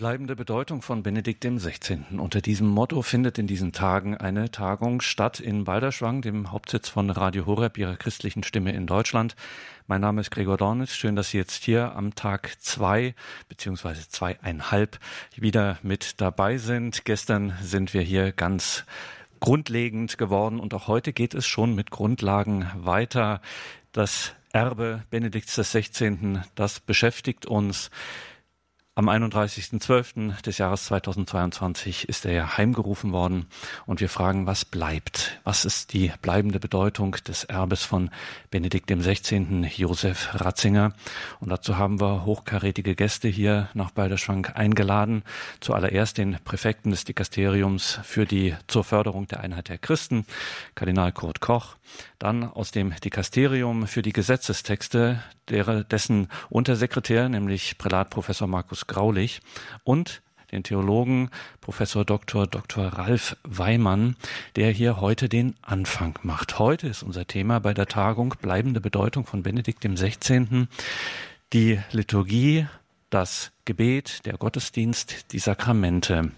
Bleibende 0.00 0.34
Bedeutung 0.34 0.80
von 0.80 1.02
Benedikt 1.02 1.44
XVI. 1.44 1.98
Unter 2.16 2.40
diesem 2.40 2.66
Motto 2.66 3.02
findet 3.02 3.36
in 3.36 3.46
diesen 3.46 3.72
Tagen 3.72 4.16
eine 4.16 4.50
Tagung 4.50 5.02
statt 5.02 5.40
in 5.40 5.64
Balderschwang, 5.64 6.22
dem 6.22 6.52
Hauptsitz 6.52 6.88
von 6.88 7.10
Radio 7.10 7.44
Horeb, 7.44 7.76
ihrer 7.76 7.98
christlichen 7.98 8.42
Stimme 8.42 8.72
in 8.72 8.86
Deutschland. 8.86 9.36
Mein 9.88 10.00
Name 10.00 10.22
ist 10.22 10.30
Gregor 10.30 10.56
Dornitz. 10.56 10.94
Schön, 10.94 11.16
dass 11.16 11.28
Sie 11.28 11.36
jetzt 11.36 11.64
hier 11.64 11.94
am 11.94 12.14
Tag 12.14 12.56
zwei 12.60 13.14
beziehungsweise 13.50 14.08
zweieinhalb 14.08 14.98
wieder 15.36 15.78
mit 15.82 16.18
dabei 16.22 16.56
sind. 16.56 17.04
Gestern 17.04 17.52
sind 17.60 17.92
wir 17.92 18.00
hier 18.00 18.32
ganz 18.32 18.86
grundlegend 19.38 20.16
geworden 20.16 20.60
und 20.60 20.72
auch 20.72 20.88
heute 20.88 21.12
geht 21.12 21.34
es 21.34 21.46
schon 21.46 21.74
mit 21.74 21.90
Grundlagen 21.90 22.70
weiter. 22.74 23.42
Das 23.92 24.32
Erbe 24.50 25.02
Benedikts 25.10 25.56
XVI., 25.56 26.40
das 26.54 26.80
beschäftigt 26.80 27.44
uns. 27.44 27.90
Am 29.00 29.08
31.12. 29.08 30.42
des 30.42 30.58
Jahres 30.58 30.84
2022 30.84 32.06
ist 32.10 32.26
er 32.26 32.32
ja 32.32 32.58
heimgerufen 32.58 33.12
worden 33.12 33.46
und 33.86 34.02
wir 34.02 34.10
fragen, 34.10 34.44
was 34.44 34.66
bleibt? 34.66 35.40
Was 35.42 35.64
ist 35.64 35.94
die 35.94 36.12
bleibende 36.20 36.60
Bedeutung 36.60 37.12
des 37.26 37.44
Erbes 37.44 37.82
von 37.82 38.10
Benedikt 38.50 38.90
XVI. 38.90 39.70
Josef 39.74 40.28
Ratzinger? 40.34 40.92
Und 41.40 41.48
dazu 41.48 41.78
haben 41.78 41.98
wir 41.98 42.26
hochkarätige 42.26 42.94
Gäste 42.94 43.28
hier 43.28 43.70
nach 43.72 43.90
Balderschwank 43.90 44.54
eingeladen. 44.54 45.22
Zuallererst 45.60 46.18
den 46.18 46.36
Präfekten 46.44 46.90
des 46.90 47.06
Dikasteriums 47.06 48.00
für 48.02 48.26
die 48.26 48.54
zur 48.66 48.84
Förderung 48.84 49.26
der 49.28 49.40
Einheit 49.40 49.70
der 49.70 49.78
Christen, 49.78 50.26
Kardinal 50.74 51.12
Kurt 51.12 51.40
Koch. 51.40 51.76
Dann 52.18 52.44
aus 52.44 52.70
dem 52.70 52.94
Dikasterium 53.02 53.86
für 53.86 54.02
die 54.02 54.12
Gesetzestexte, 54.12 55.22
dessen 55.48 56.28
Untersekretär, 56.48 57.28
nämlich 57.28 57.78
Prälat 57.78 58.10
Professor 58.10 58.46
Markus 58.46 58.86
Graulich 58.90 59.40
und 59.84 60.20
den 60.50 60.64
Theologen 60.64 61.30
Professor 61.60 62.04
Dr. 62.04 62.48
Dr. 62.48 62.86
Ralf 62.86 63.36
Weimann, 63.44 64.16
der 64.56 64.72
hier 64.72 65.00
heute 65.00 65.28
den 65.28 65.54
Anfang 65.62 66.18
macht. 66.22 66.58
Heute 66.58 66.88
ist 66.88 67.04
unser 67.04 67.26
Thema 67.26 67.60
bei 67.60 67.72
der 67.72 67.86
Tagung 67.86 68.34
bleibende 68.42 68.80
Bedeutung 68.80 69.24
von 69.26 69.44
Benedikt 69.44 69.84
XVI. 69.84 70.66
Die 71.52 71.78
Liturgie, 71.92 72.66
das 73.10 73.52
Gebet, 73.70 74.26
der 74.26 74.36
Gottesdienst, 74.36 75.30
die 75.30 75.38
Sakramente. 75.38 76.32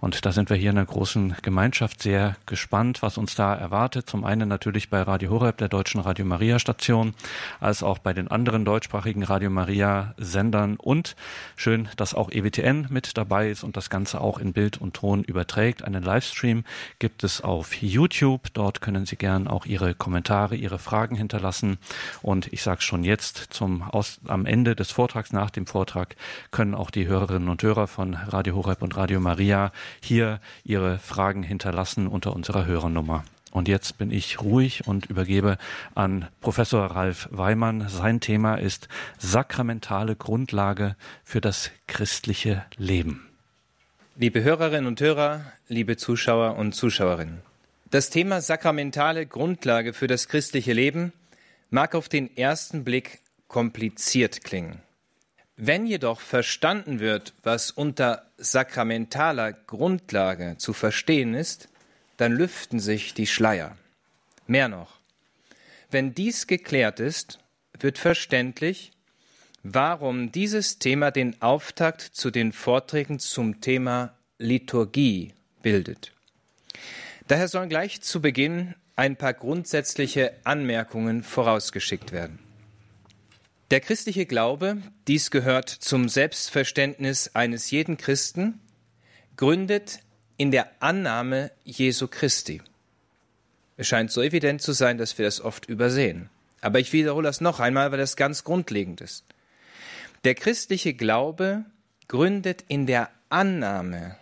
Und 0.00 0.26
da 0.26 0.32
sind 0.32 0.50
wir 0.50 0.56
hier 0.58 0.68
in 0.68 0.76
der 0.76 0.84
großen 0.84 1.34
Gemeinschaft 1.40 2.02
sehr 2.02 2.36
gespannt, 2.44 3.00
was 3.00 3.16
uns 3.16 3.34
da 3.34 3.54
erwartet. 3.54 4.10
Zum 4.10 4.22
einen 4.22 4.50
natürlich 4.50 4.90
bei 4.90 5.00
Radio 5.00 5.30
Horeb, 5.30 5.56
der 5.56 5.70
deutschen 5.70 6.02
Radio 6.02 6.26
Maria 6.26 6.58
Station, 6.58 7.14
als 7.58 7.82
auch 7.82 7.96
bei 7.96 8.12
den 8.12 8.28
anderen 8.28 8.66
deutschsprachigen 8.66 9.22
Radio 9.22 9.48
Maria 9.48 10.12
Sendern 10.18 10.76
und 10.76 11.16
schön, 11.56 11.88
dass 11.96 12.12
auch 12.12 12.30
EWTN 12.30 12.88
mit 12.90 13.16
dabei 13.16 13.48
ist 13.48 13.64
und 13.64 13.78
das 13.78 13.88
Ganze 13.88 14.20
auch 14.20 14.38
in 14.38 14.52
Bild 14.52 14.78
und 14.78 14.92
Ton 14.92 15.24
überträgt. 15.24 15.84
Einen 15.84 16.02
Livestream 16.02 16.64
gibt 16.98 17.24
es 17.24 17.40
auf 17.40 17.74
YouTube. 17.80 18.52
Dort 18.52 18.82
können 18.82 19.06
Sie 19.06 19.16
gern 19.16 19.48
auch 19.48 19.64
Ihre 19.64 19.94
Kommentare, 19.94 20.54
Ihre 20.54 20.78
Fragen 20.78 21.16
hinterlassen. 21.16 21.78
Und 22.20 22.52
ich 22.52 22.62
sage 22.62 22.82
schon 22.82 23.04
jetzt 23.04 23.38
zum 23.48 23.80
Aus, 23.80 24.20
am 24.26 24.44
Ende 24.44 24.76
des 24.76 24.90
Vortrags, 24.90 25.32
nach 25.32 25.48
dem 25.48 25.66
Vortrag, 25.66 26.16
können 26.50 26.73
auch 26.74 26.90
die 26.90 27.06
Hörerinnen 27.06 27.48
und 27.48 27.62
Hörer 27.62 27.86
von 27.86 28.14
Radio 28.14 28.54
Horeb 28.56 28.82
und 28.82 28.96
Radio 28.96 29.20
Maria 29.20 29.72
hier 30.00 30.40
ihre 30.64 30.98
Fragen 30.98 31.42
hinterlassen 31.42 32.06
unter 32.06 32.34
unserer 32.34 32.66
Hörernummer. 32.66 33.24
Und 33.50 33.68
jetzt 33.68 33.98
bin 33.98 34.10
ich 34.10 34.40
ruhig 34.40 34.86
und 34.88 35.06
übergebe 35.06 35.58
an 35.94 36.26
Professor 36.40 36.86
Ralf 36.86 37.28
Weimann. 37.30 37.88
Sein 37.88 38.20
Thema 38.20 38.56
ist 38.56 38.88
sakramentale 39.18 40.16
Grundlage 40.16 40.96
für 41.22 41.40
das 41.40 41.70
christliche 41.86 42.64
Leben. 42.76 43.28
Liebe 44.16 44.42
Hörerinnen 44.42 44.86
und 44.86 45.00
Hörer, 45.00 45.44
liebe 45.68 45.96
Zuschauer 45.96 46.56
und 46.56 46.74
Zuschauerinnen. 46.74 47.42
Das 47.90 48.10
Thema 48.10 48.40
sakramentale 48.40 49.24
Grundlage 49.24 49.92
für 49.92 50.08
das 50.08 50.26
christliche 50.26 50.72
Leben 50.72 51.12
mag 51.70 51.94
auf 51.94 52.08
den 52.08 52.36
ersten 52.36 52.82
Blick 52.82 53.20
kompliziert 53.46 54.42
klingen. 54.42 54.80
Wenn 55.56 55.86
jedoch 55.86 56.20
verstanden 56.20 56.98
wird, 56.98 57.32
was 57.42 57.70
unter 57.70 58.26
sakramentaler 58.38 59.52
Grundlage 59.52 60.56
zu 60.58 60.72
verstehen 60.72 61.34
ist, 61.34 61.68
dann 62.16 62.32
lüften 62.32 62.80
sich 62.80 63.14
die 63.14 63.26
Schleier. 63.26 63.76
Mehr 64.46 64.68
noch, 64.68 64.98
wenn 65.90 66.14
dies 66.14 66.46
geklärt 66.48 66.98
ist, 66.98 67.38
wird 67.78 67.98
verständlich, 67.98 68.90
warum 69.62 70.32
dieses 70.32 70.78
Thema 70.78 71.10
den 71.10 71.40
Auftakt 71.40 72.02
zu 72.02 72.30
den 72.30 72.52
Vorträgen 72.52 73.20
zum 73.20 73.60
Thema 73.60 74.12
Liturgie 74.38 75.32
bildet. 75.62 76.12
Daher 77.28 77.48
sollen 77.48 77.68
gleich 77.68 78.02
zu 78.02 78.20
Beginn 78.20 78.74
ein 78.96 79.16
paar 79.16 79.32
grundsätzliche 79.32 80.34
Anmerkungen 80.44 81.22
vorausgeschickt 81.22 82.12
werden. 82.12 82.43
Der 83.70 83.80
christliche 83.80 84.26
Glaube, 84.26 84.76
dies 85.08 85.30
gehört 85.30 85.70
zum 85.70 86.08
Selbstverständnis 86.08 87.30
eines 87.34 87.70
jeden 87.70 87.96
Christen, 87.96 88.60
gründet 89.36 90.00
in 90.36 90.50
der 90.50 90.70
Annahme 90.80 91.50
Jesu 91.64 92.06
Christi. 92.08 92.60
Es 93.76 93.88
scheint 93.88 94.10
so 94.10 94.20
evident 94.22 94.60
zu 94.60 94.72
sein, 94.72 94.98
dass 94.98 95.16
wir 95.16 95.24
das 95.24 95.40
oft 95.40 95.66
übersehen. 95.66 96.28
Aber 96.60 96.78
ich 96.78 96.92
wiederhole 96.92 97.26
das 97.26 97.40
noch 97.40 97.58
einmal, 97.58 97.90
weil 97.90 97.98
das 97.98 98.16
ganz 98.16 98.44
grundlegend 98.44 99.00
ist. 99.00 99.24
Der 100.24 100.34
christliche 100.34 100.94
Glaube 100.94 101.64
gründet 102.06 102.64
in 102.68 102.86
der 102.86 103.10
Annahme 103.30 104.16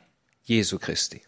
Jesu 0.44 0.78
Christi. 0.78 1.22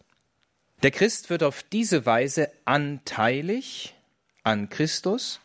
Der 0.82 0.90
Christ 0.92 1.30
wird 1.30 1.42
auf 1.42 1.62
diese 1.64 2.06
Weise 2.06 2.50
anteilig 2.64 3.94
an 4.42 4.68
Christus, 4.68 5.40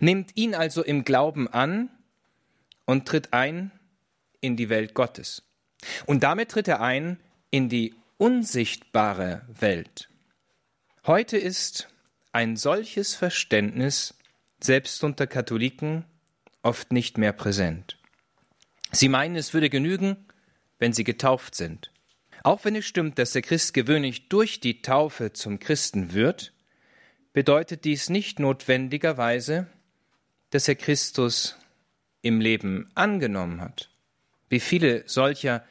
nimmt 0.00 0.30
ihn 0.36 0.54
also 0.54 0.82
im 0.82 1.04
Glauben 1.04 1.48
an 1.48 1.90
und 2.88 3.06
tritt 3.06 3.34
ein 3.34 3.70
in 4.40 4.56
die 4.56 4.70
Welt 4.70 4.94
Gottes. 4.94 5.42
Und 6.06 6.22
damit 6.22 6.50
tritt 6.50 6.68
er 6.68 6.80
ein 6.80 7.20
in 7.50 7.68
die 7.68 7.94
unsichtbare 8.16 9.42
Welt. 9.46 10.08
Heute 11.06 11.36
ist 11.36 11.88
ein 12.32 12.56
solches 12.56 13.14
Verständnis 13.14 14.14
selbst 14.58 15.04
unter 15.04 15.26
Katholiken 15.26 16.06
oft 16.62 16.90
nicht 16.90 17.18
mehr 17.18 17.34
präsent. 17.34 17.98
Sie 18.90 19.10
meinen, 19.10 19.36
es 19.36 19.52
würde 19.52 19.68
genügen, 19.68 20.16
wenn 20.78 20.94
sie 20.94 21.04
getauft 21.04 21.56
sind. 21.56 21.92
Auch 22.42 22.64
wenn 22.64 22.74
es 22.74 22.86
stimmt, 22.86 23.18
dass 23.18 23.32
der 23.32 23.42
Christ 23.42 23.74
gewöhnlich 23.74 24.30
durch 24.30 24.60
die 24.60 24.80
Taufe 24.80 25.34
zum 25.34 25.58
Christen 25.58 26.14
wird, 26.14 26.54
bedeutet 27.34 27.84
dies 27.84 28.08
nicht 28.08 28.40
notwendigerweise, 28.40 29.66
dass 30.48 30.68
er 30.68 30.76
Christus 30.76 31.58
im 32.22 32.40
Leben 32.40 32.90
angenommen 32.94 33.60
hat. 33.60 33.90
Wie 34.48 34.60
viele 34.60 35.02
solcher 35.06 35.64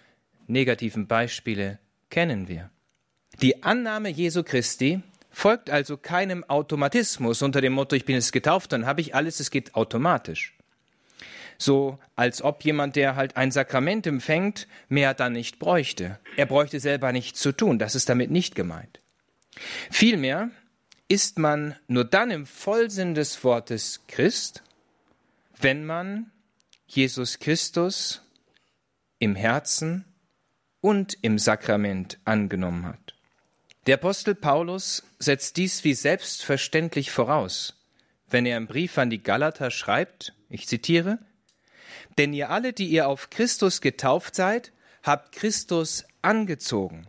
negativen 0.47 1.07
Beispiele 1.07 1.79
kennen 2.09 2.47
wir? 2.47 2.69
Die 3.41 3.63
Annahme 3.63 4.09
Jesu 4.09 4.43
Christi 4.43 5.01
folgt 5.29 5.69
also 5.69 5.97
keinem 5.97 6.43
Automatismus 6.43 7.41
unter 7.41 7.61
dem 7.61 7.73
Motto, 7.73 7.95
ich 7.95 8.05
bin 8.05 8.15
jetzt 8.15 8.31
getauft, 8.31 8.71
dann 8.71 8.85
habe 8.85 9.01
ich 9.01 9.13
alles, 9.13 9.39
es 9.39 9.51
geht 9.51 9.75
automatisch. 9.75 10.55
So 11.59 11.99
als 12.15 12.41
ob 12.41 12.63
jemand, 12.63 12.95
der 12.95 13.15
halt 13.15 13.35
ein 13.35 13.51
Sakrament 13.51 14.07
empfängt, 14.07 14.67
mehr 14.89 15.13
dann 15.13 15.33
nicht 15.33 15.59
bräuchte. 15.59 16.19
Er 16.35 16.45
bräuchte 16.45 16.79
selber 16.79 17.11
nichts 17.11 17.39
zu 17.39 17.51
tun, 17.51 17.79
das 17.79 17.95
ist 17.95 18.09
damit 18.09 18.31
nicht 18.31 18.55
gemeint. 18.55 18.99
Vielmehr 19.91 20.49
ist 21.07 21.39
man 21.39 21.75
nur 21.87 22.05
dann 22.05 22.31
im 22.31 22.45
Vollsinn 22.45 23.15
des 23.15 23.43
Wortes 23.43 24.01
Christ, 24.07 24.63
wenn 25.59 25.85
man 25.85 26.31
Jesus 26.87 27.39
Christus 27.39 28.21
im 29.19 29.35
Herzen 29.35 30.05
und 30.79 31.17
im 31.21 31.37
Sakrament 31.37 32.17
angenommen 32.23 32.85
hat. 32.85 33.13
Der 33.87 33.95
Apostel 33.95 34.35
Paulus 34.35 35.03
setzt 35.19 35.57
dies 35.57 35.83
wie 35.83 35.93
selbstverständlich 35.93 37.11
voraus, 37.11 37.75
wenn 38.29 38.45
er 38.45 38.57
im 38.57 38.67
Brief 38.67 38.97
an 38.97 39.09
die 39.09 39.21
Galater 39.21 39.69
schreibt, 39.69 40.33
ich 40.49 40.67
zitiere, 40.67 41.19
Denn 42.17 42.33
ihr 42.33 42.49
alle, 42.49 42.73
die 42.73 42.87
ihr 42.87 43.07
auf 43.07 43.29
Christus 43.29 43.81
getauft 43.81 44.35
seid, 44.35 44.71
habt 45.03 45.33
Christus 45.33 46.05
angezogen. 46.21 47.07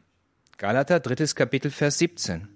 Galater 0.56 1.00
drittes 1.00 1.34
Kapitel 1.34 1.70
Vers 1.70 1.98
17. 1.98 2.48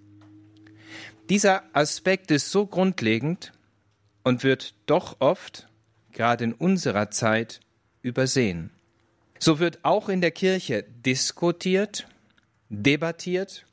Dieser 1.28 1.62
Aspekt 1.72 2.30
ist 2.30 2.50
so 2.50 2.66
grundlegend 2.66 3.52
und 4.22 4.44
wird 4.44 4.74
doch 4.86 5.16
oft 5.20 5.68
gerade 6.12 6.44
in 6.44 6.52
unserer 6.52 7.10
Zeit, 7.10 7.60
übersehen. 8.02 8.70
So 9.38 9.58
wird 9.58 9.84
auch 9.84 10.08
in 10.08 10.20
der 10.20 10.30
Kirche 10.30 10.84
diskutiert, 11.04 12.06
debattiert, 12.68 13.64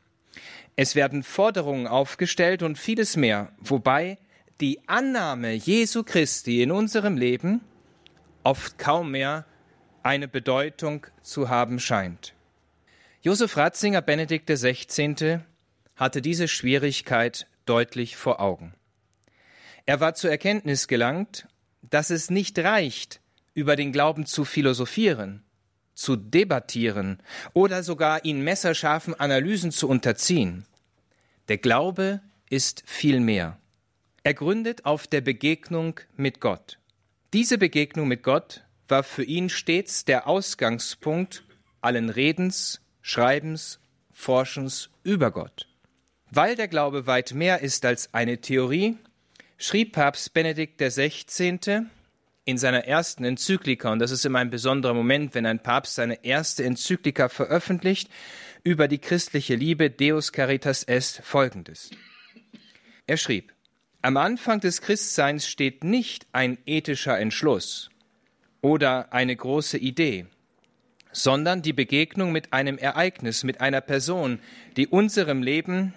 es 0.82 0.96
werden 0.96 1.24
Forderungen 1.24 1.88
aufgestellt 1.88 2.64
und 2.64 2.78
vieles 2.78 3.18
mehr, 3.18 3.52
wobei 3.60 4.18
die 4.62 4.80
Annahme 4.88 5.52
Jesu 5.52 6.04
Christi 6.04 6.62
in 6.62 6.72
unserem 6.72 7.18
Leben 7.18 7.60
oft 8.44 8.78
kaum 8.78 9.12
mehr 9.12 9.46
eine 10.04 10.30
Bedeutung 10.30 11.06
zu 11.22 11.50
haben 11.50 11.82
scheint. 11.82 12.34
Josef 13.22 13.58
Ratzinger, 13.58 14.02
Benedikt 14.02 14.50
XVI., 14.50 15.42
hatte 15.98 16.22
diese 16.22 16.48
Schwierigkeit 16.48 17.46
deutlich 17.66 18.16
vor 18.16 18.40
Augen. 18.40 18.74
Er 19.86 20.00
war 20.00 20.14
zur 20.14 20.32
Erkenntnis 20.32 20.88
gelangt, 20.88 21.46
dass 21.90 22.10
es 22.10 22.30
nicht 22.30 22.58
reicht, 22.60 23.22
über 23.54 23.76
den 23.76 23.92
Glauben 23.92 24.26
zu 24.26 24.46
philosophieren, 24.46 25.44
zu 25.94 26.16
debattieren 26.16 27.20
oder 27.54 27.84
sogar 27.84 28.24
ihn 28.26 28.42
messerscharfen 28.42 29.20
Analysen 29.20 29.72
zu 29.72 29.90
unterziehen. 29.90 30.66
Der 31.48 31.58
Glaube 31.58 32.22
ist 32.50 32.84
viel 32.86 33.20
mehr. 33.20 33.58
Er 34.24 34.34
gründet 34.34 34.86
auf 34.86 35.08
der 35.08 35.22
Begegnung 35.22 36.00
mit 36.16 36.40
Gott. 36.40 36.80
Diese 37.34 37.58
Begegnung 37.58 38.08
mit 38.08 38.24
Gott 38.24 38.64
war 38.88 39.04
für 39.04 39.24
ihn 39.24 39.50
stets 39.50 40.06
der 40.06 40.28
Ausgangspunkt 40.28 41.44
allen 41.82 42.10
Redens, 42.10 42.82
Schreibens, 43.02 43.80
Forschens 44.12 44.90
über 45.04 45.32
Gott. 45.32 45.68
Weil 46.32 46.56
der 46.56 46.68
Glaube 46.68 47.08
weit 47.08 47.34
mehr 47.34 47.62
ist 47.62 47.86
als 47.86 48.14
eine 48.14 48.42
Theorie, 48.42 48.98
schrieb 49.62 49.92
Papst 49.92 50.34
Benedikt 50.34 50.80
XVI. 50.80 51.86
in 52.46 52.58
seiner 52.58 52.86
ersten 52.86 53.26
Enzyklika, 53.26 53.92
und 53.92 54.00
das 54.00 54.10
ist 54.10 54.26
immer 54.26 54.40
ein 54.40 54.50
besonderer 54.50 54.94
Moment, 54.94 55.36
wenn 55.36 55.46
ein 55.46 55.62
Papst 55.62 55.96
seine 55.96 56.24
erste 56.24 56.64
Enzyklika 56.64 57.28
veröffentlicht, 57.28 58.10
über 58.64 58.88
die 58.88 59.00
christliche 59.00 59.56
Liebe 59.56 59.90
Deus 59.90 60.32
Caritas 60.32 60.84
Est 60.84 61.22
folgendes. 61.24 61.92
Er 63.06 63.18
schrieb, 63.18 63.54
am 64.02 64.16
Anfang 64.16 64.62
des 64.62 64.82
Christseins 64.82 65.46
steht 65.46 65.84
nicht 65.84 66.26
ein 66.32 66.58
ethischer 66.66 67.20
Entschluss 67.20 67.90
oder 68.62 69.12
eine 69.12 69.36
große 69.36 69.78
Idee, 69.78 70.26
sondern 71.12 71.62
die 71.62 71.74
Begegnung 71.74 72.32
mit 72.32 72.54
einem 72.54 72.78
Ereignis, 72.78 73.44
mit 73.44 73.60
einer 73.60 73.82
Person, 73.82 74.40
die 74.78 74.88
unserem 74.88 75.44
Leben 75.44 75.94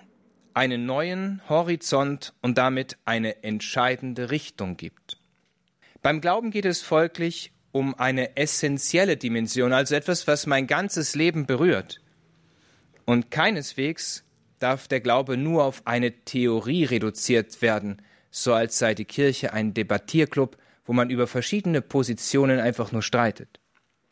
einen 0.54 0.87
neuen 0.87 1.40
Horizont 1.49 2.34
und 2.43 2.58
damit 2.58 2.99
eine 3.04 3.43
entscheidende 3.43 4.31
Richtung 4.31 4.76
gibt. 4.76 5.19
Beim 6.02 6.20
Glauben 6.20 6.50
geht 6.50 6.64
es 6.64 6.82
folglich 6.82 7.52
um 7.70 7.94
eine 7.94 8.37
essentielle 8.37 9.16
Dimension, 9.16 9.72
also 9.72 9.94
etwas, 9.94 10.26
was 10.26 10.46
mein 10.46 10.66
ganzes 10.66 11.14
Leben 11.14 11.46
berührt. 11.46 12.00
Und 13.04 13.31
keineswegs 13.31 14.25
darf 14.58 14.88
der 14.88 15.00
Glaube 15.00 15.37
nur 15.37 15.64
auf 15.64 15.87
eine 15.87 16.12
Theorie 16.25 16.84
reduziert 16.84 17.62
werden, 17.62 18.02
so 18.31 18.52
als 18.52 18.78
sei 18.78 18.94
die 18.94 19.04
Kirche 19.04 19.52
ein 19.52 19.75
Debattierclub, 19.75 20.56
wo 20.84 20.93
man 20.93 21.10
über 21.10 21.26
verschiedene 21.26 21.82
Positionen 21.82 22.60
einfach 22.60 22.93
nur 22.93 23.02
streitet. 23.02 23.60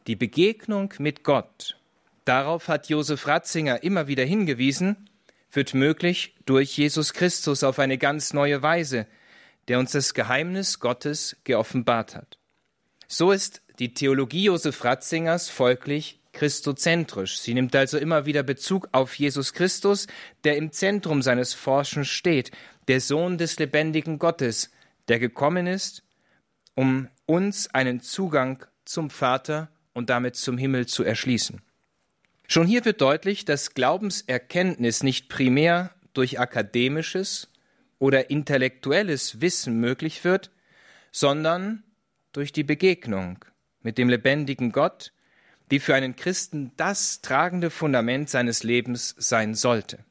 Die 0.06 0.16
Begegnung 0.16 0.94
mit 0.98 1.24
Gott, 1.24 1.76
darauf 2.24 2.68
hat 2.68 2.88
Josef 2.88 3.26
Ratzinger 3.26 3.82
immer 3.82 4.08
wieder 4.08 4.24
hingewiesen, 4.24 5.09
wird 5.52 5.74
möglich 5.74 6.34
durch 6.46 6.76
Jesus 6.76 7.12
Christus 7.12 7.64
auf 7.64 7.78
eine 7.78 7.98
ganz 7.98 8.32
neue 8.32 8.62
Weise, 8.62 9.06
der 9.68 9.78
uns 9.78 9.92
das 9.92 10.14
Geheimnis 10.14 10.80
Gottes 10.80 11.36
geoffenbart 11.44 12.14
hat. 12.14 12.38
So 13.08 13.32
ist 13.32 13.62
die 13.78 13.94
Theologie 13.94 14.44
Josef 14.44 14.84
Ratzingers 14.84 15.48
folglich 15.48 16.20
christozentrisch. 16.32 17.38
Sie 17.38 17.54
nimmt 17.54 17.74
also 17.74 17.98
immer 17.98 18.26
wieder 18.26 18.42
Bezug 18.42 18.88
auf 18.92 19.14
Jesus 19.14 19.52
Christus, 19.52 20.06
der 20.44 20.56
im 20.56 20.72
Zentrum 20.72 21.22
seines 21.22 21.54
Forschens 21.54 22.08
steht, 22.08 22.52
der 22.88 23.00
Sohn 23.00 23.38
des 23.38 23.58
lebendigen 23.58 24.18
Gottes, 24.18 24.70
der 25.08 25.18
gekommen 25.18 25.66
ist, 25.66 26.04
um 26.74 27.08
uns 27.26 27.72
einen 27.74 28.00
Zugang 28.00 28.64
zum 28.84 29.10
Vater 29.10 29.70
und 29.92 30.10
damit 30.10 30.36
zum 30.36 30.56
Himmel 30.56 30.86
zu 30.86 31.02
erschließen. 31.02 31.62
Schon 32.52 32.66
hier 32.66 32.84
wird 32.84 33.00
deutlich, 33.00 33.44
dass 33.44 33.74
Glaubenserkenntnis 33.74 35.04
nicht 35.04 35.28
primär 35.28 35.94
durch 36.14 36.40
akademisches 36.40 37.48
oder 38.00 38.28
intellektuelles 38.28 39.40
Wissen 39.40 39.78
möglich 39.78 40.24
wird, 40.24 40.50
sondern 41.12 41.84
durch 42.32 42.50
die 42.50 42.64
Begegnung 42.64 43.44
mit 43.82 43.98
dem 43.98 44.08
lebendigen 44.08 44.72
Gott, 44.72 45.12
die 45.70 45.78
für 45.78 45.94
einen 45.94 46.16
Christen 46.16 46.72
das 46.76 47.20
tragende 47.20 47.70
Fundament 47.70 48.28
seines 48.28 48.64
Lebens 48.64 49.14
sein 49.16 49.54
sollte. 49.54 50.04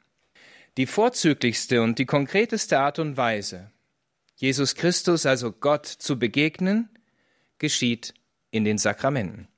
Die 0.77 0.85
vorzüglichste 0.85 1.81
und 1.81 1.99
die 1.99 2.05
konkreteste 2.05 2.79
Art 2.79 2.99
und 2.99 3.17
Weise, 3.17 3.69
Jesus 4.37 4.75
Christus, 4.75 5.25
also 5.25 5.51
Gott, 5.51 5.87
zu 5.87 6.17
begegnen, 6.17 6.87
geschieht 7.57 8.13
in 8.49 8.63
den 8.63 8.77
Sakramenten. 8.77 9.49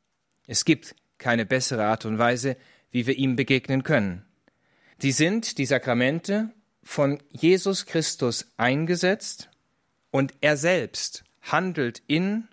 Es 0.47 0.65
gibt 0.65 0.95
keine 1.21 1.45
bessere 1.45 1.85
Art 1.85 2.05
und 2.05 2.17
Weise, 2.17 2.57
wie 2.91 3.07
wir 3.07 3.17
ihm 3.17 3.35
begegnen 3.35 3.83
können. 3.83 4.25
Die 5.01 5.11
sind, 5.11 5.57
die 5.57 5.65
Sakramente, 5.65 6.51
von 6.83 7.21
Jesus 7.31 7.85
Christus 7.85 8.47
eingesetzt 8.57 9.49
und 10.11 10.33
er 10.41 10.57
selbst 10.57 11.23
handelt 11.41 12.01
in 12.07 12.47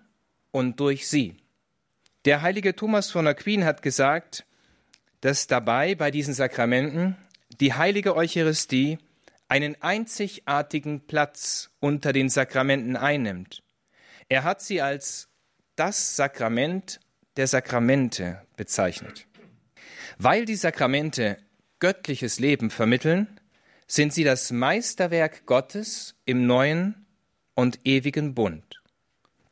und 0.51 0.79
durch 0.79 1.07
sie. 1.07 1.37
Der 2.25 2.41
heilige 2.41 2.75
Thomas 2.75 3.11
von 3.11 3.27
Aquin 3.27 3.65
hat 3.65 3.81
gesagt, 3.81 4.45
dass 5.21 5.47
dabei 5.47 5.95
bei 5.95 6.11
diesen 6.11 6.33
Sakramenten 6.33 7.15
die 7.59 7.73
heilige 7.73 8.15
Eucharistie 8.15 8.97
einen 9.47 9.81
einzigartigen 9.81 11.01
Platz 11.01 11.71
unter 11.79 12.13
den 12.13 12.29
Sakramenten 12.29 12.95
einnimmt. 12.95 13.63
Er 14.27 14.43
hat 14.43 14.61
sie 14.61 14.81
als 14.81 15.27
das 15.75 16.15
Sakrament 16.15 16.99
der 17.35 17.47
Sakramente 17.47 18.41
bezeichnet. 18.55 19.25
Weil 20.21 20.43
die 20.43 20.57
Sakramente 20.57 21.37
göttliches 21.79 22.41
Leben 22.41 22.71
vermitteln, 22.71 23.39
sind 23.87 24.13
sie 24.13 24.25
das 24.25 24.51
Meisterwerk 24.51 25.45
Gottes 25.45 26.13
im 26.25 26.45
neuen 26.45 27.05
und 27.55 27.79
ewigen 27.85 28.35
Bund. 28.35 28.81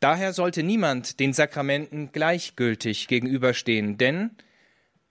Daher 0.01 0.33
sollte 0.33 0.63
niemand 0.63 1.21
den 1.21 1.31
Sakramenten 1.31 2.11
gleichgültig 2.11 3.07
gegenüberstehen, 3.07 3.97
denn 3.97 4.31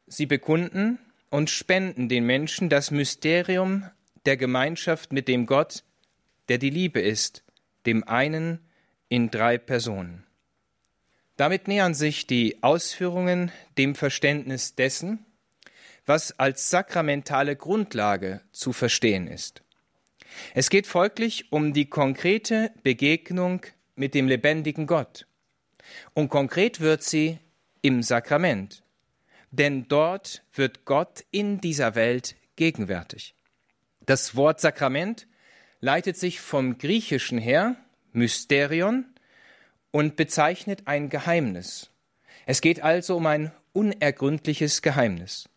sie 0.07 0.27
bekunden 0.27 0.99
und 1.31 1.49
spenden 1.49 2.11
den 2.11 2.27
Menschen 2.27 2.69
das 2.69 2.91
Mysterium 2.91 3.91
der 4.27 4.37
Gemeinschaft 4.37 5.11
mit 5.11 5.27
dem 5.27 5.47
Gott, 5.47 5.85
der 6.49 6.59
die 6.59 6.71
Liebe 6.71 7.01
ist, 7.01 7.45
dem 7.87 8.07
einen 8.07 8.61
in 9.09 9.31
drei 9.31 9.57
Personen. 9.57 10.25
Damit 11.39 11.67
nähern 11.67 11.95
sich 11.95 12.27
die 12.27 12.63
Ausführungen 12.63 13.51
dem 13.79 13.95
Verständnis 13.95 14.75
dessen, 14.75 15.25
was 16.07 16.39
als 16.39 16.71
sakramentale 16.71 17.57
Grundlage 17.57 18.41
zu 18.53 18.73
verstehen 18.73 19.27
ist. 19.27 19.63
Es 20.55 20.71
geht 20.71 20.87
folglich 20.87 21.53
um 21.53 21.73
die 21.73 21.87
konkrete 21.87 22.71
Begegnung 22.83 23.63
mit 23.97 24.15
dem 24.15 24.29
lebendigen 24.29 24.87
Gott. 24.87 25.27
Und 26.15 26.29
konkret 26.29 26.81
wird 26.81 27.03
sie 27.03 27.39
im 27.83 28.03
Sakrament, 28.03 28.83
denn 29.51 29.89
dort 29.89 30.43
wird 30.55 30.85
Gott 30.85 31.25
in 31.31 31.61
dieser 31.61 31.95
Welt 31.95 32.37
gegenwärtig. 32.57 33.35
Das 34.05 34.37
Wort 34.37 34.61
Sakrament 34.61 35.27
leitet 35.81 36.17
sich 36.17 36.41
vom 36.41 36.79
Griechischen 36.79 37.39
her, 37.39 37.77
Mysterion, 38.13 39.07
und 39.91 40.17
bezeichnet 40.17 40.83
ein 40.87 41.09
Geheimnis. 41.09 41.91
Es 42.45 42.61
geht 42.61 42.83
also 42.83 43.17
um 43.17 43.27
ein 43.27 43.53
unergründliches 43.73 44.83
Geheimnis. 44.83 45.49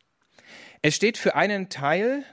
Es 0.81 0.95
steht 0.95 1.17
für 1.17 1.35
einen 1.35 1.67
Teil 1.67 2.23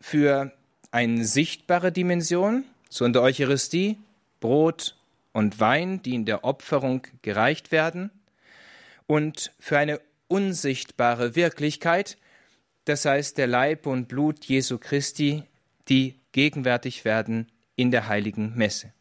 für 0.00 0.52
eine 0.92 1.24
sichtbare 1.24 1.90
Dimension, 1.90 2.64
so 2.88 3.04
in 3.04 3.12
der 3.12 3.22
Eucharistie, 3.22 3.98
Brot 4.38 4.96
und 5.32 5.58
Wein, 5.58 6.00
die 6.02 6.14
in 6.14 6.24
der 6.24 6.44
Opferung 6.44 7.02
gereicht 7.22 7.72
werden, 7.72 8.10
und 9.06 9.52
für 9.58 9.78
eine 9.78 10.00
unsichtbare 10.28 11.34
Wirklichkeit, 11.34 12.18
das 12.84 13.04
heißt 13.04 13.36
der 13.36 13.48
Leib 13.48 13.86
und 13.86 14.06
Blut 14.06 14.44
Jesu 14.44 14.78
Christi, 14.78 15.42
die 15.88 16.14
gegenwärtig 16.30 17.04
werden 17.04 17.50
in 17.74 17.90
der 17.90 18.08
heiligen 18.08 18.54
Messe. 18.54 18.92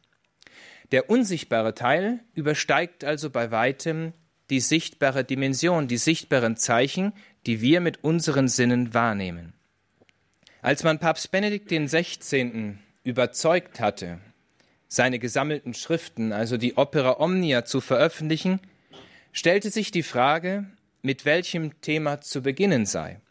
Der 0.92 1.10
unsichtbare 1.10 1.76
Teil 1.76 2.22
übersteigt 2.34 3.04
also 3.04 3.30
bei 3.30 3.52
weitem 3.52 4.14
die 4.50 4.62
sichtbare 4.62 5.24
Dimension, 5.24 5.88
die 5.88 5.98
sichtbaren 5.98 6.58
Zeichen, 6.58 7.14
die 7.48 7.62
wir 7.62 7.80
mit 7.80 8.04
unseren 8.04 8.50
Sinnen 8.50 8.94
wahrnehmen. 8.94 9.54
Als 10.62 10.84
man 10.84 11.00
Papst 11.00 11.32
Benedikt 11.32 11.70
XVI. 11.70 12.76
überzeugt 13.04 13.80
hatte, 13.80 14.20
seine 14.90 15.18
gesammelten 15.18 15.74
Schriften, 15.74 16.34
also 16.34 16.58
die 16.58 16.78
Opera 16.78 17.20
Omnia, 17.20 17.64
zu 17.64 17.80
veröffentlichen, 17.80 18.60
stellte 19.32 19.70
sich 19.70 19.92
die 19.92 20.04
Frage, 20.04 20.66
mit 21.02 21.24
welchem 21.24 21.80
Thema 21.82 22.20
zu 22.22 22.42
beginnen 22.42 22.86
sei. 22.86 23.22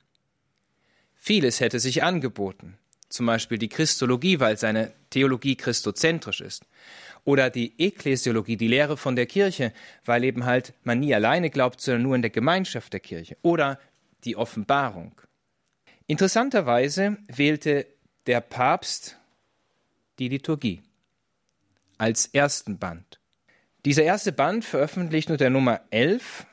Vieles 1.14 1.60
hätte 1.60 1.78
sich 1.78 2.02
angeboten, 2.02 2.78
zum 3.08 3.26
Beispiel 3.26 3.58
die 3.58 3.68
Christologie, 3.68 4.40
weil 4.40 4.56
seine 4.56 4.92
Theologie 5.10 5.56
christozentrisch 5.56 6.40
ist, 6.40 6.64
oder 7.24 7.50
die 7.50 7.74
Ekklesiologie, 7.78 8.56
die 8.56 8.68
Lehre 8.68 8.96
von 8.96 9.16
der 9.16 9.26
Kirche, 9.26 9.72
weil 10.04 10.24
eben 10.24 10.46
halt 10.46 10.72
man 10.84 11.00
nie 11.00 11.14
alleine 11.14 11.50
glaubt, 11.50 11.80
sondern 11.80 12.02
nur 12.02 12.16
in 12.16 12.22
der 12.22 12.30
Gemeinschaft 12.30 12.92
der 12.92 13.00
Kirche, 13.00 13.36
oder 13.42 13.78
die 14.26 14.36
Offenbarung. 14.36 15.20
Interessanterweise 16.06 17.18
wählte 17.28 17.86
der 18.26 18.40
Papst 18.40 19.16
die 20.18 20.28
Liturgie 20.28 20.82
als 21.98 22.26
ersten 22.26 22.78
Band. 22.78 23.20
Dieser 23.84 24.02
erste 24.02 24.32
Band, 24.32 24.64
veröffentlicht 24.64 25.30
unter 25.30 25.38
der 25.38 25.50
Nummer 25.50 25.80
11, 25.90 26.46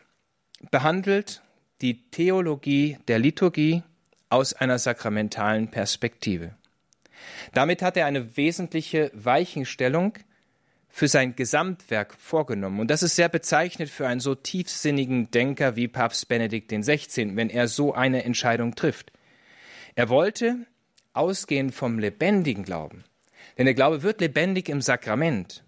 behandelt 0.71 1.41
die 1.81 2.09
Theologie 2.11 2.97
der 3.07 3.19
Liturgie 3.19 3.83
aus 4.29 4.53
einer 4.53 4.79
sakramentalen 4.79 5.69
Perspektive. 5.69 6.55
Damit 7.53 7.81
hat 7.81 7.97
er 7.97 8.05
eine 8.05 8.37
wesentliche 8.37 9.11
Weichenstellung 9.13 10.13
für 10.95 11.07
sein 11.07 11.35
Gesamtwerk 11.35 12.13
vorgenommen. 12.19 12.79
Und 12.79 12.91
das 12.91 13.01
ist 13.01 13.15
sehr 13.15 13.27
bezeichnend 13.27 13.89
für 13.89 14.07
einen 14.07 14.19
so 14.19 14.35
tiefsinnigen 14.35 15.31
Denker 15.31 15.75
wie 15.75 15.87
Papst 15.87 16.27
Benedikt 16.27 16.71
XVI., 16.71 17.35
wenn 17.35 17.49
er 17.49 17.67
so 17.67 17.95
eine 17.95 18.23
Entscheidung 18.23 18.75
trifft. 18.75 19.11
Er 19.95 20.09
wollte, 20.09 20.67
ausgehend 21.13 21.73
vom 21.73 21.97
lebendigen 21.97 22.63
Glauben, 22.63 23.05
denn 23.57 23.65
der 23.65 23.73
Glaube 23.73 24.03
wird 24.03 24.21
lebendig 24.21 24.69
im 24.69 24.81
Sakrament, 24.81 25.63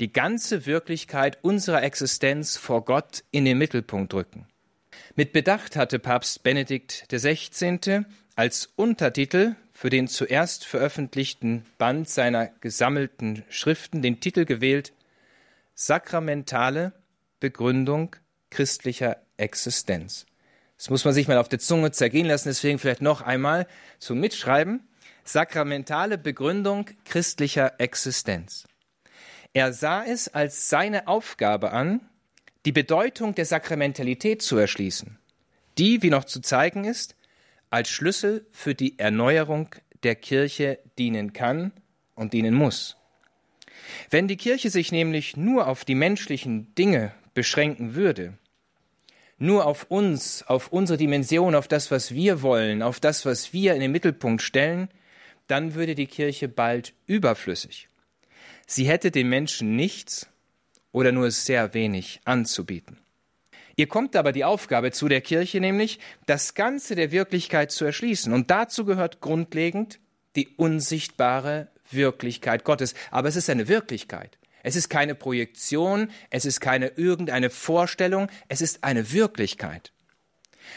die 0.00 0.12
ganze 0.12 0.66
Wirklichkeit 0.66 1.38
unserer 1.42 1.84
Existenz 1.84 2.56
vor 2.56 2.84
Gott 2.84 3.22
in 3.30 3.44
den 3.44 3.58
Mittelpunkt 3.58 4.12
rücken. 4.12 4.48
Mit 5.14 5.32
Bedacht 5.32 5.76
hatte 5.76 6.00
Papst 6.00 6.42
Benedikt 6.42 7.06
XVI. 7.12 8.06
als 8.34 8.72
Untertitel 8.74 9.54
für 9.74 9.90
den 9.90 10.08
zuerst 10.08 10.64
veröffentlichten 10.64 11.66
Band 11.76 12.08
seiner 12.08 12.46
gesammelten 12.60 13.44
Schriften 13.50 14.00
den 14.00 14.20
Titel 14.20 14.44
gewählt 14.44 14.92
Sakramentale 15.74 16.92
Begründung 17.40 18.14
christlicher 18.50 19.16
Existenz. 19.36 20.26
Das 20.78 20.90
muss 20.90 21.04
man 21.04 21.12
sich 21.12 21.26
mal 21.26 21.38
auf 21.38 21.48
der 21.48 21.58
Zunge 21.58 21.90
zergehen 21.90 22.26
lassen, 22.26 22.48
deswegen 22.48 22.78
vielleicht 22.78 23.02
noch 23.02 23.20
einmal 23.20 23.66
zum 23.98 24.20
Mitschreiben. 24.20 24.88
Sakramentale 25.24 26.18
Begründung 26.18 26.90
christlicher 27.04 27.80
Existenz. 27.80 28.68
Er 29.52 29.72
sah 29.72 30.04
es 30.04 30.28
als 30.28 30.68
seine 30.68 31.08
Aufgabe 31.08 31.72
an, 31.72 32.00
die 32.64 32.72
Bedeutung 32.72 33.34
der 33.34 33.46
Sakramentalität 33.46 34.42
zu 34.42 34.56
erschließen, 34.56 35.18
die, 35.78 36.02
wie 36.02 36.10
noch 36.10 36.24
zu 36.24 36.40
zeigen 36.40 36.84
ist, 36.84 37.16
als 37.74 37.90
Schlüssel 37.90 38.46
für 38.52 38.76
die 38.76 39.00
Erneuerung 39.00 39.68
der 40.04 40.14
Kirche 40.14 40.78
dienen 40.96 41.32
kann 41.32 41.72
und 42.14 42.32
dienen 42.32 42.54
muss. 42.54 42.96
Wenn 44.10 44.28
die 44.28 44.36
Kirche 44.36 44.70
sich 44.70 44.92
nämlich 44.92 45.36
nur 45.36 45.66
auf 45.66 45.84
die 45.84 45.96
menschlichen 45.96 46.72
Dinge 46.76 47.12
beschränken 47.34 47.96
würde, 47.96 48.38
nur 49.38 49.66
auf 49.66 49.86
uns, 49.88 50.44
auf 50.44 50.68
unsere 50.68 50.98
Dimension, 50.98 51.56
auf 51.56 51.66
das, 51.66 51.90
was 51.90 52.14
wir 52.14 52.42
wollen, 52.42 52.80
auf 52.80 53.00
das, 53.00 53.26
was 53.26 53.52
wir 53.52 53.74
in 53.74 53.80
den 53.80 53.90
Mittelpunkt 53.90 54.40
stellen, 54.40 54.88
dann 55.48 55.74
würde 55.74 55.96
die 55.96 56.06
Kirche 56.06 56.46
bald 56.46 56.94
überflüssig. 57.08 57.88
Sie 58.68 58.86
hätte 58.86 59.10
den 59.10 59.28
Menschen 59.28 59.74
nichts 59.74 60.28
oder 60.92 61.10
nur 61.10 61.32
sehr 61.32 61.74
wenig 61.74 62.20
anzubieten. 62.24 63.03
Ihr 63.76 63.88
kommt 63.88 64.14
aber 64.16 64.32
die 64.32 64.44
Aufgabe 64.44 64.92
zu 64.92 65.08
der 65.08 65.20
Kirche, 65.20 65.60
nämlich 65.60 65.98
das 66.26 66.54
Ganze 66.54 66.94
der 66.94 67.10
Wirklichkeit 67.10 67.72
zu 67.72 67.84
erschließen. 67.84 68.32
Und 68.32 68.50
dazu 68.50 68.84
gehört 68.84 69.20
grundlegend 69.20 69.98
die 70.36 70.48
unsichtbare 70.56 71.68
Wirklichkeit 71.90 72.64
Gottes. 72.64 72.94
Aber 73.10 73.28
es 73.28 73.36
ist 73.36 73.50
eine 73.50 73.68
Wirklichkeit. 73.68 74.38
Es 74.62 74.76
ist 74.76 74.88
keine 74.88 75.14
Projektion, 75.14 76.10
es 76.30 76.44
ist 76.44 76.60
keine 76.60 76.88
irgendeine 76.88 77.50
Vorstellung, 77.50 78.28
es 78.48 78.62
ist 78.62 78.82
eine 78.82 79.12
Wirklichkeit. 79.12 79.92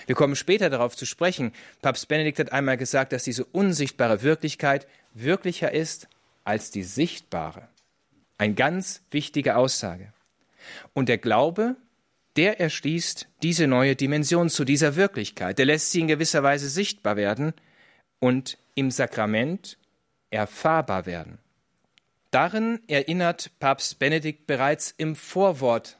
Wir 0.05 0.15
kommen 0.15 0.35
später 0.35 0.69
darauf 0.69 0.97
zu 0.97 1.05
sprechen. 1.05 1.53
Papst 1.81 2.07
Benedikt 2.09 2.39
hat 2.39 2.51
einmal 2.51 2.77
gesagt, 2.77 3.13
dass 3.13 3.23
diese 3.23 3.45
unsichtbare 3.45 4.23
Wirklichkeit 4.23 4.87
wirklicher 5.13 5.71
ist 5.71 6.09
als 6.43 6.71
die 6.71 6.83
sichtbare. 6.83 7.69
Eine 8.37 8.55
ganz 8.55 9.03
wichtige 9.11 9.55
Aussage. 9.55 10.11
Und 10.93 11.07
der 11.07 11.17
Glaube 11.17 11.77
der 12.37 12.59
erschließt 12.59 13.27
diese 13.41 13.65
neue 13.65 13.95
Dimension 13.95 14.49
zu 14.49 14.63
dieser 14.63 14.95
Wirklichkeit. 14.95 15.57
Der 15.57 15.65
lässt 15.65 15.91
sie 15.91 16.01
in 16.01 16.07
gewisser 16.07 16.43
Weise 16.43 16.69
sichtbar 16.69 17.17
werden 17.17 17.53
und 18.19 18.59
im 18.75 18.91
Sakrament 18.91 19.79
erfahrbar 20.29 21.07
werden. 21.07 21.39
Darin 22.29 22.79
erinnert 22.87 23.51
Papst 23.59 23.97
Benedikt 23.97 24.45
bereits 24.45 24.93
im 24.97 25.15
Vorwort 25.15 25.97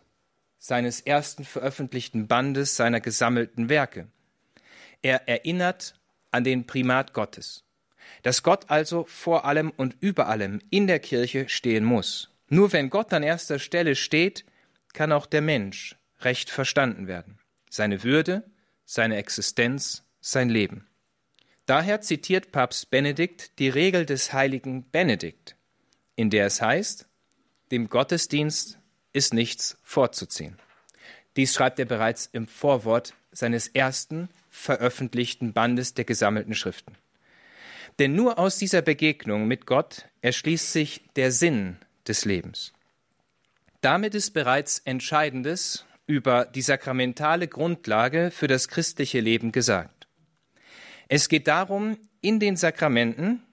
seines 0.60 1.02
ersten 1.02 1.44
veröffentlichten 1.44 2.28
Bandes 2.28 2.76
seiner 2.76 3.00
gesammelten 3.00 3.70
Werke. 3.70 4.08
Er 5.02 5.28
erinnert 5.28 5.96
an 6.32 6.44
den 6.44 6.68
Primat 6.68 7.14
Gottes, 7.14 7.64
dass 8.22 8.44
Gott 8.44 8.70
also 8.70 9.06
vor 9.06 9.46
allem 9.46 9.72
und 9.76 9.96
über 10.02 10.28
allem 10.28 10.60
in 10.70 10.86
der 10.86 11.00
Kirche 11.00 11.50
stehen 11.50 11.84
muss. 11.84 12.30
Nur 12.50 12.74
wenn 12.74 12.90
Gott 12.90 13.14
an 13.14 13.24
erster 13.24 13.58
Stelle 13.58 13.96
steht, 13.96 14.46
kann 14.94 15.12
auch 15.12 15.26
der 15.26 15.42
Mensch 15.42 15.97
recht 16.22 16.50
verstanden 16.50 17.08
werden. 17.08 17.40
Seine 17.70 18.04
Würde, 18.04 18.44
seine 18.86 19.18
Existenz, 19.18 20.04
sein 20.22 20.50
Leben. 20.50 20.88
Daher 21.66 22.02
zitiert 22.02 22.52
Papst 22.52 22.90
Benedikt 22.90 23.60
die 23.60 23.70
Regel 23.70 24.06
des 24.06 24.32
heiligen 24.32 24.90
Benedikt, 24.90 25.56
in 26.16 26.30
der 26.30 26.46
es 26.46 26.62
heißt, 26.62 27.08
dem 27.72 27.90
Gottesdienst 27.90 28.80
ist 29.12 29.34
nichts 29.34 29.78
vorzuziehen. 29.84 30.58
Dies 31.36 31.54
schreibt 31.54 31.80
er 31.80 31.86
bereits 31.86 32.30
im 32.32 32.48
Vorwort 32.48 33.14
seines 33.32 33.68
ersten 33.68 34.30
veröffentlichten 34.50 35.54
Bandes 35.54 35.94
der 35.94 36.06
gesammelten 36.06 36.56
Schriften. 36.56 36.96
Denn 38.00 38.16
nur 38.16 38.40
aus 38.40 38.58
dieser 38.58 38.82
Begegnung 38.82 39.48
mit 39.48 39.66
Gott 39.66 40.06
erschließt 40.22 40.72
sich 40.72 41.04
der 41.16 41.32
Sinn 41.32 41.78
des 42.08 42.26
Lebens. 42.26 42.74
Damit 43.82 44.16
ist 44.16 44.32
bereits 44.32 44.80
Entscheidendes 44.80 45.86
über 46.08 46.46
die 46.46 46.62
sakramentale 46.62 47.48
Grundlage 47.48 48.32
für 48.32 48.48
das 48.48 48.70
christliche 48.70 49.20
Leben 49.20 49.52
gesagt. 49.52 50.08
Es 51.10 51.30
geht 51.30 51.48
darum, 51.48 51.98
in 52.22 52.40
den 52.40 52.56
Sakramenten 52.56 53.44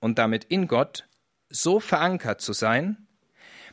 und 0.00 0.18
damit 0.18 0.44
in 0.44 0.66
Gott 0.66 1.06
so 1.48 1.78
verankert 1.78 2.40
zu 2.40 2.52
sein, 2.52 3.06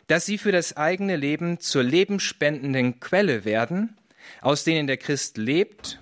dass 0.08 0.26
sie 0.26 0.38
für 0.38 0.52
das 0.52 0.78
eigene 0.78 1.16
Leben 1.16 1.60
zur 1.60 1.84
lebensspendenden 1.84 3.00
Quelle 3.00 3.46
werden, 3.46 3.98
aus 4.42 4.64
denen 4.64 4.88
der 4.88 4.98
Christ 4.98 5.38
lebt 5.38 6.00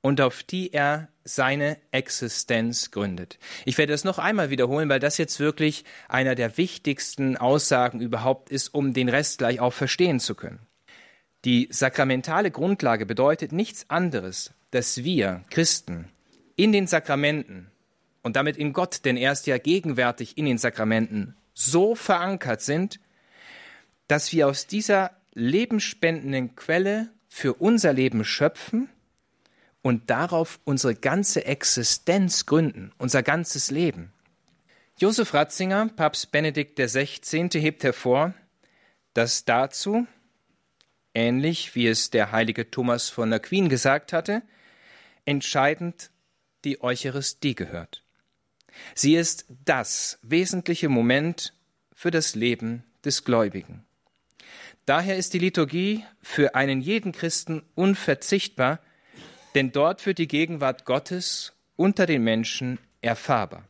und 0.00 0.20
auf 0.20 0.42
die 0.42 0.72
er 0.72 1.08
seine 1.24 1.78
Existenz 1.90 2.92
gründet. 2.92 3.38
Ich 3.64 3.78
werde 3.78 3.92
das 3.92 4.04
noch 4.04 4.18
einmal 4.18 4.50
wiederholen, 4.50 4.88
weil 4.88 5.00
das 5.00 5.18
jetzt 5.18 5.40
wirklich 5.40 5.84
einer 6.08 6.36
der 6.36 6.56
wichtigsten 6.56 7.36
Aussagen 7.36 8.00
überhaupt 8.00 8.50
ist, 8.50 8.72
um 8.74 8.94
den 8.94 9.08
Rest 9.08 9.38
gleich 9.38 9.58
auch 9.58 9.72
verstehen 9.72 10.20
zu 10.20 10.36
können. 10.36 10.60
Die 11.46 11.68
sakramentale 11.70 12.50
Grundlage 12.50 13.06
bedeutet 13.06 13.52
nichts 13.52 13.88
anderes, 13.88 14.52
dass 14.72 15.04
wir 15.04 15.44
Christen 15.48 16.08
in 16.56 16.72
den 16.72 16.88
Sakramenten 16.88 17.70
und 18.24 18.34
damit 18.34 18.56
in 18.56 18.72
Gott, 18.72 19.04
denn 19.04 19.16
er 19.16 19.30
ist 19.30 19.46
ja 19.46 19.56
gegenwärtig 19.56 20.36
in 20.38 20.44
den 20.44 20.58
Sakramenten, 20.58 21.36
so 21.54 21.94
verankert 21.94 22.62
sind, 22.62 22.98
dass 24.08 24.32
wir 24.32 24.48
aus 24.48 24.66
dieser 24.66 25.12
lebensspendenden 25.34 26.56
Quelle 26.56 27.10
für 27.28 27.54
unser 27.54 27.92
Leben 27.92 28.24
schöpfen 28.24 28.88
und 29.82 30.10
darauf 30.10 30.58
unsere 30.64 30.96
ganze 30.96 31.44
Existenz 31.44 32.46
gründen, 32.46 32.90
unser 32.98 33.22
ganzes 33.22 33.70
Leben. 33.70 34.12
Josef 34.98 35.32
Ratzinger, 35.32 35.90
Papst 35.94 36.32
Benedikt 36.32 36.76
XVI., 36.76 37.48
hebt 37.52 37.84
hervor, 37.84 38.34
dass 39.14 39.44
dazu 39.44 40.08
ähnlich 41.16 41.74
wie 41.74 41.88
es 41.88 42.10
der 42.10 42.30
heilige 42.30 42.70
Thomas 42.70 43.08
von 43.08 43.32
Aquin 43.32 43.68
gesagt 43.68 44.12
hatte, 44.12 44.42
entscheidend 45.24 46.10
die 46.64 46.82
Eucharistie 46.82 47.54
gehört. 47.54 48.04
Sie 48.94 49.16
ist 49.16 49.46
das 49.64 50.18
wesentliche 50.22 50.90
Moment 50.90 51.54
für 51.94 52.10
das 52.10 52.34
Leben 52.34 52.84
des 53.04 53.24
Gläubigen. 53.24 53.84
Daher 54.84 55.16
ist 55.16 55.32
die 55.32 55.38
Liturgie 55.38 56.04
für 56.22 56.54
einen 56.54 56.82
jeden 56.82 57.12
Christen 57.12 57.62
unverzichtbar, 57.74 58.80
denn 59.54 59.72
dort 59.72 60.04
wird 60.04 60.18
die 60.18 60.28
Gegenwart 60.28 60.84
Gottes 60.84 61.54
unter 61.76 62.04
den 62.04 62.22
Menschen 62.22 62.78
erfahrbar. 63.00 63.66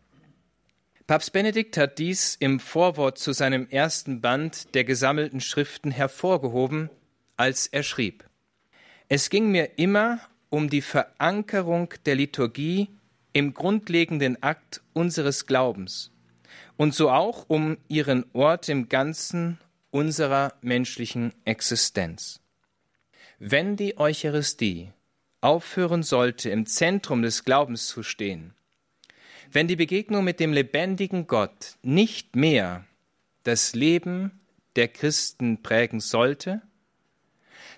Papst 1.07 1.33
Benedikt 1.33 1.77
hat 1.77 1.99
dies 1.99 2.35
im 2.35 2.59
Vorwort 2.59 3.19
zu 3.19 3.33
seinem 3.33 3.69
ersten 3.69 4.21
Band 4.21 4.75
der 4.75 4.83
gesammelten 4.83 5.41
Schriften 5.41 5.93
hervorgehoben 5.93 6.91
als 7.37 7.67
er 7.67 7.83
schrieb. 7.83 8.25
Es 9.09 9.31
ging 9.31 9.51
mir 9.51 9.79
immer 9.79 10.21
um 10.51 10.69
die 10.69 10.83
Verankerung 10.83 11.93
der 12.05 12.15
Liturgie 12.15 12.89
im 13.33 13.55
grundlegenden 13.55 14.43
Akt 14.43 14.83
unseres 14.93 15.47
Glaubens 15.47 16.11
und 16.77 16.95
so 16.95 17.11
auch 17.11 17.45
um 17.49 17.77
ihren 17.89 18.25
Ort 18.33 18.69
im 18.69 18.89
Ganzen 18.89 19.59
unserer 19.91 20.55
menschlichen 20.61 21.33
Existenz. 21.45 22.41
Wenn 23.39 23.77
die 23.77 23.99
Eucharistie 23.99 24.93
aufhören 25.41 26.03
sollte, 26.03 26.51
im 26.51 26.67
Zentrum 26.67 27.23
des 27.23 27.45
Glaubens 27.45 27.87
zu 27.87 28.03
stehen, 28.03 28.55
wenn 29.53 29.69
die 29.69 29.77
Begegnung 29.77 30.25
mit 30.25 30.41
dem 30.41 30.53
lebendigen 30.53 31.27
Gott 31.27 31.77
nicht 31.83 32.35
mehr 32.37 32.85
das 33.45 33.75
Leben 33.75 34.41
der 34.75 34.89
Christen 34.89 35.63
prägen 35.63 36.01
sollte, 36.01 36.63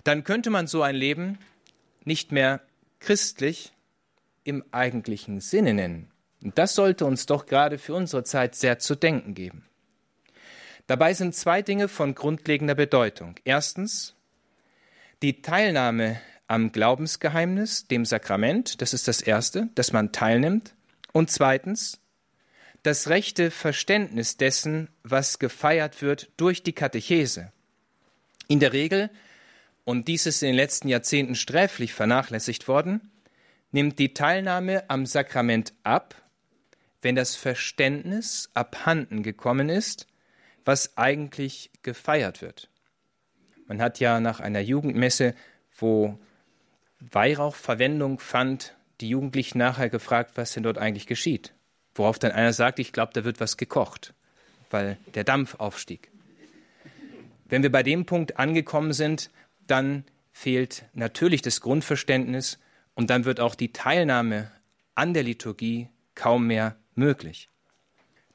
dann 0.03 0.23
könnte 0.23 0.49
man 0.49 0.67
so 0.67 0.81
ein 0.81 0.95
Leben 0.95 1.37
nicht 2.03 2.31
mehr 2.31 2.61
christlich 2.99 3.73
im 4.43 4.63
eigentlichen 4.71 5.41
Sinne 5.41 5.73
nennen. 5.73 6.11
Und 6.43 6.57
das 6.57 6.75
sollte 6.75 7.05
uns 7.05 7.25
doch 7.25 7.45
gerade 7.45 7.77
für 7.77 7.93
unsere 7.93 8.23
Zeit 8.23 8.55
sehr 8.55 8.79
zu 8.79 8.95
denken 8.95 9.33
geben. 9.33 9.65
Dabei 10.87 11.13
sind 11.13 11.35
zwei 11.35 11.61
Dinge 11.61 11.87
von 11.87 12.15
grundlegender 12.15 12.75
Bedeutung. 12.75 13.35
Erstens, 13.43 14.15
die 15.21 15.41
Teilnahme 15.41 16.19
am 16.47 16.71
Glaubensgeheimnis, 16.71 17.87
dem 17.87 18.05
Sakrament, 18.05 18.81
das 18.81 18.93
ist 18.93 19.07
das 19.07 19.21
Erste, 19.21 19.69
dass 19.75 19.93
man 19.93 20.11
teilnimmt. 20.11 20.73
Und 21.11 21.29
zweitens, 21.29 21.99
das 22.81 23.09
rechte 23.09 23.51
Verständnis 23.51 24.37
dessen, 24.37 24.89
was 25.03 25.37
gefeiert 25.37 26.01
wird 26.01 26.31
durch 26.37 26.63
die 26.63 26.73
Katechese. 26.73 27.51
In 28.47 28.59
der 28.59 28.73
Regel, 28.73 29.11
und 29.89 30.07
dies 30.07 30.27
ist 30.27 30.43
in 30.43 30.49
den 30.49 30.55
letzten 30.55 30.87
Jahrzehnten 30.87 31.33
sträflich 31.33 31.95
vernachlässigt 31.95 32.67
worden, 32.67 33.09
nimmt 33.71 33.97
die 33.97 34.13
Teilnahme 34.13 34.87
am 34.87 35.07
Sakrament 35.07 35.73
ab, 35.81 36.13
wenn 37.01 37.15
das 37.15 37.35
Verständnis 37.35 38.51
abhanden 38.53 39.23
gekommen 39.23 39.67
ist, 39.67 40.05
was 40.63 40.95
eigentlich 40.95 41.71
gefeiert 41.81 42.43
wird. 42.43 42.69
Man 43.65 43.81
hat 43.81 43.99
ja 43.99 44.19
nach 44.19 44.39
einer 44.39 44.59
Jugendmesse, 44.59 45.33
wo 45.75 46.19
Weihrauch 46.99 47.55
Verwendung 47.55 48.19
fand, 48.19 48.75
die 49.01 49.09
Jugendlichen 49.09 49.57
nachher 49.57 49.89
gefragt, 49.89 50.33
was 50.35 50.53
denn 50.53 50.61
dort 50.61 50.77
eigentlich 50.77 51.07
geschieht. 51.07 51.55
Worauf 51.95 52.19
dann 52.19 52.31
einer 52.31 52.53
sagt, 52.53 52.77
ich 52.77 52.93
glaube, 52.93 53.13
da 53.13 53.23
wird 53.23 53.39
was 53.39 53.57
gekocht, 53.57 54.13
weil 54.69 54.99
der 55.15 55.23
Dampf 55.23 55.55
aufstieg. 55.55 56.11
Wenn 57.45 57.63
wir 57.63 57.71
bei 57.71 57.81
dem 57.81 58.05
Punkt 58.05 58.37
angekommen 58.37 58.93
sind, 58.93 59.31
dann 59.71 60.05
fehlt 60.31 60.85
natürlich 60.93 61.41
das 61.41 61.61
Grundverständnis 61.61 62.59
und 62.95 63.09
dann 63.09 63.25
wird 63.25 63.39
auch 63.39 63.55
die 63.55 63.73
Teilnahme 63.73 64.51
an 64.95 65.13
der 65.13 65.23
Liturgie 65.23 65.89
kaum 66.15 66.47
mehr 66.47 66.75
möglich. 66.95 67.49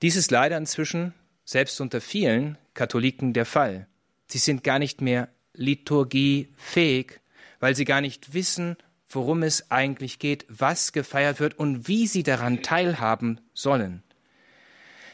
Dies 0.03 0.17
ist 0.17 0.31
leider 0.31 0.57
inzwischen 0.57 1.15
selbst 1.45 1.81
unter 1.81 2.01
vielen 2.01 2.59
Katholiken 2.75 3.33
der 3.33 3.47
Fall. 3.47 3.87
Sie 4.27 4.39
sind 4.39 4.65
gar 4.65 4.79
nicht 4.79 5.01
mehr 5.01 5.29
liturgiefähig, 5.53 7.21
weil 7.61 7.75
sie 7.75 7.85
gar 7.85 8.01
nicht 8.01 8.35
wissen, 8.35 8.77
worum 9.09 9.43
es 9.43 9.71
eigentlich 9.71 10.19
geht, 10.19 10.45
was 10.49 10.93
gefeiert 10.93 11.41
wird 11.41 11.59
und 11.59 11.87
wie 11.89 12.07
sie 12.07 12.23
daran 12.23 12.63
teilhaben 12.63 13.41
sollen. 13.53 14.03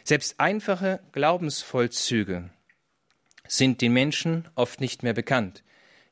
Selbst 0.05 0.41
einfache 0.41 1.01
Glaubensvollzüge 1.13 2.51
sind 3.47 3.81
den 3.81 3.93
Menschen 3.93 4.49
oft 4.55 4.81
nicht 4.81 5.03
mehr 5.03 5.13
bekannt. 5.13 5.63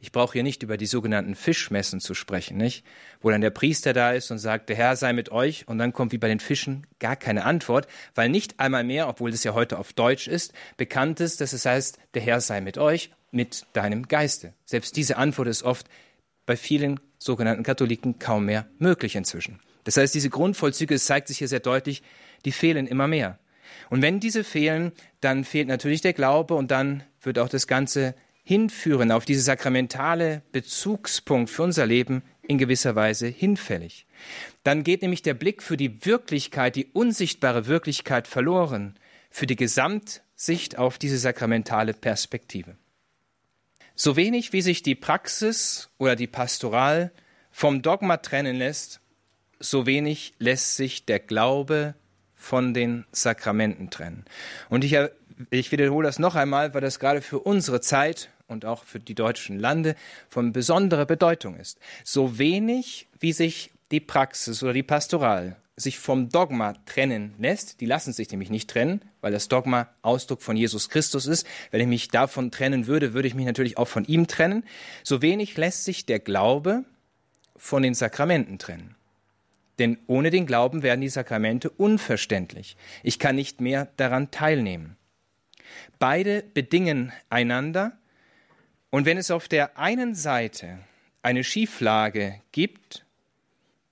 Ich 0.00 0.12
brauche 0.12 0.34
hier 0.34 0.44
nicht 0.44 0.62
über 0.62 0.76
die 0.76 0.86
sogenannten 0.86 1.34
Fischmessen 1.34 2.00
zu 2.00 2.14
sprechen, 2.14 2.56
nicht? 2.56 2.84
Wo 3.20 3.30
dann 3.30 3.40
der 3.40 3.50
Priester 3.50 3.92
da 3.92 4.12
ist 4.12 4.30
und 4.30 4.38
sagt, 4.38 4.68
der 4.68 4.76
Herr 4.76 4.94
sei 4.94 5.12
mit 5.12 5.32
euch, 5.32 5.66
und 5.66 5.78
dann 5.78 5.92
kommt 5.92 6.12
wie 6.12 6.18
bei 6.18 6.28
den 6.28 6.38
Fischen 6.38 6.86
gar 7.00 7.16
keine 7.16 7.44
Antwort, 7.44 7.88
weil 8.14 8.28
nicht 8.28 8.60
einmal 8.60 8.84
mehr, 8.84 9.08
obwohl 9.08 9.32
das 9.32 9.42
ja 9.42 9.54
heute 9.54 9.78
auf 9.78 9.92
Deutsch 9.92 10.28
ist, 10.28 10.52
bekannt 10.76 11.18
ist, 11.18 11.40
dass 11.40 11.52
es 11.52 11.66
heißt, 11.66 11.98
der 12.14 12.22
Herr 12.22 12.40
sei 12.40 12.60
mit 12.60 12.78
euch, 12.78 13.10
mit 13.32 13.66
deinem 13.72 14.06
Geiste. 14.06 14.54
Selbst 14.64 14.96
diese 14.96 15.16
Antwort 15.16 15.48
ist 15.48 15.64
oft 15.64 15.88
bei 16.46 16.56
vielen 16.56 17.00
sogenannten 17.18 17.64
Katholiken 17.64 18.20
kaum 18.20 18.44
mehr 18.44 18.66
möglich 18.78 19.16
inzwischen. 19.16 19.58
Das 19.82 19.96
heißt, 19.96 20.14
diese 20.14 20.30
Grundvollzüge, 20.30 20.94
es 20.94 21.06
zeigt 21.06 21.26
sich 21.26 21.38
hier 21.38 21.48
sehr 21.48 21.60
deutlich, 21.60 22.02
die 22.44 22.52
fehlen 22.52 22.86
immer 22.86 23.08
mehr. 23.08 23.38
Und 23.90 24.00
wenn 24.00 24.20
diese 24.20 24.44
fehlen, 24.44 24.92
dann 25.20 25.44
fehlt 25.44 25.66
natürlich 25.66 26.02
der 26.02 26.12
Glaube 26.12 26.54
und 26.54 26.70
dann 26.70 27.02
wird 27.20 27.38
auch 27.38 27.48
das 27.48 27.66
ganze 27.66 28.14
hinführen 28.48 29.12
auf 29.12 29.26
diese 29.26 29.42
sakramentale 29.42 30.40
Bezugspunkt 30.52 31.50
für 31.50 31.64
unser 31.64 31.84
Leben 31.84 32.22
in 32.40 32.56
gewisser 32.56 32.94
Weise 32.94 33.26
hinfällig. 33.26 34.06
Dann 34.64 34.84
geht 34.84 35.02
nämlich 35.02 35.20
der 35.20 35.34
Blick 35.34 35.62
für 35.62 35.76
die 35.76 36.06
Wirklichkeit, 36.06 36.74
die 36.74 36.86
unsichtbare 36.86 37.66
Wirklichkeit 37.66 38.26
verloren, 38.26 38.98
für 39.28 39.46
die 39.46 39.54
Gesamtsicht 39.54 40.78
auf 40.78 40.96
diese 40.96 41.18
sakramentale 41.18 41.92
Perspektive. 41.92 42.78
So 43.94 44.16
wenig 44.16 44.54
wie 44.54 44.62
sich 44.62 44.82
die 44.82 44.94
Praxis 44.94 45.90
oder 45.98 46.16
die 46.16 46.26
Pastoral 46.26 47.12
vom 47.50 47.82
Dogma 47.82 48.16
trennen 48.16 48.56
lässt, 48.56 49.02
so 49.60 49.84
wenig 49.84 50.32
lässt 50.38 50.74
sich 50.76 51.04
der 51.04 51.20
Glaube 51.20 51.96
von 52.34 52.72
den 52.72 53.04
Sakramenten 53.12 53.90
trennen. 53.90 54.24
Und 54.70 54.84
ich, 54.84 54.96
ich 55.50 55.70
wiederhole 55.70 56.06
das 56.06 56.18
noch 56.18 56.34
einmal, 56.34 56.72
weil 56.72 56.80
das 56.80 56.98
gerade 56.98 57.20
für 57.20 57.40
unsere 57.40 57.82
Zeit 57.82 58.30
und 58.48 58.64
auch 58.64 58.84
für 58.84 58.98
die 58.98 59.14
deutschen 59.14 59.58
Lande 59.58 59.94
von 60.28 60.52
besonderer 60.52 61.06
Bedeutung 61.06 61.56
ist. 61.56 61.78
So 62.02 62.38
wenig 62.38 63.06
wie 63.20 63.32
sich 63.32 63.70
die 63.90 64.00
Praxis 64.00 64.62
oder 64.62 64.72
die 64.72 64.82
Pastoral 64.82 65.56
sich 65.76 65.98
vom 65.98 66.28
Dogma 66.28 66.74
trennen 66.86 67.34
lässt, 67.38 67.80
die 67.80 67.86
lassen 67.86 68.12
sich 68.12 68.28
nämlich 68.30 68.50
nicht 68.50 68.68
trennen, 68.68 69.00
weil 69.20 69.30
das 69.30 69.46
Dogma 69.46 69.88
Ausdruck 70.02 70.42
von 70.42 70.56
Jesus 70.56 70.88
Christus 70.88 71.26
ist. 71.26 71.46
Wenn 71.70 71.80
ich 71.80 71.86
mich 71.86 72.08
davon 72.08 72.50
trennen 72.50 72.88
würde, 72.88 73.14
würde 73.14 73.28
ich 73.28 73.34
mich 73.34 73.46
natürlich 73.46 73.78
auch 73.78 73.86
von 73.86 74.04
ihm 74.04 74.26
trennen. 74.26 74.64
So 75.04 75.22
wenig 75.22 75.56
lässt 75.56 75.84
sich 75.84 76.04
der 76.04 76.18
Glaube 76.18 76.84
von 77.56 77.84
den 77.84 77.94
Sakramenten 77.94 78.58
trennen. 78.58 78.96
Denn 79.78 79.98
ohne 80.08 80.30
den 80.30 80.46
Glauben 80.46 80.82
werden 80.82 81.00
die 81.00 81.08
Sakramente 81.08 81.70
unverständlich. 81.70 82.76
Ich 83.04 83.20
kann 83.20 83.36
nicht 83.36 83.60
mehr 83.60 83.88
daran 83.96 84.32
teilnehmen. 84.32 84.96
Beide 86.00 86.42
bedingen 86.42 87.12
einander 87.30 87.97
und 88.90 89.04
wenn 89.04 89.18
es 89.18 89.30
auf 89.30 89.48
der 89.48 89.78
einen 89.78 90.14
Seite 90.14 90.78
eine 91.22 91.44
Schieflage 91.44 92.40
gibt, 92.52 93.04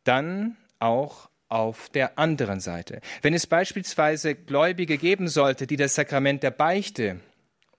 dann 0.04 0.56
auch 0.78 1.28
auf 1.48 1.88
der 1.90 2.18
anderen 2.18 2.61
Seite. 2.61 3.00
Wenn 3.22 3.35
es 3.35 3.46
beispielsweise 3.46 4.35
Gläubige 4.35 4.98
geben 4.98 5.28
sollte, 5.28 5.66
die 5.66 5.76
das 5.76 5.94
Sakrament 5.94 6.42
der 6.42 6.50
Beichte 6.50 7.20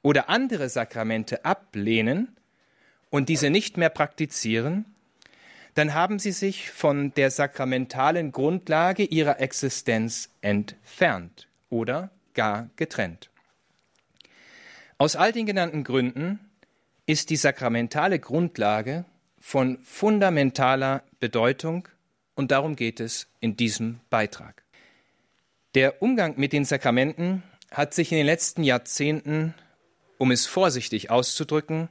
oder 0.01 0.29
andere 0.29 0.69
Sakramente 0.69 1.43
ablehnen 1.43 2.35
und 3.09 3.29
diese 3.29 3.49
nicht 3.49 3.77
mehr 3.77 3.89
praktizieren, 3.89 4.85
dann 5.73 5.93
haben 5.93 6.17
sie 6.17 6.31
sich 6.31 6.71
von 6.71 7.13
der 7.13 7.29
sakramentalen 7.29 8.31
Grundlage 8.31 9.03
ihrer 9.03 9.39
Existenz 9.39 10.29
entfernt 10.41 11.47
oder 11.69 12.09
gar 12.33 12.69
getrennt. 12.77 13.29
Aus 14.97 15.15
all 15.15 15.31
den 15.31 15.45
genannten 15.45 15.83
Gründen 15.83 16.39
ist 17.07 17.29
die 17.29 17.37
sakramentale 17.37 18.19
Grundlage 18.19 19.05
von 19.39 19.79
fundamentaler 19.81 21.03
Bedeutung 21.19 21.87
und 22.35 22.51
darum 22.51 22.75
geht 22.75 22.99
es 22.99 23.27
in 23.39 23.55
diesem 23.55 24.01
Beitrag. 24.09 24.63
Der 25.73 26.01
Umgang 26.01 26.35
mit 26.37 26.53
den 26.53 26.65
Sakramenten 26.65 27.43
hat 27.71 27.93
sich 27.93 28.11
in 28.11 28.17
den 28.17 28.25
letzten 28.25 28.63
Jahrzehnten, 28.63 29.53
um 30.17 30.31
es 30.31 30.45
vorsichtig 30.45 31.09
auszudrücken, 31.09 31.87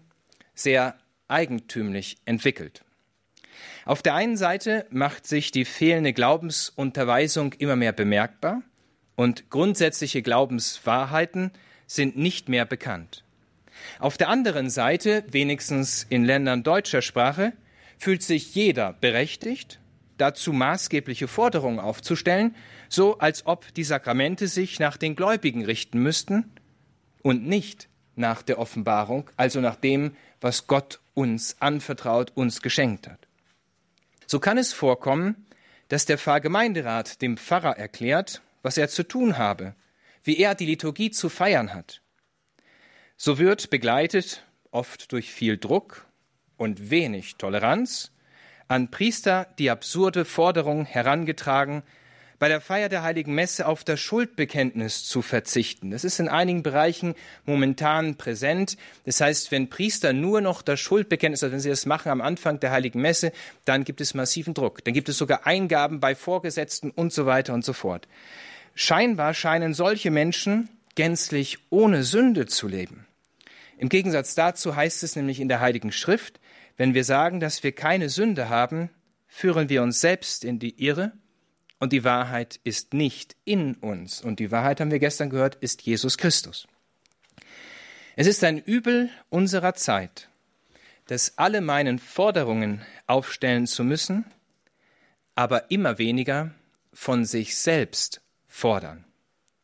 sehr 0.55 0.97
eigentümlich 1.29 2.19
entwickelt. 2.27 2.85
Auf 3.87 4.03
der 4.03 4.15
einen 4.15 4.37
Seite 4.37 4.87
macht 4.91 5.27
sich 5.27 5.51
die 5.51 5.65
fehlende 5.65 6.13
Glaubensunterweisung 6.13 7.55
immer 7.55 7.77
mehr 7.77 7.93
bemerkbar 7.93 8.63
und 9.15 9.49
grundsätzliche 9.49 10.21
Glaubenswahrheiten 10.21 11.53
sind 11.87 12.19
nicht 12.19 12.49
mehr 12.51 12.67
bekannt. 12.67 13.25
Auf 13.99 14.17
der 14.17 14.29
anderen 14.29 14.71
Seite, 14.71 15.25
wenigstens 15.31 16.07
in 16.09 16.25
Ländern 16.25 16.63
deutscher 16.63 17.03
Sprache, 17.03 17.53
fühlt 17.99 18.23
sich 18.23 18.55
jeder 18.55 18.93
berechtigt, 18.95 19.81
dazu 20.19 20.53
maßgebliche 20.53 21.29
Forderungen 21.29 21.81
aufzustellen, 21.81 22.55
so 22.89 23.19
als 23.19 23.47
ob 23.47 23.73
die 23.75 23.85
Sakramente 23.85 24.49
sich 24.49 24.79
nach 24.79 24.97
den 24.97 25.17
Gläubigen 25.17 25.65
richten 25.65 25.99
müssten 25.99 26.53
und 27.23 27.47
nicht 27.47 27.89
nach 28.15 28.43
der 28.43 28.59
Offenbarung, 28.59 29.31
also 29.37 29.61
nach 29.61 29.77
dem, 29.77 30.17
was 30.41 30.67
Gott 30.67 31.01
uns 31.15 31.57
anvertraut, 31.61 32.33
uns 32.35 32.63
geschenkt 32.63 33.09
hat. 33.09 33.27
So 34.27 34.41
kann 34.41 34.59
es 34.59 34.73
vorkommen, 34.73 35.47
dass 35.89 36.07
der 36.07 36.19
Pfarrgemeinderat 36.19 37.23
dem 37.23 37.37
Pfarrer 37.37 37.77
erklärt, 37.77 38.43
was 38.63 38.77
er 38.77 38.89
zu 38.89 39.03
tun 39.05 39.39
habe, 39.39 39.75
wie 40.25 40.39
er 40.39 40.55
die 40.55 40.67
Liturgie 40.67 41.11
zu 41.11 41.29
feiern 41.29 41.73
hat. 41.73 42.01
So 43.19 43.39
wird 43.39 43.71
begleitet, 43.71 44.45
oft 44.71 45.11
durch 45.13 45.33
viel 45.33 45.57
Druck 45.57 46.07
und 46.59 46.91
wenig 46.91 47.37
Toleranz, 47.37 48.13
an 48.69 48.91
Priester 48.91 49.47
die 49.59 49.71
absurde 49.71 50.27
Forderung 50.27 50.85
herangetragen, 50.85 51.83
bei 52.39 52.49
der 52.49 52.61
Feier 52.61 52.91
der 52.91 53.03
heiligen 53.03 53.35
Messe 53.35 53.67
auf 53.67 53.85
das 53.85 54.01
Schuldbekenntnis 54.01 55.07
zu 55.07 55.23
verzichten. 55.23 55.93
Das 55.93 56.05
ist 56.05 56.21
in 56.21 56.29
einigen 56.29 56.63
Bereichen 56.63 57.15
momentan 57.47 58.17
präsent. 58.17 58.77
Das 59.07 59.23
heißt, 59.23 59.51
wenn 59.51 59.71
Priester 59.71 60.13
nur 60.13 60.43
noch 60.43 60.61
das 60.61 60.79
Schuldbekenntnis, 60.79 61.43
also 61.43 61.55
wenn 61.55 61.61
sie 61.61 61.71
das 61.71 61.87
machen 61.87 62.11
am 62.11 62.21
Anfang 62.21 62.61
der 62.61 62.71
heiligen 62.71 63.01
Messe, 63.01 63.33
dann 63.65 63.85
gibt 63.85 64.03
es 64.03 64.13
massiven 64.13 64.53
Druck. 64.53 64.85
Dann 64.85 64.93
gibt 64.93 65.09
es 65.09 65.17
sogar 65.17 65.47
Eingaben 65.47 66.01
bei 66.01 66.15
Vorgesetzten 66.15 66.91
und 66.91 67.15
so 67.15 67.25
weiter 67.25 67.55
und 67.55 67.65
so 67.65 67.73
fort. 67.73 68.07
Scheinbar 68.75 69.33
scheinen 69.33 69.73
solche 69.73 70.11
Menschen 70.11 70.69
gänzlich 70.97 71.59
ohne 71.71 72.03
Sünde 72.03 72.47
zu 72.47 72.67
leben. 72.67 73.07
Im 73.79 73.89
Gegensatz 73.89 74.35
dazu 74.35 74.75
heißt 74.75 75.05
es 75.05 75.15
nämlich 75.15 75.39
in 75.39 75.49
der 75.49 75.61
Heiligen 75.61 75.93
Schrift, 75.93 76.41
wenn 76.77 76.95
wir 76.95 77.05
sagen, 77.05 77.39
dass 77.41 77.63
wir 77.63 77.73
keine 77.73 78.09
Sünde 78.09 78.49
haben, 78.49 78.91
führen 79.29 79.69
wir 79.69 79.83
uns 79.83 80.01
selbst 80.01 80.45
in 80.45 80.59
die 80.59 80.83
Irre 80.85 81.13
und 81.79 81.93
die 81.93 82.05
Wahrheit 82.05 82.59
ist 82.65 82.95
nicht 82.95 83.37
in 83.45 83.75
uns. 83.75 84.23
Und 84.23 84.41
die 84.41 84.51
Wahrheit, 84.51 84.81
haben 84.81 84.91
wir 84.91 84.99
gestern 84.99 85.31
gehört, 85.31 85.57
ist 85.57 85.83
Jesus 85.83 86.19
Christus. 86.19 86.67
Es 88.17 88.27
ist 88.27 88.43
ein 88.45 88.59
Übel 88.59 89.11
unserer 89.29 89.75
Zeit, 89.75 90.29
dass 91.07 91.37
alle 91.37 91.61
meinen 91.61 91.99
Forderungen 91.99 92.83
aufstellen 93.07 93.67
zu 93.67 93.85
müssen, 93.85 94.25
aber 95.35 95.71
immer 95.71 95.99
weniger 95.99 96.55
von 96.95 97.27
sich 97.27 97.57
selbst 97.59 98.23
fordern. 98.47 99.05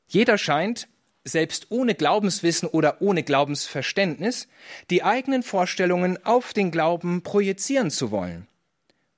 Jeder 0.06 0.36
scheint, 0.36 0.86
selbst 1.24 1.66
ohne 1.70 1.94
Glaubenswissen 1.94 2.68
oder 2.68 3.00
ohne 3.00 3.22
Glaubensverständnis, 3.22 4.48
die 4.90 5.02
eigenen 5.02 5.42
Vorstellungen 5.42 6.24
auf 6.24 6.52
den 6.52 6.70
Glauben 6.70 7.22
projizieren 7.22 7.90
zu 7.90 8.10
wollen. 8.10 8.46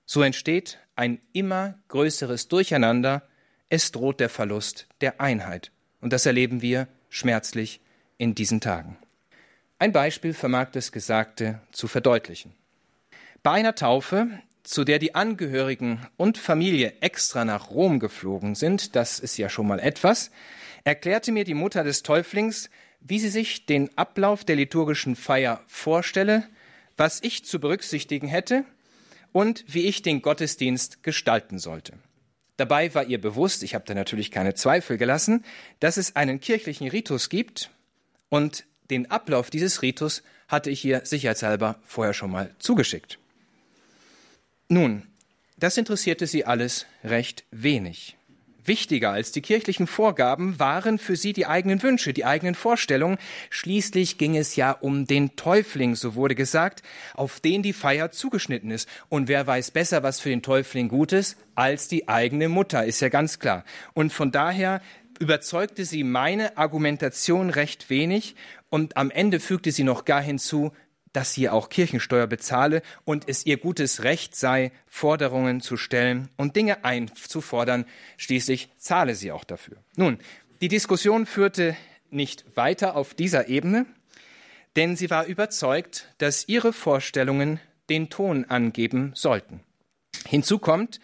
So 0.06 0.22
entsteht 0.22 0.78
ein 0.96 1.20
immer 1.32 1.78
größeres 1.88 2.48
Durcheinander, 2.48 3.22
es 3.68 3.90
droht 3.90 4.20
der 4.20 4.28
Verlust 4.28 4.86
der 5.00 5.20
Einheit. 5.20 5.72
Und 6.00 6.12
das 6.12 6.26
erleben 6.26 6.60
wir 6.60 6.86
schmerzlich 7.08 7.80
in 8.18 8.34
diesen 8.34 8.60
Tagen. 8.60 8.98
Ein 9.78 9.92
Beispiel 9.92 10.34
vermag 10.34 10.70
das 10.72 10.92
Gesagte 10.92 11.60
zu 11.72 11.88
verdeutlichen. 11.88 12.54
Bei 13.42 13.52
einer 13.52 13.74
Taufe, 13.74 14.28
zu 14.62 14.84
der 14.84 14.98
die 14.98 15.14
Angehörigen 15.14 16.06
und 16.16 16.38
Familie 16.38 16.94
extra 17.00 17.44
nach 17.44 17.70
Rom 17.70 17.98
geflogen 17.98 18.54
sind, 18.54 18.94
das 18.94 19.18
ist 19.18 19.36
ja 19.36 19.48
schon 19.48 19.66
mal 19.66 19.80
etwas, 19.80 20.30
erklärte 20.84 21.32
mir 21.32 21.44
die 21.44 21.54
Mutter 21.54 21.82
des 21.82 22.02
Täuflings, 22.02 22.70
wie 23.00 23.18
sie 23.18 23.28
sich 23.28 23.66
den 23.66 23.96
Ablauf 23.98 24.44
der 24.44 24.56
liturgischen 24.56 25.16
Feier 25.16 25.62
vorstelle, 25.66 26.48
was 26.96 27.22
ich 27.22 27.44
zu 27.44 27.58
berücksichtigen 27.58 28.28
hätte 28.28 28.64
und 29.32 29.64
wie 29.66 29.86
ich 29.86 30.02
den 30.02 30.22
Gottesdienst 30.22 31.02
gestalten 31.02 31.58
sollte. 31.58 31.94
Dabei 32.56 32.94
war 32.94 33.04
ihr 33.04 33.20
bewusst, 33.20 33.62
ich 33.62 33.74
habe 33.74 33.84
da 33.84 33.94
natürlich 33.94 34.30
keine 34.30 34.54
Zweifel 34.54 34.96
gelassen, 34.96 35.44
dass 35.80 35.96
es 35.96 36.14
einen 36.14 36.38
kirchlichen 36.40 36.88
Ritus 36.88 37.28
gibt 37.28 37.70
und 38.28 38.64
den 38.90 39.10
Ablauf 39.10 39.50
dieses 39.50 39.82
Ritus 39.82 40.22
hatte 40.46 40.70
ich 40.70 40.84
ihr 40.84 41.04
sicherheitshalber 41.04 41.80
vorher 41.84 42.14
schon 42.14 42.30
mal 42.30 42.54
zugeschickt. 42.58 43.18
Nun, 44.68 45.02
das 45.56 45.76
interessierte 45.76 46.26
sie 46.26 46.44
alles 46.44 46.86
recht 47.02 47.44
wenig. 47.50 48.16
Wichtiger 48.66 49.10
als 49.10 49.32
die 49.32 49.42
kirchlichen 49.42 49.86
Vorgaben 49.86 50.58
waren 50.58 50.98
für 50.98 51.16
sie 51.16 51.32
die 51.32 51.46
eigenen 51.46 51.82
Wünsche, 51.82 52.12
die 52.12 52.24
eigenen 52.24 52.54
Vorstellungen. 52.54 53.18
Schließlich 53.50 54.18
ging 54.18 54.36
es 54.36 54.56
ja 54.56 54.72
um 54.72 55.06
den 55.06 55.36
Täufling, 55.36 55.94
so 55.94 56.14
wurde 56.14 56.34
gesagt, 56.34 56.82
auf 57.14 57.40
den 57.40 57.62
die 57.62 57.72
Feier 57.72 58.10
zugeschnitten 58.10 58.70
ist. 58.70 58.88
Und 59.08 59.28
wer 59.28 59.46
weiß 59.46 59.70
besser, 59.70 60.02
was 60.02 60.20
für 60.20 60.30
den 60.30 60.42
Täufling 60.42 60.88
gut 60.88 61.12
ist, 61.12 61.36
als 61.54 61.88
die 61.88 62.08
eigene 62.08 62.48
Mutter, 62.48 62.84
ist 62.84 63.00
ja 63.00 63.08
ganz 63.08 63.38
klar. 63.38 63.64
Und 63.92 64.12
von 64.12 64.30
daher 64.30 64.80
überzeugte 65.18 65.84
sie 65.84 66.04
meine 66.04 66.56
Argumentation 66.56 67.50
recht 67.50 67.88
wenig 67.90 68.34
und 68.70 68.96
am 68.96 69.10
Ende 69.10 69.38
fügte 69.38 69.70
sie 69.70 69.84
noch 69.84 70.04
gar 70.04 70.20
hinzu, 70.20 70.72
dass 71.14 71.32
sie 71.32 71.48
auch 71.48 71.70
Kirchensteuer 71.70 72.26
bezahle 72.26 72.82
und 73.04 73.28
es 73.28 73.46
ihr 73.46 73.56
gutes 73.56 74.02
Recht 74.02 74.34
sei, 74.36 74.72
Forderungen 74.86 75.62
zu 75.62 75.78
stellen 75.78 76.28
und 76.36 76.56
Dinge 76.56 76.84
einzufordern. 76.84 77.86
Schließlich 78.18 78.68
zahle 78.76 79.14
sie 79.14 79.32
auch 79.32 79.44
dafür. 79.44 79.78
Nun, 79.96 80.18
die 80.60 80.68
Diskussion 80.68 81.24
führte 81.24 81.76
nicht 82.10 82.56
weiter 82.56 82.96
auf 82.96 83.14
dieser 83.14 83.48
Ebene, 83.48 83.86
denn 84.76 84.96
sie 84.96 85.08
war 85.08 85.24
überzeugt, 85.26 86.08
dass 86.18 86.48
ihre 86.48 86.72
Vorstellungen 86.72 87.60
den 87.88 88.10
Ton 88.10 88.44
angeben 88.46 89.12
sollten. 89.14 89.60
Hinzu 90.26 90.58
kommt, 90.58 90.98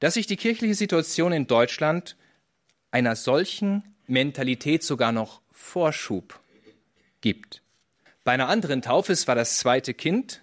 dass 0.00 0.14
sich 0.14 0.26
die 0.26 0.36
kirchliche 0.36 0.74
Situation 0.74 1.32
in 1.32 1.46
Deutschland 1.46 2.16
einer 2.90 3.14
solchen 3.14 3.94
Mentalität 4.08 4.82
sogar 4.82 5.12
noch 5.12 5.42
Vorschub 5.52 6.40
gibt. 7.20 7.63
Bei 8.24 8.32
einer 8.32 8.48
anderen 8.48 8.80
Taufe, 8.80 9.12
es 9.12 9.28
war 9.28 9.34
das 9.34 9.58
zweite 9.58 9.92
Kind, 9.92 10.40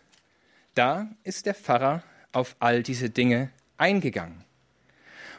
da 0.75 1.09
ist 1.23 1.47
der 1.47 1.55
Pfarrer 1.55 2.03
auf 2.31 2.55
all 2.59 2.83
diese 2.83 3.09
Dinge 3.09 3.49
eingegangen. 3.77 4.45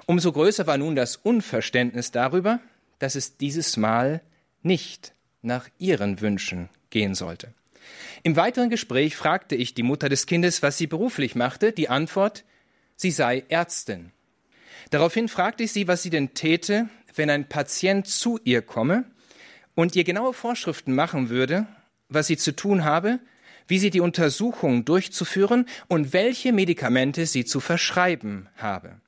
Umso 0.06 0.32
größer 0.32 0.66
war 0.66 0.76
nun 0.76 0.96
das 0.96 1.16
Unverständnis 1.16 2.10
darüber, 2.10 2.58
dass 2.98 3.14
es 3.14 3.36
dieses 3.36 3.76
Mal 3.76 4.20
nicht 4.62 5.14
nach 5.40 5.68
ihren 5.78 6.20
Wünschen 6.20 6.68
gehen 6.90 7.14
sollte. 7.14 7.54
Im 8.24 8.34
weiteren 8.34 8.70
Gespräch 8.70 9.14
fragte 9.16 9.54
ich 9.54 9.74
die 9.74 9.84
Mutter 9.84 10.08
des 10.08 10.26
Kindes, 10.26 10.62
was 10.62 10.76
sie 10.76 10.88
beruflich 10.88 11.36
machte. 11.36 11.70
Die 11.72 11.88
Antwort, 11.88 12.44
sie 12.96 13.12
sei 13.12 13.44
Ärztin. 13.48 14.10
Daraufhin 14.90 15.28
fragte 15.28 15.62
ich 15.62 15.72
sie, 15.72 15.86
was 15.86 16.02
sie 16.02 16.10
denn 16.10 16.34
täte, 16.34 16.88
wenn 17.14 17.30
ein 17.30 17.48
Patient 17.48 18.06
zu 18.06 18.40
ihr 18.42 18.62
komme 18.62 19.04
und 19.76 19.94
ihr 19.94 20.04
genaue 20.04 20.32
Vorschriften 20.32 20.94
machen 20.94 21.28
würde, 21.28 21.66
was 22.14 22.26
sie 22.26 22.36
zu 22.36 22.54
tun 22.54 22.84
habe, 22.84 23.20
wie 23.66 23.78
sie 23.78 23.90
die 23.90 24.00
Untersuchung 24.00 24.84
durchzuführen 24.84 25.66
und 25.88 26.12
welche 26.12 26.52
Medikamente 26.52 27.26
sie 27.26 27.44
zu 27.44 27.60
verschreiben 27.60 28.48
habe. 28.56 29.00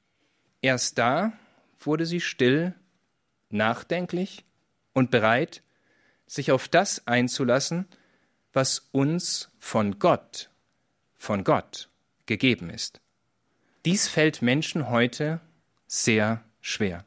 Erst 0.63 0.99
da 0.99 1.33
wurde 1.81 2.07
sie 2.07 2.21
still, 2.21 2.75
nachdenklich 3.51 4.45
und 4.93 5.11
bereit, 5.11 5.63
sich 6.27 6.53
auf 6.53 6.69
das 6.69 7.07
einzulassen, 7.07 7.87
was 8.53 8.89
uns 8.93 9.51
von 9.59 9.99
Gott, 9.99 10.51
von 11.15 11.45
Gott 11.45 11.91
gegeben 12.27 12.71
ist. 12.71 13.01
Dies 13.85 14.09
fällt 14.09 14.41
Menschen 14.41 14.89
heute 14.89 15.41
sehr 15.87 16.43
schwer. 16.61 17.05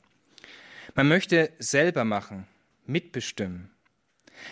Man 0.93 1.07
möchte 1.07 1.51
selber 1.59 2.05
machen, 2.05 2.47
mitbestimmen, 2.85 3.71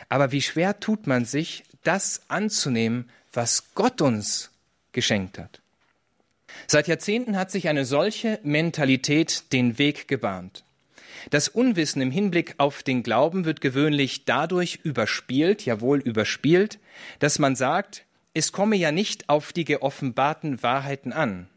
aber 0.10 0.32
wie 0.32 0.42
schwer 0.42 0.80
tut 0.80 1.08
man 1.08 1.26
sich, 1.26 1.64
das 1.84 2.22
anzunehmen, 2.28 3.10
was 3.32 3.74
Gott 3.76 4.02
uns 4.02 4.52
geschenkt 4.92 5.38
hat. 5.38 5.62
Seit 6.68 6.88
Jahrzehnten 6.88 7.38
hat 7.38 7.52
sich 7.52 7.68
eine 7.68 7.86
solche 7.86 8.40
Mentalität 8.44 9.52
den 9.52 9.78
Weg 9.78 10.08
gebahnt. 10.08 10.64
Das 11.30 11.48
Unwissen 11.48 12.02
im 12.02 12.12
Hinblick 12.12 12.56
auf 12.58 12.84
den 12.84 13.04
Glauben 13.04 13.46
wird 13.46 13.62
gewöhnlich 13.62 14.26
dadurch 14.26 14.80
überspielt, 14.84 15.66
jawohl 15.66 16.00
überspielt, 16.00 16.80
dass 17.20 17.40
man 17.40 17.56
sagt, 17.56 18.06
es 18.34 18.52
komme 18.52 18.76
ja 18.76 18.92
nicht 18.92 19.30
auf 19.30 19.54
die 19.54 19.66
geoffenbarten 19.66 20.62
Wahrheiten 20.62 21.14
an. 21.14 21.48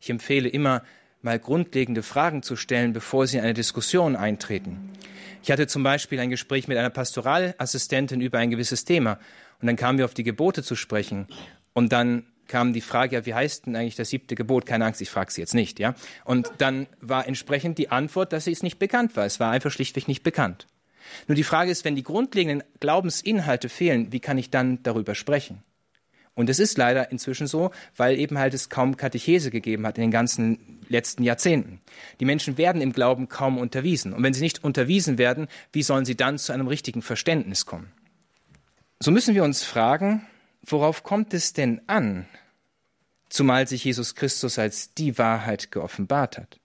Ich 0.00 0.10
empfehle 0.10 0.48
immer, 0.48 0.82
mal 1.22 1.38
grundlegende 1.38 2.02
Fragen 2.02 2.42
zu 2.42 2.56
stellen, 2.56 2.92
bevor 2.92 3.26
Sie 3.26 3.38
in 3.38 3.44
eine 3.44 3.54
Diskussion 3.54 4.16
eintreten. 4.16 4.90
Ich 5.42 5.50
hatte 5.50 5.66
zum 5.66 5.82
Beispiel 5.82 6.20
ein 6.20 6.30
Gespräch 6.30 6.68
mit 6.68 6.78
einer 6.78 6.90
Pastoralassistentin 6.90 8.20
über 8.20 8.38
ein 8.38 8.50
gewisses 8.50 8.84
Thema 8.84 9.18
und 9.60 9.66
dann 9.66 9.76
kamen 9.76 9.98
wir 9.98 10.04
auf 10.04 10.14
die 10.14 10.22
Gebote 10.22 10.62
zu 10.62 10.76
sprechen 10.76 11.26
und 11.72 11.92
dann 11.92 12.26
kam 12.46 12.72
die 12.72 12.80
Frage, 12.80 13.16
ja, 13.16 13.26
wie 13.26 13.34
heißt 13.34 13.66
denn 13.66 13.76
eigentlich 13.76 13.96
das 13.96 14.10
siebte 14.10 14.34
Gebot? 14.34 14.66
Keine 14.66 14.84
Angst, 14.84 15.00
ich 15.00 15.10
frage 15.10 15.32
Sie 15.32 15.40
jetzt 15.40 15.54
nicht, 15.54 15.78
ja. 15.78 15.94
Und 16.24 16.52
dann 16.58 16.86
war 17.00 17.26
entsprechend 17.26 17.78
die 17.78 17.90
Antwort, 17.90 18.32
dass 18.32 18.46
es 18.46 18.62
nicht 18.62 18.78
bekannt 18.78 19.16
war. 19.16 19.24
Es 19.24 19.40
war 19.40 19.50
einfach 19.50 19.70
schlichtweg 19.70 20.06
nicht 20.06 20.22
bekannt. 20.22 20.66
Nur 21.26 21.34
die 21.34 21.44
Frage 21.44 21.70
ist, 21.70 21.84
wenn 21.84 21.96
die 21.96 22.02
grundlegenden 22.02 22.66
Glaubensinhalte 22.78 23.68
fehlen, 23.68 24.12
wie 24.12 24.20
kann 24.20 24.38
ich 24.38 24.50
dann 24.50 24.82
darüber 24.82 25.14
sprechen? 25.14 25.62
Und 26.34 26.48
es 26.48 26.58
ist 26.58 26.78
leider 26.78 27.10
inzwischen 27.10 27.46
so, 27.46 27.70
weil 27.96 28.18
eben 28.18 28.38
halt 28.38 28.54
es 28.54 28.70
kaum 28.70 28.96
Katechese 28.96 29.50
gegeben 29.50 29.86
hat 29.86 29.98
in 29.98 30.02
den 30.02 30.10
ganzen 30.10 30.80
letzten 30.88 31.22
Jahrzehnten. 31.24 31.80
Die 32.20 32.24
Menschen 32.24 32.56
werden 32.56 32.80
im 32.80 32.92
Glauben 32.92 33.28
kaum 33.28 33.58
unterwiesen. 33.58 34.14
Und 34.14 34.22
wenn 34.22 34.32
sie 34.32 34.40
nicht 34.40 34.64
unterwiesen 34.64 35.18
werden, 35.18 35.48
wie 35.72 35.82
sollen 35.82 36.06
sie 36.06 36.16
dann 36.16 36.38
zu 36.38 36.52
einem 36.52 36.68
richtigen 36.68 37.02
Verständnis 37.02 37.66
kommen? 37.66 37.92
So 39.00 39.10
müssen 39.10 39.34
wir 39.34 39.44
uns 39.44 39.62
fragen, 39.62 40.26
worauf 40.62 41.02
kommt 41.02 41.34
es 41.34 41.52
denn 41.52 41.82
an, 41.86 42.26
zumal 43.28 43.66
sich 43.66 43.84
Jesus 43.84 44.14
Christus 44.14 44.58
als 44.58 44.94
die 44.94 45.18
Wahrheit 45.18 45.70
geoffenbart 45.70 46.38
hat? 46.38 46.60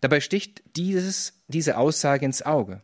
Dabei 0.00 0.20
sticht 0.20 0.62
dieses, 0.76 1.32
diese 1.48 1.78
Aussage 1.78 2.24
ins 2.24 2.42
Auge. 2.42 2.82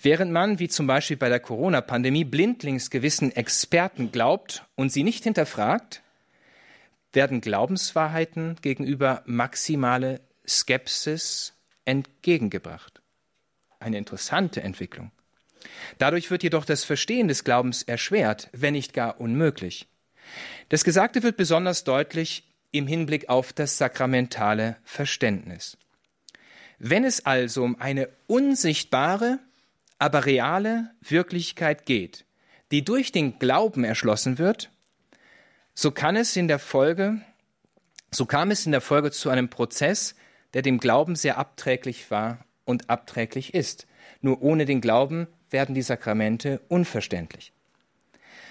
Während 0.00 0.32
man, 0.32 0.58
wie 0.58 0.68
zum 0.68 0.86
Beispiel 0.86 1.16
bei 1.16 1.28
der 1.28 1.40
Corona-Pandemie, 1.40 2.24
blindlings 2.24 2.90
gewissen 2.90 3.34
Experten 3.34 4.12
glaubt 4.12 4.64
und 4.76 4.92
sie 4.92 5.02
nicht 5.02 5.24
hinterfragt, 5.24 6.02
werden 7.12 7.40
Glaubenswahrheiten 7.40 8.56
gegenüber 8.62 9.22
maximale 9.26 10.20
Skepsis 10.46 11.54
entgegengebracht. 11.84 13.00
Eine 13.78 13.98
interessante 13.98 14.62
Entwicklung. 14.62 15.10
Dadurch 15.98 16.30
wird 16.30 16.42
jedoch 16.42 16.64
das 16.64 16.84
Verstehen 16.84 17.28
des 17.28 17.44
Glaubens 17.44 17.82
erschwert, 17.82 18.48
wenn 18.52 18.72
nicht 18.72 18.94
gar 18.94 19.20
unmöglich. 19.20 19.88
Das 20.68 20.84
Gesagte 20.84 21.22
wird 21.22 21.36
besonders 21.36 21.84
deutlich 21.84 22.44
im 22.70 22.86
Hinblick 22.86 23.28
auf 23.28 23.52
das 23.52 23.78
sakramentale 23.78 24.76
Verständnis. 24.84 25.76
Wenn 26.78 27.04
es 27.04 27.26
also 27.26 27.64
um 27.64 27.78
eine 27.80 28.08
unsichtbare, 28.26 29.38
aber 30.00 30.24
reale 30.24 30.90
Wirklichkeit 31.02 31.84
geht, 31.84 32.24
die 32.72 32.84
durch 32.84 33.12
den 33.12 33.38
Glauben 33.38 33.84
erschlossen 33.84 34.38
wird, 34.38 34.70
so 35.74 35.90
kann 35.90 36.16
es 36.16 36.34
in 36.36 36.48
der 36.48 36.58
Folge, 36.58 37.20
so 38.10 38.24
kam 38.26 38.50
es 38.50 38.64
in 38.66 38.72
der 38.72 38.80
Folge 38.80 39.10
zu 39.12 39.28
einem 39.28 39.50
Prozess, 39.50 40.14
der 40.54 40.62
dem 40.62 40.78
Glauben 40.78 41.16
sehr 41.16 41.38
abträglich 41.38 42.10
war 42.10 42.44
und 42.64 42.88
abträglich 42.88 43.54
ist. 43.54 43.86
Nur 44.22 44.42
ohne 44.42 44.64
den 44.64 44.80
Glauben 44.80 45.28
werden 45.50 45.74
die 45.74 45.82
Sakramente 45.82 46.60
unverständlich. 46.68 47.52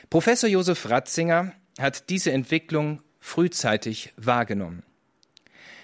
Professor 0.10 0.50
Josef 0.50 0.88
Ratzinger 0.90 1.54
hat 1.80 2.10
diese 2.10 2.32
Entwicklung 2.32 3.02
frühzeitig 3.20 4.14
wahrgenommen. 4.18 4.84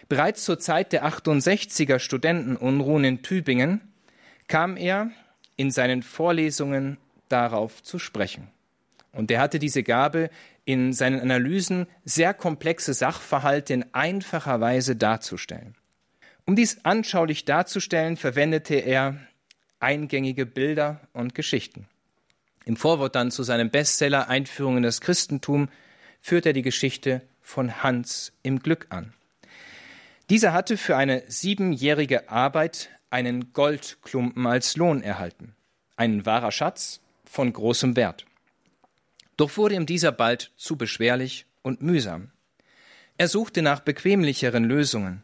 Bereits 0.10 0.44
zur 0.44 0.60
Zeit 0.60 0.94
der 0.94 1.06
68er 1.06 1.98
Studentenunruhen 1.98 3.04
in 3.04 3.24
Tübingen 3.24 3.82
kam 4.48 4.78
er 4.78 5.10
in 5.58 5.72
seinen 5.72 6.04
Vorlesungen 6.04 6.98
darauf 7.30 7.82
zu 7.84 8.00
sprechen. 8.00 8.48
Und 9.12 9.32
er 9.32 9.40
hatte 9.40 9.60
diese 9.60 9.84
Gabe, 9.84 10.30
in 10.66 10.94
seinen 10.94 11.22
Analysen 11.22 11.88
sehr 12.04 12.34
komplexe 12.34 12.94
Sachverhalte 12.94 13.74
in 13.74 13.86
einfacher 13.94 14.60
Weise 14.62 14.96
darzustellen. 14.96 15.76
Um 16.46 16.56
dies 16.56 16.84
anschaulich 16.84 17.46
darzustellen, 17.46 18.18
verwendete 18.18 18.76
er 18.76 19.18
eingängige 19.80 20.46
Bilder 20.46 21.02
und 21.14 21.36
Geschichten. 21.36 21.88
Im 22.66 22.78
Vorwort 22.78 23.16
dann 23.16 23.32
zu 23.32 23.44
seinem 23.44 23.70
Bestseller 23.70 24.28
Einführung 24.28 24.78
in 24.78 24.84
das 24.84 25.02
Christentum 25.02 25.70
führt 26.20 26.48
er 26.48 26.54
die 26.54 26.64
Geschichte 26.64 27.22
von 27.42 27.84
Hans 27.84 28.34
im 28.42 28.60
Glück 28.60 28.88
an. 28.90 29.14
Dieser 30.32 30.54
hatte 30.54 30.78
für 30.78 30.98
eine 30.98 31.24
siebenjährige 31.28 32.30
Arbeit 32.30 32.90
einen 33.16 33.54
Goldklumpen 33.54 34.46
als 34.46 34.76
Lohn 34.76 35.02
erhalten. 35.02 35.56
Ein 35.96 36.26
wahrer 36.26 36.52
Schatz 36.52 37.00
von 37.24 37.54
großem 37.54 37.96
Wert. 37.96 38.26
Doch 39.38 39.56
wurde 39.56 39.76
ihm 39.76 39.86
dieser 39.86 40.12
bald 40.12 40.52
zu 40.58 40.76
beschwerlich 40.76 41.46
und 41.62 41.82
mühsam. 41.82 42.32
Er 43.18 43.30
suchte 43.30 43.62
nach 43.62 43.80
bequemlicheren 43.80 44.66
Lösungen. 44.66 45.24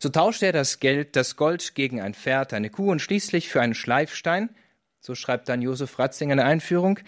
So 0.00 0.08
tauschte 0.08 0.46
er 0.46 0.52
das 0.52 0.80
Geld, 0.80 1.14
das 1.14 1.36
Gold 1.36 1.76
gegen 1.76 2.00
ein 2.00 2.14
Pferd, 2.14 2.52
eine 2.52 2.68
Kuh 2.68 2.90
und 2.90 2.98
schließlich 3.00 3.48
für 3.48 3.60
einen 3.62 3.76
Schleifstein, 3.76 4.50
so 4.98 5.14
schreibt 5.14 5.48
dann 5.48 5.62
Josef 5.62 6.00
Ratzinger 6.00 6.32
in 6.32 6.38
der 6.38 6.46
Einführung, 6.46 6.98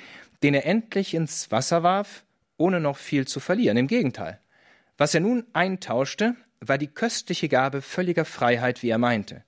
den 0.44 0.54
er 0.54 0.66
endlich 0.66 1.14
ins 1.14 1.50
Wasser 1.50 1.82
warf, 1.82 2.22
ohne 2.58 2.78
noch 2.78 2.96
viel 2.96 3.26
zu 3.26 3.40
verlieren. 3.40 3.76
Im 3.76 3.88
Gegenteil. 3.88 4.38
Was 4.98 5.14
er 5.14 5.20
nun 5.20 5.44
eintauschte, 5.52 6.36
war 6.60 6.78
die 6.78 6.86
köstliche 6.86 7.48
Gabe 7.48 7.82
völliger 7.82 8.24
Freiheit, 8.24 8.84
wie 8.84 8.90
er 8.90 8.98
meinte. 8.98 9.42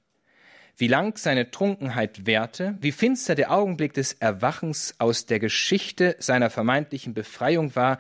Wie 0.81 0.87
lang 0.87 1.19
seine 1.19 1.51
Trunkenheit 1.51 2.25
währte, 2.25 2.77
wie 2.81 2.93
finster 2.93 3.35
der 3.35 3.51
Augenblick 3.51 3.95
des 3.95 4.13
Erwachens 4.13 4.95
aus 4.99 5.27
der 5.27 5.41
Geschichte 5.41 6.15
seiner 6.21 6.51
vermeintlichen 6.51 7.15
Befreiung 7.15 7.75
war, 7.75 7.99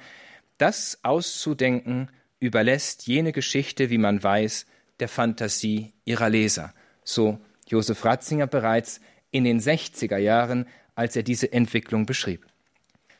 das 0.58 1.00
auszudenken 1.02 2.08
überlässt 2.38 3.08
jene 3.08 3.32
Geschichte, 3.32 3.90
wie 3.90 3.98
man 3.98 4.22
weiß, 4.22 4.64
der 5.00 5.08
Fantasie 5.08 5.92
ihrer 6.04 6.30
Leser. 6.30 6.72
So 7.02 7.40
Josef 7.66 8.04
Ratzinger 8.04 8.46
bereits 8.46 9.00
in 9.32 9.42
den 9.42 9.58
60er 9.60 10.18
Jahren, 10.18 10.66
als 10.94 11.16
er 11.16 11.24
diese 11.24 11.52
Entwicklung 11.52 12.06
beschrieb. 12.06 12.46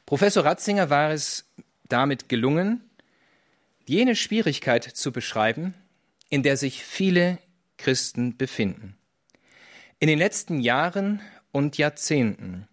Professor 0.06 0.44
Ratzinger 0.44 0.88
war 0.88 1.10
es 1.10 1.44
damit 1.88 2.28
gelungen, 2.28 2.88
jene 3.86 4.14
Schwierigkeit 4.14 4.84
zu 4.84 5.10
beschreiben, 5.10 5.74
in 6.28 6.44
der 6.44 6.56
sich 6.56 6.84
viele 6.84 7.38
Christen 7.76 8.36
befinden. 8.36 8.97
In 10.00 10.06
den 10.06 10.18
letzten 10.20 10.60
Jahren 10.60 11.20
und 11.50 11.76
Jahrzehnten 11.76 12.68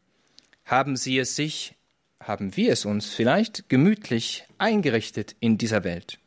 haben 0.64 0.96
sie 0.96 1.18
es 1.18 1.36
sich, 1.36 1.74
haben 2.20 2.56
wir 2.56 2.72
es 2.72 2.86
uns 2.86 3.16
vielleicht 3.16 3.68
gemütlich 3.68 4.46
eingerichtet 4.60 5.36
in 5.40 5.58
dieser 5.58 5.84
Welt. 5.84 6.20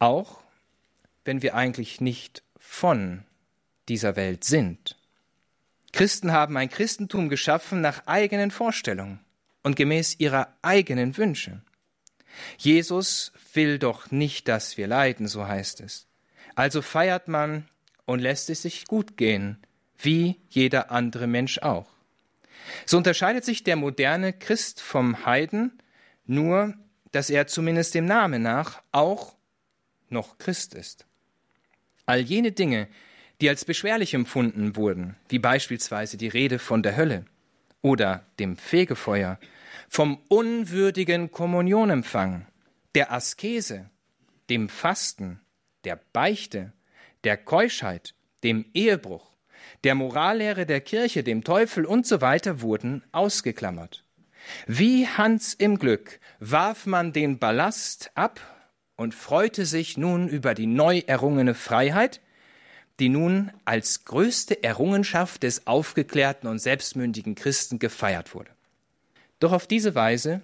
Auch 0.00 0.42
wenn 1.24 1.40
wir 1.40 1.54
eigentlich 1.54 2.00
nicht 2.00 2.42
von 2.58 3.22
dieser 3.88 4.16
Welt 4.16 4.42
sind. 4.42 4.96
Christen 5.92 6.32
haben 6.32 6.56
ein 6.56 6.68
Christentum 6.68 7.28
geschaffen 7.28 7.80
nach 7.80 8.04
eigenen 8.08 8.50
Vorstellungen 8.50 9.20
und 9.62 9.76
gemäß 9.76 10.18
ihrer 10.18 10.52
eigenen 10.62 11.16
Wünsche. 11.16 11.62
Jesus 12.58 13.30
will 13.54 13.78
doch 13.78 14.10
nicht, 14.10 14.48
dass 14.48 14.76
wir 14.76 14.88
leiden, 14.88 15.28
so 15.28 15.46
heißt 15.46 15.80
es. 15.80 16.08
Also 16.56 16.82
feiert 16.82 17.28
man 17.28 17.68
und 18.04 18.18
lässt 18.18 18.50
es 18.50 18.62
sich 18.62 18.86
gut 18.86 19.16
gehen, 19.16 19.58
wie 20.04 20.40
jeder 20.48 20.90
andere 20.90 21.26
Mensch 21.26 21.58
auch. 21.58 21.88
So 22.86 22.96
unterscheidet 22.96 23.44
sich 23.44 23.64
der 23.64 23.76
moderne 23.76 24.32
Christ 24.32 24.80
vom 24.80 25.24
Heiden 25.24 25.78
nur, 26.26 26.74
dass 27.10 27.30
er 27.30 27.46
zumindest 27.46 27.94
dem 27.94 28.06
Namen 28.06 28.42
nach 28.42 28.82
auch 28.92 29.34
noch 30.08 30.38
Christ 30.38 30.74
ist. 30.74 31.06
All 32.06 32.20
jene 32.20 32.52
Dinge, 32.52 32.88
die 33.40 33.48
als 33.48 33.64
beschwerlich 33.64 34.14
empfunden 34.14 34.76
wurden, 34.76 35.16
wie 35.28 35.38
beispielsweise 35.38 36.16
die 36.16 36.28
Rede 36.28 36.58
von 36.58 36.82
der 36.82 36.96
Hölle 36.96 37.24
oder 37.80 38.24
dem 38.38 38.56
Fegefeuer, 38.56 39.38
vom 39.88 40.18
unwürdigen 40.28 41.30
Kommunionempfang, 41.30 42.46
der 42.94 43.12
Askese, 43.12 43.90
dem 44.48 44.68
Fasten, 44.68 45.40
der 45.84 46.00
Beichte, 46.12 46.72
der 47.24 47.36
Keuschheit, 47.36 48.14
dem 48.44 48.64
Ehebruch, 48.74 49.31
der 49.84 49.94
Morallehre 49.94 50.66
der 50.66 50.80
Kirche, 50.80 51.22
dem 51.22 51.44
Teufel 51.44 51.84
und 51.84 52.06
so 52.06 52.20
weiter 52.20 52.60
wurden 52.60 53.02
ausgeklammert. 53.12 54.04
Wie 54.66 55.06
Hans 55.06 55.54
im 55.54 55.78
Glück 55.78 56.20
warf 56.40 56.86
man 56.86 57.12
den 57.12 57.38
Ballast 57.38 58.10
ab 58.14 58.40
und 58.96 59.14
freute 59.14 59.66
sich 59.66 59.96
nun 59.96 60.28
über 60.28 60.54
die 60.54 60.66
neu 60.66 61.02
errungene 61.06 61.54
Freiheit, 61.54 62.20
die 63.00 63.08
nun 63.08 63.50
als 63.64 64.04
größte 64.04 64.62
Errungenschaft 64.62 65.42
des 65.42 65.66
aufgeklärten 65.66 66.48
und 66.48 66.58
selbstmündigen 66.58 67.34
Christen 67.34 67.78
gefeiert 67.78 68.34
wurde. 68.34 68.50
Doch 69.40 69.52
auf 69.52 69.66
diese 69.66 69.94
Weise 69.94 70.40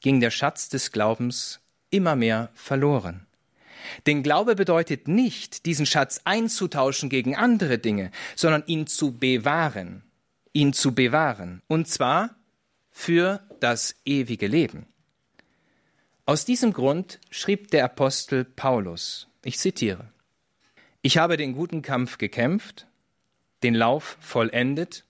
ging 0.00 0.20
der 0.20 0.30
Schatz 0.30 0.68
des 0.68 0.92
Glaubens 0.92 1.60
immer 1.90 2.16
mehr 2.16 2.50
verloren. 2.54 3.26
Denn 4.06 4.22
Glaube 4.22 4.54
bedeutet 4.54 5.08
nicht, 5.08 5.66
diesen 5.66 5.86
Schatz 5.86 6.20
einzutauschen 6.24 7.08
gegen 7.08 7.36
andere 7.36 7.78
Dinge, 7.78 8.10
sondern 8.36 8.64
ihn 8.66 8.86
zu 8.86 9.18
bewahren, 9.18 10.02
ihn 10.52 10.72
zu 10.72 10.94
bewahren, 10.94 11.62
und 11.68 11.88
zwar 11.88 12.36
für 12.90 13.40
das 13.60 13.96
ewige 14.04 14.46
Leben. 14.46 14.86
Aus 16.26 16.44
diesem 16.44 16.72
Grund 16.72 17.18
schrieb 17.30 17.70
der 17.70 17.84
Apostel 17.84 18.44
Paulus, 18.44 19.28
ich 19.42 19.58
zitiere, 19.58 20.08
Ich 21.02 21.18
habe 21.18 21.36
den 21.36 21.54
guten 21.54 21.82
Kampf 21.82 22.18
gekämpft, 22.18 22.86
den 23.62 23.74
Lauf 23.74 24.16
vollendet, 24.20 25.04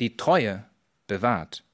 die 0.00 0.16
Treue 0.16 0.64
bewahrt. 1.06 1.64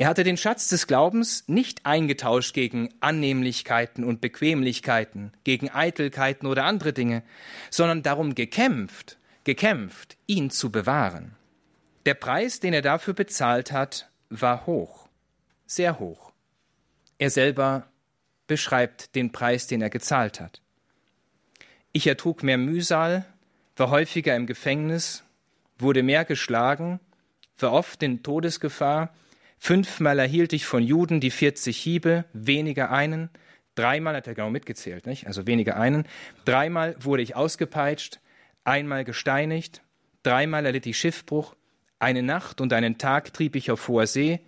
Er 0.00 0.08
hatte 0.08 0.24
den 0.24 0.38
Schatz 0.38 0.68
des 0.68 0.86
Glaubens 0.86 1.44
nicht 1.46 1.84
eingetauscht 1.84 2.54
gegen 2.54 2.88
Annehmlichkeiten 3.00 4.02
und 4.02 4.22
Bequemlichkeiten, 4.22 5.30
gegen 5.44 5.68
Eitelkeiten 5.68 6.46
oder 6.46 6.64
andere 6.64 6.94
Dinge, 6.94 7.22
sondern 7.68 8.02
darum 8.02 8.34
gekämpft, 8.34 9.18
gekämpft, 9.44 10.16
ihn 10.26 10.48
zu 10.48 10.72
bewahren. 10.72 11.36
Der 12.06 12.14
Preis, 12.14 12.60
den 12.60 12.72
er 12.72 12.80
dafür 12.80 13.12
bezahlt 13.12 13.72
hat, 13.72 14.08
war 14.30 14.64
hoch, 14.64 15.06
sehr 15.66 15.98
hoch. 15.98 16.32
Er 17.18 17.28
selber 17.28 17.86
beschreibt 18.46 19.14
den 19.14 19.32
Preis, 19.32 19.66
den 19.66 19.82
er 19.82 19.90
gezahlt 19.90 20.40
hat. 20.40 20.62
Ich 21.92 22.06
ertrug 22.06 22.42
mehr 22.42 22.56
Mühsal, 22.56 23.26
war 23.76 23.90
häufiger 23.90 24.34
im 24.34 24.46
Gefängnis, 24.46 25.24
wurde 25.78 26.02
mehr 26.02 26.24
geschlagen, 26.24 27.00
war 27.58 27.74
oft 27.74 28.02
in 28.02 28.22
Todesgefahr, 28.22 29.12
fünfmal 29.60 30.18
erhielt 30.18 30.52
ich 30.52 30.66
von 30.66 30.82
Juden 30.82 31.20
die 31.20 31.30
40 31.30 31.76
Hiebe, 31.76 32.24
weniger 32.32 32.90
einen, 32.90 33.30
dreimal 33.76 34.16
hat 34.16 34.26
er 34.26 34.34
genau 34.34 34.50
mitgezählt, 34.50 35.06
nicht? 35.06 35.28
also 35.28 35.46
weniger 35.46 35.76
einen, 35.76 36.04
dreimal 36.44 36.96
wurde 36.98 37.22
ich 37.22 37.36
ausgepeitscht, 37.36 38.18
einmal 38.64 39.04
gesteinigt, 39.04 39.82
dreimal 40.22 40.66
erlitt 40.66 40.86
ich 40.86 40.98
Schiffbruch, 40.98 41.54
eine 42.00 42.22
Nacht 42.22 42.60
und 42.60 42.72
einen 42.72 42.98
Tag 42.98 43.32
trieb 43.34 43.54
ich 43.54 43.70
auf 43.70 43.86
hoher 43.86 44.06
See, 44.06 44.40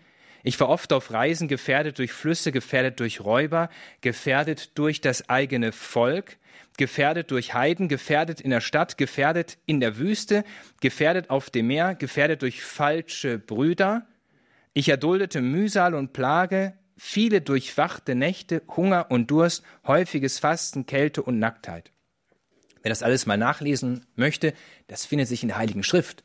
Ich 0.43 0.59
war 0.59 0.69
oft 0.69 0.93
auf 0.93 1.13
Reisen 1.13 1.47
gefährdet 1.47 1.99
durch 1.99 2.13
Flüsse, 2.13 2.51
gefährdet 2.51 2.99
durch 2.99 3.21
Räuber, 3.21 3.69
gefährdet 4.01 4.77
durch 4.77 5.01
das 5.01 5.29
eigene 5.29 5.71
Volk, 5.71 6.39
gefährdet 6.79 7.31
durch 7.31 7.55
Heiden, 7.55 7.89
gefährdet 7.89 8.41
in 8.41 8.51
der 8.51 8.61
Stadt, 8.61 8.99
gefährdet 8.99 9.59
in 9.67 9.79
der 9.79 9.99
Wüste, 9.99 10.45
gefährdet 10.81 11.31
auf 11.31 11.51
dem 11.51 11.69
Meer, 11.69 11.95
gefährdet 11.95 12.43
durch 12.43 12.63
falsche 12.63 13.39
Brüder. 13.39 14.07
Ich 14.75 14.89
erduldete 14.89 15.43
Mühsal 15.43 15.95
und 15.95 16.13
Plage, 16.15 16.79
viele 16.97 17.43
durchwachte 17.43 18.15
Nächte, 18.15 18.63
Hunger 18.75 19.11
und 19.11 19.31
Durst, 19.31 19.63
häufiges 19.87 20.39
Fasten, 20.39 20.87
Kälte 20.87 21.23
und 21.23 21.39
Nacktheit. 21.39 21.93
Wer 22.83 22.89
das 22.89 23.03
alles 23.03 23.27
mal 23.27 23.37
nachlesen 23.37 24.07
möchte, 24.17 24.55
das 24.87 25.05
findet 25.05 25.29
sich 25.29 25.43
in 25.43 25.49
der 25.49 25.59
Heiligen 25.59 25.83
Schrift. 25.83 26.25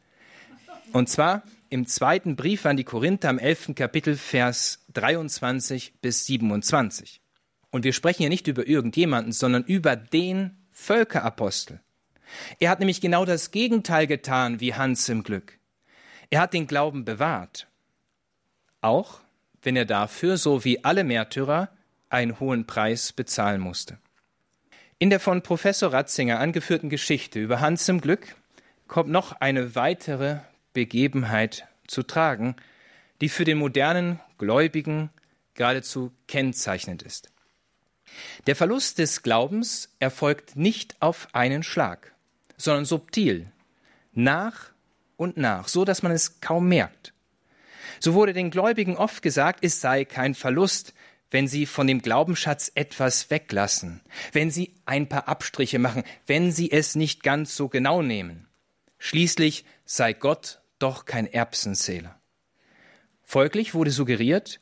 Und 0.93 1.09
zwar 1.09 1.43
im 1.69 1.85
zweiten 1.87 2.37
Brief 2.37 2.65
an 2.65 2.77
die 2.77 2.85
Korinther 2.85 3.29
im 3.29 3.39
elften 3.39 3.75
Kapitel, 3.75 4.15
Vers 4.15 4.85
23 4.93 5.95
bis 6.01 6.25
27. 6.25 7.21
Und 7.69 7.83
wir 7.83 7.91
sprechen 7.91 8.19
hier 8.19 8.29
nicht 8.29 8.47
über 8.47 8.65
irgendjemanden, 8.65 9.33
sondern 9.33 9.65
über 9.65 9.97
den 9.97 10.65
Völkerapostel. 10.71 11.81
Er 12.59 12.69
hat 12.69 12.79
nämlich 12.79 13.01
genau 13.01 13.25
das 13.25 13.51
Gegenteil 13.51 14.07
getan 14.07 14.61
wie 14.61 14.73
Hans 14.73 15.09
im 15.09 15.23
Glück. 15.23 15.59
Er 16.29 16.41
hat 16.41 16.53
den 16.53 16.67
Glauben 16.67 17.03
bewahrt. 17.03 17.67
Auch 18.87 19.19
wenn 19.63 19.75
er 19.75 19.83
dafür, 19.83 20.37
so 20.37 20.63
wie 20.63 20.85
alle 20.85 21.03
Märtyrer, 21.03 21.67
einen 22.07 22.39
hohen 22.39 22.65
Preis 22.65 23.11
bezahlen 23.11 23.59
musste. 23.59 23.97
In 24.97 25.09
der 25.09 25.19
von 25.19 25.41
Professor 25.41 25.91
Ratzinger 25.91 26.39
angeführten 26.39 26.89
Geschichte 26.89 27.37
über 27.37 27.59
Hans 27.59 27.89
im 27.89 27.99
Glück 27.99 28.37
kommt 28.87 29.09
noch 29.09 29.33
eine 29.33 29.75
weitere 29.75 30.37
Begebenheit 30.71 31.67
zu 31.85 32.01
tragen, 32.01 32.55
die 33.19 33.27
für 33.27 33.43
den 33.43 33.57
modernen 33.57 34.21
Gläubigen 34.37 35.09
geradezu 35.55 36.13
kennzeichnend 36.29 37.03
ist. 37.03 37.29
Der 38.45 38.55
Verlust 38.55 38.99
des 38.99 39.21
Glaubens 39.21 39.93
erfolgt 39.99 40.55
nicht 40.55 40.95
auf 41.01 41.27
einen 41.33 41.61
Schlag, 41.61 42.13
sondern 42.55 42.85
subtil, 42.85 43.51
nach 44.13 44.71
und 45.17 45.35
nach, 45.35 45.67
so 45.67 45.83
dass 45.83 46.03
man 46.03 46.13
es 46.13 46.39
kaum 46.39 46.69
merkt. 46.69 47.11
So 47.99 48.13
wurde 48.13 48.33
den 48.33 48.51
Gläubigen 48.51 48.97
oft 48.97 49.21
gesagt, 49.21 49.63
es 49.63 49.81
sei 49.81 50.05
kein 50.05 50.35
Verlust, 50.35 50.93
wenn 51.31 51.47
sie 51.47 51.65
von 51.65 51.87
dem 51.87 52.01
Glaubensschatz 52.01 52.71
etwas 52.75 53.29
weglassen, 53.29 54.01
wenn 54.31 54.49
sie 54.49 54.75
ein 54.85 55.09
paar 55.09 55.27
Abstriche 55.27 55.79
machen, 55.79 56.03
wenn 56.25 56.51
sie 56.51 56.71
es 56.71 56.95
nicht 56.95 57.23
ganz 57.23 57.55
so 57.55 57.67
genau 57.67 58.01
nehmen. 58.01 58.47
Schließlich 58.97 59.65
sei 59.85 60.13
Gott 60.13 60.61
doch 60.79 61.05
kein 61.05 61.27
Erbsenzähler. 61.27 62.19
Folglich 63.23 63.73
wurde 63.73 63.91
suggeriert, 63.91 64.61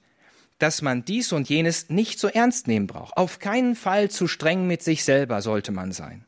dass 0.57 0.81
man 0.81 1.05
dies 1.05 1.33
und 1.33 1.49
jenes 1.49 1.89
nicht 1.89 2.19
so 2.19 2.27
ernst 2.27 2.67
nehmen 2.67 2.87
braucht. 2.87 3.15
Auf 3.17 3.39
keinen 3.39 3.75
Fall 3.75 4.09
zu 4.09 4.27
streng 4.27 4.67
mit 4.67 4.81
sich 4.81 5.03
selber 5.03 5.41
sollte 5.41 5.71
man 5.71 5.91
sein. 5.91 6.25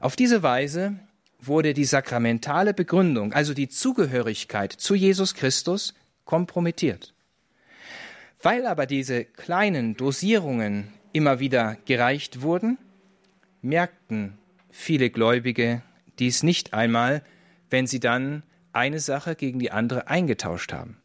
Auf 0.00 0.16
diese 0.16 0.42
Weise 0.42 0.98
wurde 1.40 1.74
die 1.74 1.84
sakramentale 1.84 2.74
Begründung, 2.74 3.32
also 3.32 3.54
die 3.54 3.68
Zugehörigkeit 3.68 4.72
zu 4.72 4.94
Jesus 4.94 5.34
Christus, 5.34 5.94
kompromittiert. 6.28 7.14
Weil 8.42 8.66
aber 8.66 8.84
diese 8.84 9.24
kleinen 9.24 9.96
Dosierungen 9.96 10.92
immer 11.12 11.40
wieder 11.40 11.78
gereicht 11.86 12.42
wurden, 12.42 12.76
merkten 13.62 14.36
viele 14.70 15.08
Gläubige 15.08 15.82
dies 16.18 16.42
nicht 16.42 16.74
einmal, 16.74 17.24
wenn 17.70 17.86
sie 17.86 17.98
dann 17.98 18.42
eine 18.72 19.00
Sache 19.00 19.36
gegen 19.36 19.58
die 19.58 19.72
andere 19.72 20.08
eingetauscht 20.08 20.74
haben. 20.74 20.98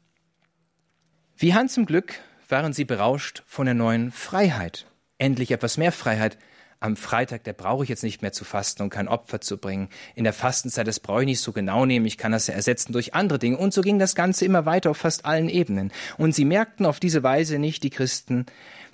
Wie 1.37 1.53
Hans 1.53 1.77
im 1.77 1.85
Glück 1.85 2.19
waren 2.49 2.73
sie 2.73 2.85
berauscht 2.85 3.43
von 3.47 3.65
der 3.65 3.75
neuen 3.75 4.11
Freiheit. 4.11 4.87
Endlich 5.19 5.51
etwas 5.51 5.77
mehr 5.77 5.93
Freiheit. 5.93 6.37
Am 6.83 6.97
Freitag, 6.97 7.45
der 7.45 7.53
brauche 7.53 7.83
ich 7.83 7.89
jetzt 7.89 8.03
nicht 8.03 8.21
mehr 8.21 8.33
zu 8.33 8.43
fasten 8.43 8.83
und 8.83 8.89
kein 8.89 9.07
Opfer 9.07 9.39
zu 9.39 9.57
bringen. 9.57 9.87
In 10.15 10.25
der 10.25 10.33
Fastenzeit, 10.33 10.85
das 10.85 10.99
brauche 10.99 11.21
ich 11.21 11.27
nicht 11.27 11.39
so 11.39 11.53
genau 11.53 11.85
nehmen, 11.85 12.05
ich 12.05 12.17
kann 12.17 12.33
das 12.33 12.47
ja 12.47 12.55
ersetzen 12.55 12.91
durch 12.91 13.13
andere 13.13 13.39
Dinge. 13.39 13.55
Und 13.55 13.73
so 13.73 13.79
ging 13.79 13.99
das 13.99 14.15
Ganze 14.15 14.43
immer 14.43 14.65
weiter 14.65 14.91
auf 14.91 14.97
fast 14.97 15.23
allen 15.23 15.47
Ebenen. 15.47 15.93
Und 16.17 16.35
sie 16.35 16.43
merkten 16.43 16.85
auf 16.85 16.99
diese 16.99 17.23
Weise 17.23 17.57
nicht, 17.57 17.83
die 17.83 17.89
Christen, 17.89 18.47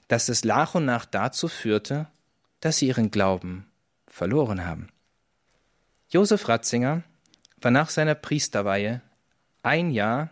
dass 0.08 0.30
es 0.30 0.46
nach 0.46 0.76
und 0.76 0.86
nach 0.86 1.06
dazu 1.06 1.48
führte, 1.48 2.06
dass 2.60 2.78
sie 2.78 2.90
ihren 2.90 3.10
Glauben 3.10 3.66
verloren 4.06 4.68
haben. 4.68 4.90
Josef 6.12 6.48
Ratzinger 6.48 7.02
war 7.60 7.72
nach 7.72 7.90
seiner 7.90 8.14
Priesterweihe 8.14 9.02
ein 9.64 9.90
Jahr 9.90 10.30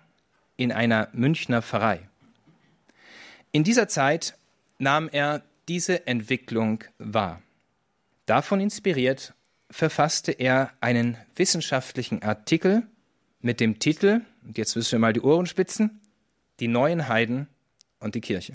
in 0.57 0.71
einer 0.71 1.09
Münchner 1.11 1.63
Pfarrei. 1.63 2.07
In 3.51 3.63
dieser 3.63 3.87
Zeit 3.87 4.37
nahm 4.77 5.09
er 5.09 5.41
diese 5.67 6.05
Entwicklung 6.05 6.83
wahr. 6.99 7.41
Davon 8.27 8.59
inspiriert 8.59 9.33
verfasste 9.71 10.33
er 10.33 10.73
einen 10.81 11.17
wissenschaftlichen 11.35 12.23
Artikel 12.23 12.83
mit 13.39 13.61
dem 13.61 13.79
Titel, 13.79 14.21
und 14.45 14.57
jetzt 14.57 14.75
müssen 14.75 14.91
wir 14.91 14.99
mal 14.99 15.13
die 15.13 15.21
Ohren 15.21 15.47
spitzen, 15.47 16.01
Die 16.59 16.67
neuen 16.67 17.07
Heiden 17.07 17.47
und 17.99 18.15
die 18.15 18.21
Kirche. 18.21 18.53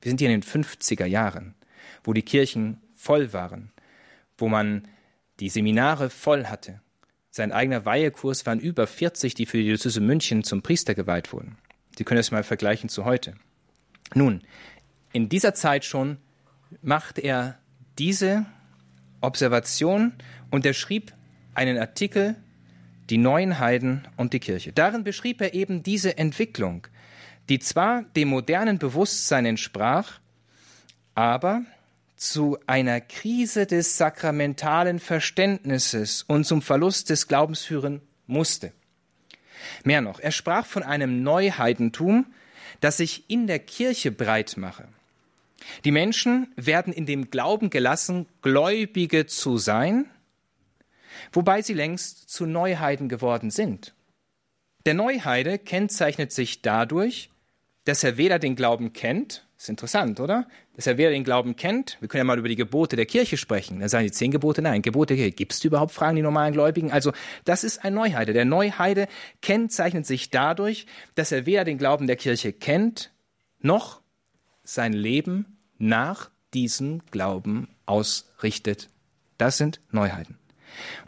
Wir 0.00 0.10
sind 0.10 0.20
hier 0.20 0.30
in 0.30 0.40
den 0.40 0.42
50er 0.42 1.04
Jahren, 1.04 1.54
wo 2.02 2.12
die 2.12 2.22
Kirchen 2.22 2.80
voll 2.94 3.32
waren, 3.32 3.70
wo 4.38 4.48
man 4.48 4.88
die 5.38 5.50
Seminare 5.50 6.10
voll 6.10 6.46
hatte. 6.46 6.80
Sein 7.30 7.52
eigener 7.52 7.84
Weihekurs 7.84 8.44
waren 8.46 8.58
über 8.58 8.86
40, 8.86 9.34
die 9.34 9.46
für 9.46 9.58
die 9.58 9.64
Diözese 9.64 10.00
München 10.00 10.42
zum 10.42 10.62
Priester 10.62 10.94
geweiht 10.94 11.32
wurden. 11.32 11.58
Sie 11.96 12.04
können 12.04 12.18
das 12.18 12.30
mal 12.32 12.42
vergleichen 12.42 12.88
zu 12.88 13.04
heute. 13.04 13.34
Nun, 14.14 14.42
in 15.12 15.28
dieser 15.28 15.54
Zeit 15.54 15.84
schon 15.84 16.16
macht 16.80 17.18
er 17.18 17.58
diese 17.98 18.46
Observation 19.22 20.12
und 20.50 20.66
er 20.66 20.74
schrieb 20.74 21.12
einen 21.54 21.78
Artikel, 21.78 22.36
die 23.10 23.18
neuen 23.18 23.58
Heiden 23.58 24.06
und 24.16 24.32
die 24.32 24.40
Kirche. 24.40 24.72
Darin 24.72 25.04
beschrieb 25.04 25.40
er 25.40 25.54
eben 25.54 25.82
diese 25.82 26.16
Entwicklung, 26.18 26.86
die 27.48 27.58
zwar 27.58 28.02
dem 28.16 28.28
modernen 28.28 28.78
Bewusstsein 28.78 29.46
entsprach, 29.46 30.20
aber 31.14 31.62
zu 32.16 32.56
einer 32.66 33.00
Krise 33.00 33.66
des 33.66 33.98
sakramentalen 33.98 35.00
Verständnisses 35.00 36.22
und 36.22 36.44
zum 36.44 36.62
Verlust 36.62 37.10
des 37.10 37.26
Glaubens 37.26 37.62
führen 37.62 38.00
musste. 38.26 38.72
Mehr 39.84 40.00
noch, 40.00 40.20
er 40.20 40.30
sprach 40.30 40.64
von 40.66 40.82
einem 40.82 41.22
Neuheidentum, 41.22 42.26
das 42.80 42.98
sich 42.98 43.28
in 43.28 43.46
der 43.46 43.58
Kirche 43.58 44.12
breit 44.12 44.56
mache. 44.56 44.88
Die 45.84 45.90
Menschen 45.90 46.52
werden 46.56 46.92
in 46.92 47.06
dem 47.06 47.30
Glauben 47.30 47.70
gelassen, 47.70 48.26
Gläubige 48.40 49.26
zu 49.26 49.58
sein, 49.58 50.10
wobei 51.32 51.62
sie 51.62 51.74
längst 51.74 52.30
zu 52.30 52.46
Neuheiden 52.46 53.08
geworden 53.08 53.50
sind. 53.50 53.94
Der 54.86 54.94
Neuheide 54.94 55.58
kennzeichnet 55.58 56.32
sich 56.32 56.62
dadurch, 56.62 57.30
dass 57.84 58.04
er 58.04 58.16
weder 58.16 58.38
den 58.38 58.56
Glauben 58.56 58.92
kennt, 58.92 59.44
ist 59.62 59.68
interessant, 59.68 60.18
oder? 60.18 60.48
Dass 60.74 60.86
er 60.86 60.98
weder 60.98 61.10
den 61.10 61.22
Glauben 61.22 61.54
kennt, 61.54 61.96
wir 62.00 62.08
können 62.08 62.20
ja 62.20 62.24
mal 62.24 62.38
über 62.38 62.48
die 62.48 62.56
Gebote 62.56 62.96
der 62.96 63.06
Kirche 63.06 63.36
sprechen. 63.36 63.78
Da 63.80 63.88
sagen 63.88 64.04
die 64.04 64.12
zehn 64.12 64.32
Gebote, 64.32 64.60
nein, 64.60 64.82
Gebote 64.82 65.14
der 65.14 65.24
Kirche, 65.24 65.36
gibt 65.36 65.52
es 65.52 65.64
überhaupt, 65.64 65.92
fragen 65.92 66.16
die 66.16 66.22
normalen 66.22 66.52
Gläubigen. 66.52 66.90
Also 66.90 67.12
das 67.44 67.62
ist 67.62 67.84
ein 67.84 67.94
Neuheide. 67.94 68.32
Der 68.32 68.44
Neuheide 68.44 69.06
kennzeichnet 69.40 70.06
sich 70.06 70.30
dadurch, 70.30 70.86
dass 71.14 71.30
er 71.30 71.46
weder 71.46 71.64
den 71.64 71.78
Glauben 71.78 72.08
der 72.08 72.16
Kirche 72.16 72.52
kennt, 72.52 73.12
noch 73.60 74.01
sein 74.64 74.92
Leben 74.92 75.58
nach 75.78 76.30
diesem 76.54 77.04
Glauben 77.10 77.68
ausrichtet. 77.86 78.88
Das 79.38 79.58
sind 79.58 79.80
Neuheiten. 79.90 80.38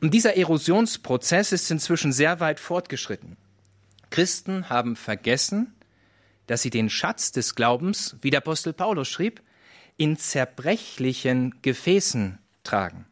Und 0.01 0.12
dieser 0.12 0.37
Erosionsprozess 0.37 1.53
ist 1.53 1.71
inzwischen 1.71 2.12
sehr 2.12 2.40
weit 2.40 2.61
fortgeschritten. 2.61 3.37
Christen 4.11 4.69
haben 4.69 4.97
vergessen, 4.97 5.75
dass 6.47 6.62
sie 6.62 6.71
den 6.71 6.90
Schatz 6.90 7.33
des 7.33 7.55
Glaubens, 7.55 8.17
wie 8.21 8.31
der 8.31 8.38
Apostel 8.38 8.73
Paulus 8.73 9.09
schrieb, 9.09 9.43
in 9.97 10.17
zerbrechlichen 10.17 11.62
Gefäßen 11.62 12.38
tragen. 12.64 13.07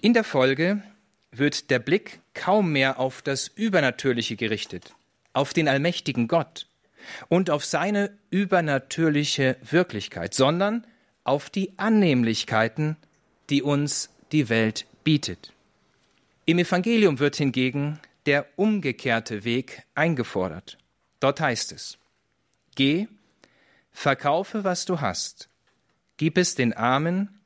In 0.00 0.14
der 0.14 0.24
Folge 0.24 0.82
wird 1.32 1.70
der 1.70 1.78
Blick 1.78 2.20
kaum 2.34 2.72
mehr 2.72 2.98
auf 2.98 3.22
das 3.22 3.48
Übernatürliche 3.48 4.36
gerichtet, 4.36 4.94
auf 5.32 5.52
den 5.52 5.68
allmächtigen 5.68 6.28
Gott 6.28 6.66
und 7.28 7.50
auf 7.50 7.64
seine 7.64 8.10
übernatürliche 8.30 9.56
Wirklichkeit, 9.62 10.34
sondern 10.34 10.86
auf 11.24 11.50
die 11.50 11.72
Annehmlichkeiten, 11.76 12.96
die 13.50 13.62
uns 13.62 14.10
die 14.32 14.48
Welt 14.48 14.86
bietet. 15.04 15.52
Im 16.46 16.58
Evangelium 16.58 17.18
wird 17.18 17.36
hingegen 17.36 18.00
der 18.26 18.46
umgekehrte 18.56 19.44
Weg 19.44 19.84
eingefordert. 19.94 20.78
Dort 21.20 21.40
heißt 21.40 21.72
es, 21.72 21.98
Geh, 22.74 23.08
verkaufe, 23.92 24.64
was 24.64 24.84
du 24.84 25.00
hast, 25.00 25.48
gib 26.16 26.38
es 26.38 26.54
den 26.54 26.72
Armen, 26.72 27.40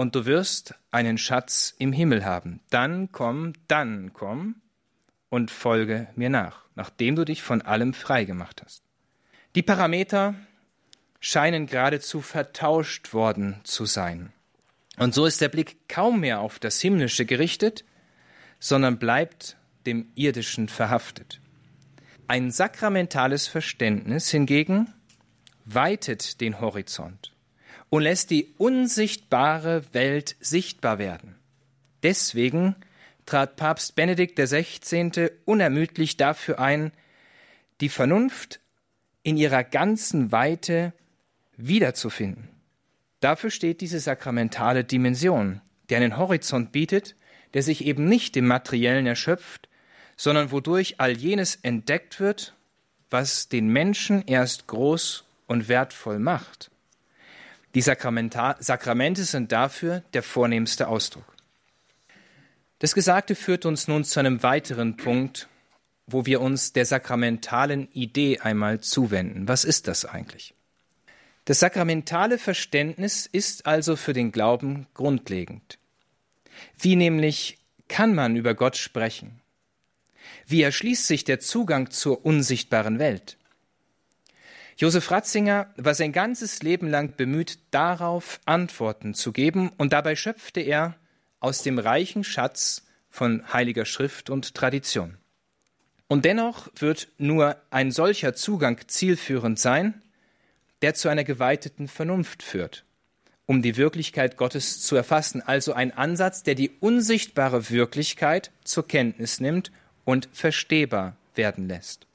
und 0.00 0.14
du 0.14 0.24
wirst 0.24 0.74
einen 0.90 1.18
Schatz 1.18 1.74
im 1.78 1.92
Himmel 1.92 2.24
haben. 2.24 2.60
Dann 2.70 3.12
komm, 3.12 3.52
dann 3.68 4.12
komm 4.14 4.56
und 5.28 5.50
folge 5.50 6.08
mir 6.16 6.30
nach, 6.30 6.64
nachdem 6.80 7.14
du 7.14 7.26
dich 7.26 7.42
von 7.42 7.60
allem 7.60 7.92
frei 7.92 8.24
gemacht 8.24 8.62
hast. 8.64 8.82
Die 9.54 9.62
Parameter 9.62 10.34
scheinen 11.20 11.66
geradezu 11.66 12.22
vertauscht 12.22 13.12
worden 13.12 13.60
zu 13.64 13.84
sein. 13.84 14.32
Und 14.96 15.12
so 15.12 15.26
ist 15.26 15.42
der 15.42 15.50
Blick 15.50 15.90
kaum 15.90 16.20
mehr 16.20 16.40
auf 16.40 16.58
das 16.58 16.80
Himmlische 16.80 17.26
gerichtet, 17.26 17.84
sondern 18.60 18.98
bleibt 18.98 19.58
dem 19.84 20.10
Irdischen 20.14 20.70
verhaftet. 20.70 21.42
Ein 22.28 22.50
sakramentales 22.50 23.46
Verständnis 23.46 24.30
hingegen 24.30 24.90
weitet 25.66 26.40
den 26.40 26.62
Horizont 26.62 27.34
und 27.90 28.04
lässt 28.04 28.30
die 28.30 28.54
unsichtbare 28.56 29.84
Welt 29.92 30.34
sichtbar 30.40 30.98
werden. 30.98 31.34
Deswegen 32.02 32.74
trat 33.30 33.54
Papst 33.54 33.94
Benedikt 33.94 34.36
XVI. 34.36 35.30
unermüdlich 35.44 36.16
dafür 36.16 36.58
ein, 36.58 36.90
die 37.80 37.88
Vernunft 37.88 38.58
in 39.22 39.36
ihrer 39.36 39.62
ganzen 39.62 40.32
Weite 40.32 40.92
wiederzufinden. 41.56 42.48
Dafür 43.20 43.50
steht 43.50 43.82
diese 43.82 44.00
sakramentale 44.00 44.82
Dimension, 44.82 45.60
die 45.88 45.96
einen 45.96 46.16
Horizont 46.16 46.72
bietet, 46.72 47.14
der 47.54 47.62
sich 47.62 47.84
eben 47.84 48.06
nicht 48.06 48.36
im 48.36 48.48
Materiellen 48.48 49.06
erschöpft, 49.06 49.68
sondern 50.16 50.50
wodurch 50.50 50.96
all 50.98 51.16
jenes 51.16 51.54
entdeckt 51.54 52.18
wird, 52.18 52.54
was 53.10 53.48
den 53.48 53.68
Menschen 53.68 54.24
erst 54.26 54.66
groß 54.66 55.24
und 55.46 55.68
wertvoll 55.68 56.18
macht. 56.18 56.72
Die 57.76 57.82
Sakramente 57.82 59.24
sind 59.24 59.52
dafür 59.52 60.02
der 60.14 60.24
vornehmste 60.24 60.88
Ausdruck. 60.88 61.39
Das 62.80 62.94
Gesagte 62.94 63.34
führt 63.34 63.66
uns 63.66 63.88
nun 63.88 64.04
zu 64.04 64.18
einem 64.20 64.42
weiteren 64.42 64.96
Punkt, 64.96 65.48
wo 66.06 66.24
wir 66.24 66.40
uns 66.40 66.72
der 66.72 66.86
sakramentalen 66.86 67.92
Idee 67.92 68.38
einmal 68.38 68.80
zuwenden. 68.80 69.46
Was 69.48 69.64
ist 69.64 69.86
das 69.86 70.06
eigentlich? 70.06 70.54
Das 71.44 71.60
sakramentale 71.60 72.38
Verständnis 72.38 73.26
ist 73.26 73.66
also 73.66 73.96
für 73.96 74.14
den 74.14 74.32
Glauben 74.32 74.86
grundlegend. 74.94 75.78
Wie 76.78 76.96
nämlich 76.96 77.58
kann 77.88 78.14
man 78.14 78.34
über 78.34 78.54
Gott 78.54 78.78
sprechen? 78.78 79.42
Wie 80.46 80.62
erschließt 80.62 81.06
sich 81.06 81.24
der 81.24 81.38
Zugang 81.38 81.90
zur 81.90 82.24
unsichtbaren 82.24 82.98
Welt? 82.98 83.36
Josef 84.78 85.10
Ratzinger 85.10 85.70
war 85.76 85.94
sein 85.94 86.12
ganzes 86.12 86.62
Leben 86.62 86.88
lang 86.88 87.14
bemüht, 87.14 87.58
darauf 87.72 88.40
Antworten 88.46 89.12
zu 89.12 89.32
geben, 89.32 89.70
und 89.76 89.92
dabei 89.92 90.16
schöpfte 90.16 90.60
er 90.60 90.96
aus 91.40 91.62
dem 91.62 91.78
reichen 91.78 92.22
Schatz 92.24 92.86
von 93.08 93.42
heiliger 93.52 93.84
Schrift 93.84 94.30
und 94.30 94.54
Tradition. 94.54 95.16
Und 96.06 96.24
dennoch 96.24 96.68
wird 96.76 97.08
nur 97.18 97.56
ein 97.70 97.90
solcher 97.90 98.34
Zugang 98.34 98.80
zielführend 98.86 99.58
sein, 99.58 100.02
der 100.82 100.94
zu 100.94 101.08
einer 101.08 101.24
geweiteten 101.24 101.88
Vernunft 101.88 102.42
führt, 102.42 102.84
um 103.46 103.62
die 103.62 103.76
Wirklichkeit 103.76 104.36
Gottes 104.36 104.82
zu 104.82 104.96
erfassen, 104.96 105.42
also 105.42 105.72
ein 105.72 105.96
Ansatz, 105.96 106.42
der 106.42 106.54
die 106.54 106.70
unsichtbare 106.80 107.70
Wirklichkeit 107.70 108.50
zur 108.64 108.86
Kenntnis 108.86 109.40
nimmt 109.40 109.70
und 110.04 110.28
verstehbar 110.32 111.16
werden 111.34 111.68
lässt. 111.68 112.06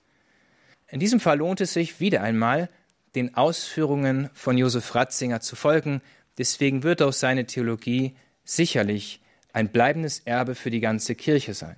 In 0.89 0.99
diesem 0.99 1.19
Fall 1.19 1.37
lohnt 1.37 1.61
es 1.61 1.73
sich 1.73 1.99
wieder 1.99 2.21
einmal, 2.21 2.69
den 3.15 3.35
Ausführungen 3.35 4.29
von 4.33 4.57
Josef 4.57 4.93
Ratzinger 4.93 5.39
zu 5.39 5.55
folgen, 5.55 6.01
deswegen 6.37 6.83
wird 6.83 7.01
auch 7.01 7.13
seine 7.13 7.45
Theologie 7.45 8.15
sicherlich 8.45 9.21
ein 9.51 9.69
bleibendes 9.69 10.19
Erbe 10.19 10.55
für 10.55 10.69
die 10.69 10.79
ganze 10.79 11.15
Kirche 11.15 11.53
sein. 11.53 11.75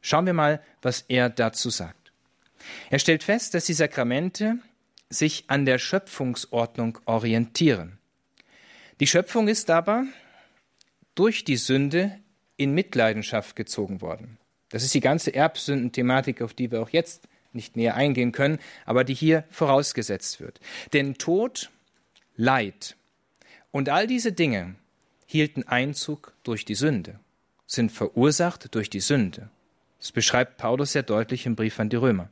Schauen 0.00 0.26
wir 0.26 0.32
mal, 0.32 0.62
was 0.82 1.04
er 1.08 1.28
dazu 1.28 1.70
sagt. 1.70 2.12
Er 2.90 2.98
stellt 2.98 3.22
fest, 3.22 3.54
dass 3.54 3.64
die 3.64 3.74
Sakramente 3.74 4.58
sich 5.08 5.44
an 5.48 5.66
der 5.66 5.78
Schöpfungsordnung 5.78 6.98
orientieren. 7.04 7.98
Die 9.00 9.06
Schöpfung 9.06 9.48
ist 9.48 9.70
aber 9.70 10.04
durch 11.14 11.44
die 11.44 11.56
Sünde 11.56 12.18
in 12.56 12.72
Mitleidenschaft 12.72 13.56
gezogen 13.56 14.00
worden. 14.00 14.38
Das 14.68 14.84
ist 14.84 14.94
die 14.94 15.00
ganze 15.00 15.34
Erbsündenthematik, 15.34 16.42
auf 16.42 16.54
die 16.54 16.70
wir 16.70 16.80
auch 16.80 16.90
jetzt 16.90 17.26
nicht 17.52 17.76
näher 17.76 17.96
eingehen 17.96 18.32
können, 18.32 18.58
aber 18.84 19.02
die 19.02 19.14
hier 19.14 19.44
vorausgesetzt 19.50 20.40
wird. 20.40 20.60
Denn 20.92 21.14
Tod, 21.14 21.70
Leid 22.36 22.96
und 23.72 23.88
all 23.88 24.06
diese 24.06 24.32
Dinge 24.32 24.76
hielten 25.30 25.62
Einzug 25.68 26.32
durch 26.42 26.64
die 26.64 26.74
Sünde, 26.74 27.20
sind 27.64 27.92
verursacht 27.92 28.74
durch 28.74 28.90
die 28.90 28.98
Sünde. 28.98 29.48
Das 30.00 30.10
beschreibt 30.10 30.56
Paulus 30.56 30.90
sehr 30.90 31.04
deutlich 31.04 31.46
im 31.46 31.54
Brief 31.54 31.78
an 31.78 31.88
die 31.88 31.94
Römer. 31.94 32.30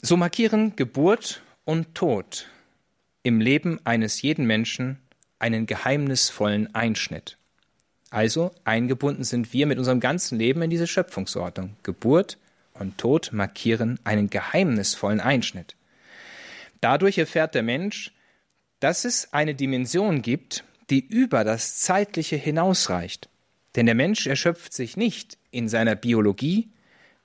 So 0.00 0.16
markieren 0.16 0.76
Geburt 0.76 1.42
und 1.64 1.96
Tod 1.96 2.46
im 3.24 3.40
Leben 3.40 3.80
eines 3.82 4.22
jeden 4.22 4.46
Menschen 4.46 5.00
einen 5.40 5.66
geheimnisvollen 5.66 6.72
Einschnitt. 6.72 7.36
Also 8.10 8.52
eingebunden 8.62 9.24
sind 9.24 9.52
wir 9.52 9.66
mit 9.66 9.78
unserem 9.78 9.98
ganzen 9.98 10.38
Leben 10.38 10.62
in 10.62 10.70
diese 10.70 10.86
Schöpfungsordnung. 10.86 11.74
Geburt 11.82 12.38
und 12.74 12.96
Tod 12.96 13.30
markieren 13.32 13.98
einen 14.04 14.30
geheimnisvollen 14.30 15.20
Einschnitt. 15.20 15.74
Dadurch 16.80 17.18
erfährt 17.18 17.56
der 17.56 17.64
Mensch, 17.64 18.12
dass 18.78 19.04
es 19.04 19.32
eine 19.32 19.56
Dimension 19.56 20.22
gibt, 20.22 20.62
die 20.90 21.04
über 21.04 21.44
das 21.44 21.78
Zeitliche 21.78 22.36
hinausreicht. 22.36 23.28
Denn 23.74 23.86
der 23.86 23.94
Mensch 23.94 24.26
erschöpft 24.26 24.72
sich 24.72 24.96
nicht 24.96 25.38
in 25.50 25.68
seiner 25.68 25.94
Biologie, 25.94 26.70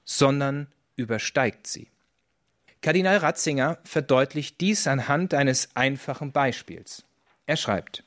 sondern 0.04 0.68
übersteigt 0.96 1.68
sie. 1.68 1.88
Kardinal 2.82 3.18
Ratzinger 3.18 3.78
verdeutlicht 3.84 4.60
dies 4.60 4.88
anhand 4.88 5.34
eines 5.34 5.76
einfachen 5.76 6.32
Beispiels. 6.32 7.04
Er 7.46 7.58
schreibt, 7.58 8.04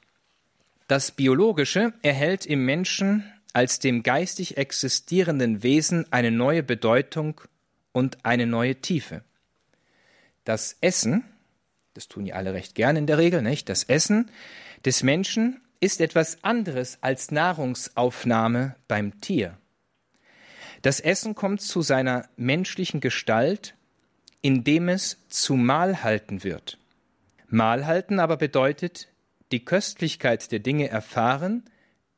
das 0.88 1.12
Biologische 1.12 1.92
erhält 2.02 2.44
im 2.44 2.64
Menschen 2.64 3.24
als 3.52 3.78
dem 3.78 4.02
geistig 4.02 4.56
existierenden 4.56 5.62
Wesen 5.62 6.12
eine 6.12 6.30
neue 6.30 6.62
Bedeutung 6.62 7.40
und 7.92 8.24
eine 8.24 8.46
neue 8.46 8.74
Tiefe. 8.76 9.22
Das 10.44 10.76
Essen, 10.80 11.24
das 11.94 12.08
tun 12.08 12.26
ja 12.26 12.34
alle 12.34 12.52
recht 12.52 12.74
gern 12.74 12.96
in 12.96 13.06
der 13.06 13.16
Regel, 13.16 13.40
nicht? 13.40 13.68
Das 13.68 13.84
Essen 13.84 14.30
des 14.84 15.02
Menschen 15.02 15.60
ist 15.80 16.00
etwas 16.00 16.42
anderes 16.42 16.98
als 17.00 17.30
Nahrungsaufnahme 17.30 18.76
beim 18.88 19.20
Tier. 19.20 19.58
Das 20.82 21.00
Essen 21.00 21.34
kommt 21.34 21.62
zu 21.62 21.82
seiner 21.82 22.28
menschlichen 22.36 23.00
Gestalt, 23.00 23.74
indem 24.42 24.88
es 24.88 25.18
zu 25.28 25.54
Mahl 25.54 26.02
halten 26.02 26.44
wird. 26.44 26.78
Mahl 27.48 27.86
halten 27.86 28.18
aber 28.18 28.36
bedeutet 28.36 29.08
die 29.52 29.64
Köstlichkeit 29.64 30.52
der 30.52 30.58
Dinge 30.58 30.88
erfahren, 30.88 31.64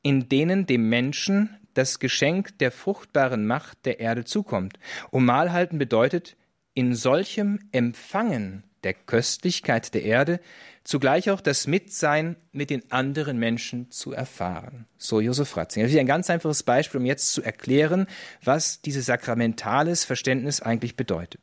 in 0.02 0.28
denen 0.28 0.66
dem 0.66 0.88
Menschen 0.88 1.56
das 1.74 1.98
Geschenk 1.98 2.58
der 2.58 2.72
fruchtbaren 2.72 3.46
Macht 3.46 3.84
der 3.84 4.00
Erde 4.00 4.24
zukommt. 4.24 4.78
Und 5.10 5.24
Mahlhalten 5.24 5.78
bedeutet, 5.78 6.36
in 6.74 6.94
solchem 6.94 7.58
Empfangen 7.72 8.64
der 8.86 8.94
Köstlichkeit 8.94 9.94
der 9.94 10.04
Erde 10.04 10.38
zugleich 10.84 11.30
auch 11.30 11.40
das 11.40 11.66
Mitsein 11.66 12.36
mit 12.52 12.70
den 12.70 12.92
anderen 12.92 13.38
Menschen 13.38 13.90
zu 13.90 14.12
erfahren. 14.12 14.86
So 14.96 15.20
Josef 15.20 15.56
Ratzinger. 15.56 15.86
Das 15.86 15.92
ist 15.92 15.98
ein 15.98 16.06
ganz 16.06 16.30
einfaches 16.30 16.62
Beispiel, 16.62 17.00
um 17.00 17.06
jetzt 17.06 17.32
zu 17.32 17.42
erklären, 17.42 18.06
was 18.44 18.82
dieses 18.82 19.06
sakramentales 19.06 20.04
Verständnis 20.04 20.60
eigentlich 20.60 20.94
bedeutet. 20.94 21.40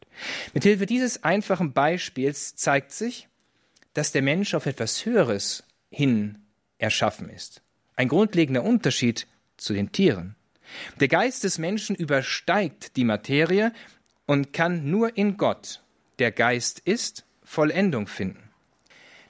Mithilfe 0.54 0.86
dieses 0.86 1.26
einfachen 1.26 1.74
Beispiels 1.74 2.56
zeigt 2.56 2.94
sich, 2.94 3.28
dass 3.94 4.14
der 4.14 4.22
Mensch 4.22 4.54
auf 4.54 4.66
etwas 4.66 5.06
Höheres 5.06 5.66
hin 5.90 6.38
erschaffen 6.78 7.28
ist. 7.28 7.62
Ein 7.98 8.08
grundlegender 8.08 8.64
Unterschied 8.64 9.28
zu 9.58 9.74
den 9.74 9.92
Tieren. 9.92 10.38
Der 11.02 11.10
Geist 11.10 11.44
des 11.44 11.58
Menschen 11.58 11.98
übersteigt 11.98 12.96
die 12.96 13.04
Materie 13.04 13.74
und 14.26 14.54
kann 14.54 14.90
nur 14.90 15.18
in 15.18 15.36
Gott, 15.36 15.84
der 16.20 16.32
Geist 16.32 16.80
ist, 16.80 17.26
Vollendung 17.44 18.08
finden. 18.08 18.50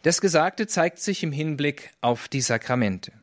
Das 0.04 0.22
Gesagte 0.22 0.68
zeigt 0.68 1.00
sich 1.00 1.24
im 1.24 1.32
Hinblick 1.32 1.92
auf 2.02 2.28
die 2.28 2.42
Sakramente. 2.42 3.14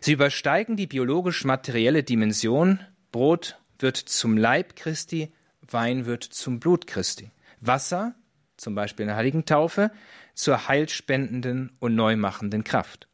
Sie 0.00 0.12
übersteigen 0.12 0.76
die 0.76 0.86
biologisch-materielle 0.86 2.02
Dimension. 2.02 2.80
Brot 3.12 3.58
wird 3.78 3.96
zum 3.96 4.36
Leib 4.36 4.76
Christi, 4.76 5.32
Wein 5.62 6.06
wird 6.06 6.24
zum 6.24 6.58
Blut 6.58 6.86
Christi. 6.86 7.30
Wasser, 7.60 8.14
zum 8.56 8.74
Beispiel 8.74 9.04
in 9.04 9.08
der 9.08 9.16
Heiligen 9.16 9.44
Taufe, 9.44 9.90
zur 10.34 10.68
heilspendenden 10.68 11.76
und 11.78 11.94
neumachenden 11.94 12.64
Kraft. 12.64 13.08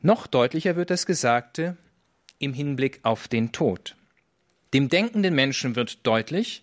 Noch 0.00 0.26
deutlicher 0.26 0.76
wird 0.76 0.90
das 0.90 1.06
Gesagte 1.06 1.76
im 2.38 2.54
Hinblick 2.54 3.00
auf 3.02 3.28
den 3.28 3.52
Tod. 3.52 3.96
Dem 4.72 4.88
denkenden 4.88 5.34
Menschen 5.34 5.76
wird 5.76 6.06
deutlich, 6.06 6.62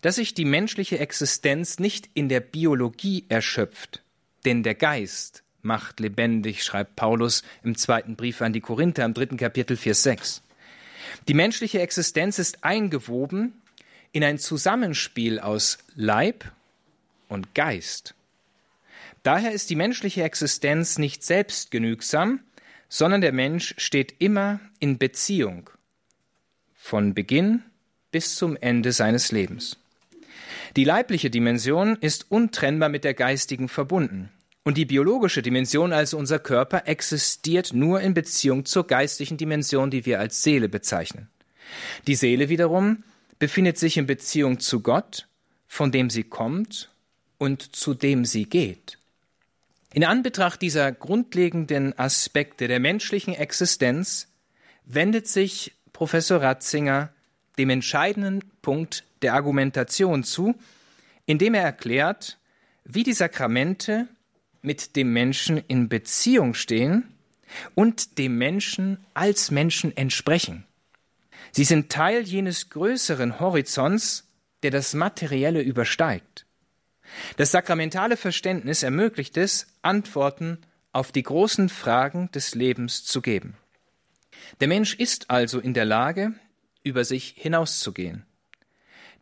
dass 0.00 0.16
sich 0.16 0.34
die 0.34 0.44
menschliche 0.44 0.98
Existenz 0.98 1.78
nicht 1.78 2.08
in 2.14 2.28
der 2.28 2.40
Biologie 2.40 3.24
erschöpft, 3.28 4.02
denn 4.44 4.62
der 4.62 4.74
Geist 4.74 5.42
macht 5.62 6.00
lebendig, 6.00 6.62
schreibt 6.62 6.96
Paulus 6.96 7.42
im 7.62 7.76
zweiten 7.76 8.16
Brief 8.16 8.40
an 8.40 8.52
die 8.52 8.60
Korinther 8.60 9.04
im 9.04 9.14
dritten 9.14 9.36
Kapitel 9.36 9.76
4,6. 9.76 10.40
Die 11.28 11.34
menschliche 11.34 11.80
Existenz 11.80 12.38
ist 12.38 12.64
eingewoben 12.64 13.60
in 14.12 14.24
ein 14.24 14.38
Zusammenspiel 14.38 15.40
aus 15.40 15.78
Leib 15.94 16.50
und 17.28 17.54
Geist. 17.54 18.14
Daher 19.22 19.52
ist 19.52 19.70
die 19.70 19.76
menschliche 19.76 20.22
Existenz 20.22 20.98
nicht 20.98 21.24
selbstgenügsam, 21.24 22.40
sondern 22.88 23.20
der 23.20 23.32
Mensch 23.32 23.74
steht 23.76 24.14
immer 24.20 24.60
in 24.78 24.98
Beziehung 24.98 25.68
von 26.76 27.14
Beginn 27.14 27.64
bis 28.12 28.36
zum 28.36 28.56
Ende 28.56 28.92
seines 28.92 29.32
Lebens. 29.32 29.76
Die 30.76 30.84
leibliche 30.84 31.30
Dimension 31.30 31.96
ist 32.00 32.30
untrennbar 32.30 32.88
mit 32.88 33.04
der 33.04 33.14
geistigen 33.14 33.68
verbunden. 33.68 34.30
Und 34.64 34.76
die 34.76 34.84
biologische 34.84 35.42
Dimension, 35.42 35.92
also 35.92 36.18
unser 36.18 36.38
Körper, 36.38 36.88
existiert 36.88 37.72
nur 37.72 38.00
in 38.00 38.14
Beziehung 38.14 38.64
zur 38.64 38.86
geistlichen 38.86 39.36
Dimension, 39.36 39.90
die 39.90 40.04
wir 40.06 40.18
als 40.18 40.42
Seele 40.42 40.68
bezeichnen. 40.68 41.28
Die 42.06 42.16
Seele 42.16 42.48
wiederum 42.48 43.04
befindet 43.38 43.78
sich 43.78 43.96
in 43.96 44.06
Beziehung 44.06 44.58
zu 44.58 44.80
Gott, 44.80 45.28
von 45.68 45.92
dem 45.92 46.10
sie 46.10 46.24
kommt 46.24 46.90
und 47.38 47.76
zu 47.76 47.94
dem 47.94 48.24
sie 48.24 48.44
geht. 48.46 48.98
In 49.92 50.04
Anbetracht 50.04 50.60
dieser 50.62 50.92
grundlegenden 50.92 51.98
Aspekte 51.98 52.68
der 52.68 52.80
menschlichen 52.80 53.34
Existenz 53.34 54.28
wendet 54.84 55.28
sich 55.28 55.72
Professor 55.92 56.42
Ratzinger 56.42 57.10
dem 57.56 57.70
entscheidenden 57.70 58.40
Punkt 58.62 59.04
der 59.22 59.34
Argumentation 59.34 60.24
zu, 60.24 60.54
indem 61.26 61.54
er 61.54 61.62
erklärt, 61.62 62.38
wie 62.84 63.02
die 63.02 63.12
Sakramente 63.12 64.08
mit 64.62 64.96
dem 64.96 65.12
Menschen 65.12 65.58
in 65.68 65.88
Beziehung 65.88 66.54
stehen 66.54 67.04
und 67.74 68.18
dem 68.18 68.38
Menschen 68.38 69.04
als 69.14 69.50
Menschen 69.50 69.96
entsprechen. 69.96 70.66
Sie 71.52 71.64
sind 71.64 71.90
Teil 71.90 72.22
jenes 72.22 72.70
größeren 72.70 73.40
Horizonts, 73.40 74.28
der 74.62 74.70
das 74.70 74.94
Materielle 74.94 75.62
übersteigt. 75.62 76.46
Das 77.36 77.52
sakramentale 77.52 78.16
Verständnis 78.16 78.82
ermöglicht 78.82 79.36
es, 79.36 79.68
Antworten 79.82 80.58
auf 80.92 81.12
die 81.12 81.22
großen 81.22 81.68
Fragen 81.68 82.30
des 82.32 82.54
Lebens 82.54 83.04
zu 83.04 83.22
geben. 83.22 83.56
Der 84.60 84.68
Mensch 84.68 84.94
ist 84.94 85.30
also 85.30 85.60
in 85.60 85.74
der 85.74 85.84
Lage, 85.84 86.32
über 86.82 87.04
sich 87.04 87.34
hinauszugehen. 87.36 88.24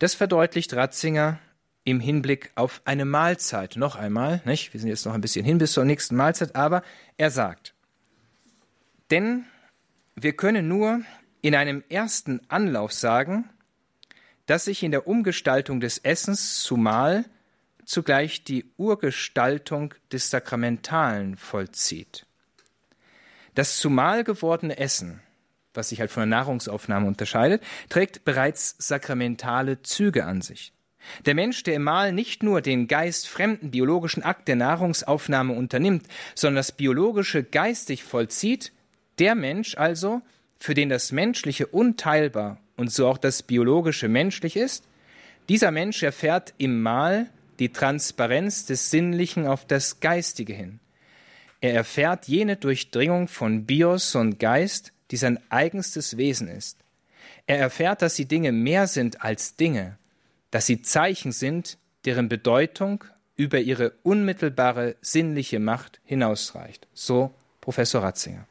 Das 0.05 0.13
verdeutlicht 0.13 0.75
Ratzinger 0.75 1.39
im 1.85 1.99
Hinblick 1.99 2.51
auf 2.57 2.83
eine 2.85 3.07
Mahlzeit. 3.07 3.77
Noch 3.77 3.97
einmal, 3.97 4.43
nicht? 4.45 4.75
Wir 4.75 4.79
sind 4.79 4.91
jetzt 4.91 5.07
noch 5.07 5.15
ein 5.15 5.23
bisschen 5.23 5.47
hin 5.47 5.57
bis 5.57 5.73
zur 5.73 5.87
nächsten 5.87 6.15
Mahlzeit, 6.15 6.55
aber 6.55 6.83
er 7.17 7.31
sagt, 7.31 7.73
denn 9.11 9.47
wir 10.15 10.37
können 10.37 10.69
nur 10.69 11.01
in 11.41 11.55
einem 11.55 11.83
ersten 11.89 12.43
Anlauf 12.51 12.93
sagen, 12.93 13.49
dass 14.45 14.67
sich 14.67 14.83
in 14.83 14.91
der 14.91 15.07
Umgestaltung 15.07 15.81
des 15.81 15.97
Essens 15.97 16.61
zumal 16.61 17.25
zugleich 17.87 18.45
die 18.45 18.67
Urgestaltung 18.77 19.95
des 20.13 20.29
Sakramentalen 20.29 21.39
vollzieht. 21.39 22.27
Das 23.55 23.79
zumal 23.79 24.23
gewordene 24.23 24.77
Essen, 24.77 25.23
was 25.75 25.91
sich 25.91 26.01
halt 26.01 26.11
von 26.11 26.23
der 26.23 26.39
Nahrungsaufnahme 26.39 27.07
unterscheidet, 27.07 27.63
trägt 27.89 28.25
bereits 28.25 28.77
sakramentale 28.79 29.83
Züge 29.83 30.25
an 30.25 30.41
sich. 30.41 30.73
Der 31.27 31.35
Mensch, 31.35 31.63
der 31.63 31.75
im 31.75 31.83
Mahl 31.83 32.13
nicht 32.13 32.43
nur 32.43 32.63
den 32.63 32.89
geistfremden 32.89 33.71
biologischen 33.71 34.23
Akt 34.23 34.49
der 34.49 34.57
Nahrungsaufnahme 34.57 35.53
unternimmt, 35.53 36.07
sondern 36.35 36.57
das 36.57 36.73
biologische 36.73 37.43
geistig 37.43 38.05
vollzieht, 38.05 38.73
der 39.19 39.35
Mensch 39.35 39.77
also, 39.77 40.23
für 40.59 40.75
den 40.75 40.89
das 40.89 41.13
Menschliche 41.13 41.67
unteilbar 41.67 42.59
und 42.77 42.91
so 42.91 43.07
auch 43.07 43.19
das 43.19 43.43
biologische 43.43 44.09
menschlich 44.09 44.57
ist, 44.57 44.85
dieser 45.49 45.71
Mensch 45.71 46.03
erfährt 46.03 46.55
im 46.57 46.81
Mahl 46.81 47.29
die 47.59 47.71
Transparenz 47.71 48.65
des 48.65 48.91
Sinnlichen 48.91 49.47
auf 49.47 49.67
das 49.67 50.01
Geistige 50.01 50.55
hin. 50.55 50.81
Er 51.61 51.75
erfährt 51.75 52.27
jene 52.29 52.57
Durchdringung 52.57 53.29
von 53.29 53.65
Bios 53.65 54.15
und 54.15 54.39
Geist, 54.39 54.94
die 55.15 55.17
sein 55.17 55.39
eigenstes 55.49 56.17
Wesen 56.17 56.49
ist. 56.49 56.79
Er 57.47 57.61
erfährt, 57.61 58.03
dass 58.03 58.17
die 58.17 58.27
Dinge 58.27 58.51
mehr 58.51 58.89
sind 58.89 59.23
als 59.23 59.55
Dinge, 59.55 59.97
dass 60.51 60.67
sie 60.67 60.83
Zeichen 60.83 61.31
sind, 61.31 61.79
deren 62.05 62.29
Bedeutung 62.29 63.05
über 63.37 63.61
ihre 63.61 63.93
unmittelbare 64.03 64.97
sinnliche 65.03 65.61
Macht 65.61 66.01
hinausreicht. 66.03 66.89
So 66.95 67.33
Professor 67.61 68.03
Ratzinger. 68.03 68.45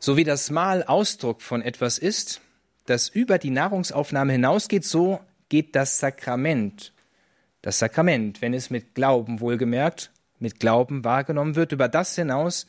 So 0.00 0.16
wie 0.16 0.24
das 0.24 0.50
Mahl 0.50 0.82
Ausdruck 0.82 1.40
von 1.40 1.62
etwas 1.62 1.98
ist, 1.98 2.40
das 2.86 3.08
über 3.08 3.38
die 3.38 3.50
Nahrungsaufnahme 3.50 4.32
hinausgeht, 4.32 4.84
so 4.84 5.20
geht 5.48 5.76
das 5.76 6.00
Sakrament 6.00 6.92
das 7.66 7.80
Sakrament, 7.80 8.42
wenn 8.42 8.54
es 8.54 8.70
mit 8.70 8.94
Glauben 8.94 9.40
wohlgemerkt, 9.40 10.12
mit 10.38 10.60
Glauben 10.60 11.02
wahrgenommen 11.02 11.56
wird, 11.56 11.72
über 11.72 11.88
das 11.88 12.14
hinaus, 12.14 12.68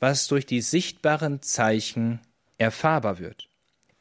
was 0.00 0.28
durch 0.28 0.46
die 0.46 0.60
sichtbaren 0.60 1.42
Zeichen 1.42 2.20
erfahrbar 2.56 3.18
wird. 3.18 3.48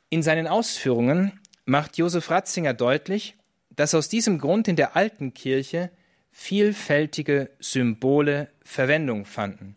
In 0.09 0.23
seinen 0.23 0.47
Ausführungen 0.47 1.39
macht 1.65 1.97
Josef 1.97 2.29
Ratzinger 2.29 2.73
deutlich, 2.73 3.35
dass 3.75 3.93
aus 3.93 4.09
diesem 4.09 4.39
Grund 4.39 4.67
in 4.67 4.75
der 4.75 4.95
alten 4.95 5.33
Kirche 5.33 5.91
vielfältige 6.31 7.49
Symbole 7.59 8.49
Verwendung 8.63 9.25
fanden. 9.25 9.75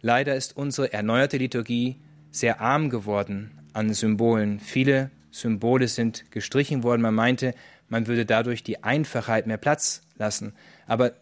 Leider 0.00 0.34
ist 0.34 0.56
unsere 0.56 0.92
erneuerte 0.92 1.38
Liturgie 1.38 2.00
sehr 2.30 2.60
arm 2.60 2.90
geworden 2.90 3.58
an 3.72 3.94
Symbolen. 3.94 4.60
Viele 4.60 5.10
Symbole 5.30 5.88
sind 5.88 6.30
gestrichen 6.30 6.82
worden. 6.82 7.02
Man 7.02 7.14
meinte, 7.14 7.54
man 7.88 8.06
würde 8.06 8.26
dadurch 8.26 8.62
die 8.62 8.82
Einfachheit 8.84 9.46
mehr 9.46 9.56
Platz 9.56 10.02
lassen. 10.16 10.52
Aber 10.86 11.12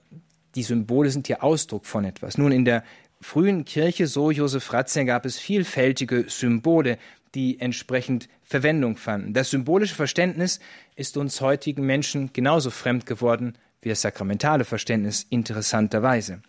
die 0.55 0.63
Symbole 0.63 1.11
sind 1.11 1.29
ja 1.29 1.41
Ausdruck 1.41 1.87
von 1.87 2.05
etwas. 2.05 2.37
Nun, 2.37 2.53
in 2.53 2.65
der 2.65 2.85
frühen 3.23 3.65
Kirche, 3.65 4.07
so 4.07 4.31
Josef 4.31 4.73
Ratzinger, 4.73 5.07
gab 5.07 5.25
es 5.25 5.39
vielfältige 5.39 6.27
Symbole, 6.29 6.99
die 7.35 7.61
entsprechend 7.61 8.29
Verwendung 8.43 8.97
fanden. 8.97 9.33
Das 9.33 9.51
symbolische 9.51 9.95
Verständnis 9.95 10.61
ist 10.97 11.17
uns 11.17 11.41
heutigen 11.41 11.87
Menschen 11.87 12.33
genauso 12.33 12.71
fremd 12.71 13.07
geworden 13.07 13.55
wie 13.81 13.89
das 13.89 14.03
sakramentale 14.03 14.65
Verständnis 14.65 15.27
interessanterweise. 15.29 16.41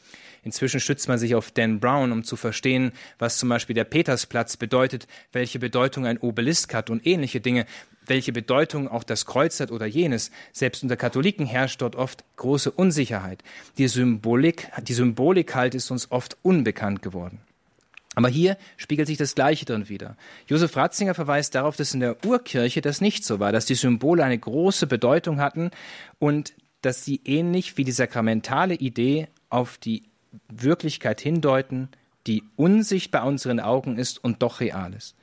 Inzwischen 0.43 0.79
stützt 0.79 1.07
man 1.07 1.17
sich 1.17 1.35
auf 1.35 1.51
Dan 1.51 1.79
Brown, 1.79 2.11
um 2.11 2.23
zu 2.23 2.35
verstehen, 2.35 2.91
was 3.17 3.37
zum 3.37 3.49
Beispiel 3.49 3.73
der 3.73 3.85
Petersplatz 3.85 4.57
bedeutet, 4.57 5.07
welche 5.31 5.57
Bedeutung 5.57 6.05
ein 6.05 6.19
Obelisk 6.19 6.73
hat 6.73 6.89
und 6.89 7.07
ähnliche 7.07 7.41
Dinge 7.41 7.65
welche 8.05 8.33
Bedeutung 8.33 8.87
auch 8.87 9.03
das 9.03 9.25
Kreuz 9.25 9.59
hat 9.59 9.71
oder 9.71 9.85
jenes. 9.85 10.31
Selbst 10.51 10.83
unter 10.83 10.97
Katholiken 10.97 11.45
herrscht 11.45 11.81
dort 11.81 11.95
oft 11.95 12.23
große 12.35 12.71
Unsicherheit. 12.71 13.43
Die 13.77 13.87
Symbolik, 13.87 14.69
die 14.83 14.93
Symbolik 14.93 15.55
halt 15.55 15.75
ist 15.75 15.91
uns 15.91 16.11
oft 16.11 16.37
unbekannt 16.41 17.01
geworden. 17.01 17.39
Aber 18.15 18.29
hier 18.29 18.57
spiegelt 18.77 19.07
sich 19.07 19.17
das 19.17 19.35
Gleiche 19.35 19.65
drin 19.65 19.89
wieder. 19.89 20.15
Josef 20.47 20.75
Ratzinger 20.75 21.15
verweist 21.15 21.55
darauf, 21.55 21.75
dass 21.75 21.93
in 21.93 21.99
der 21.99 22.23
Urkirche 22.25 22.81
das 22.81 23.01
nicht 23.01 23.25
so 23.25 23.39
war, 23.39 23.51
dass 23.51 23.65
die 23.65 23.75
Symbole 23.75 24.23
eine 24.23 24.37
große 24.37 24.85
Bedeutung 24.85 25.39
hatten 25.39 25.71
und 26.19 26.53
dass 26.81 27.05
sie 27.05 27.21
ähnlich 27.25 27.77
wie 27.77 27.83
die 27.83 27.91
sakramentale 27.91 28.75
Idee 28.75 29.29
auf 29.49 29.77
die 29.77 30.03
Wirklichkeit 30.49 31.21
hindeuten, 31.21 31.89
die 32.27 32.43
unsichtbar 32.55 33.25
unseren 33.25 33.59
Augen 33.59 33.97
ist 33.97 34.23
und 34.23 34.41
doch 34.43 34.59
real 34.59 34.93
ist. 34.93 35.15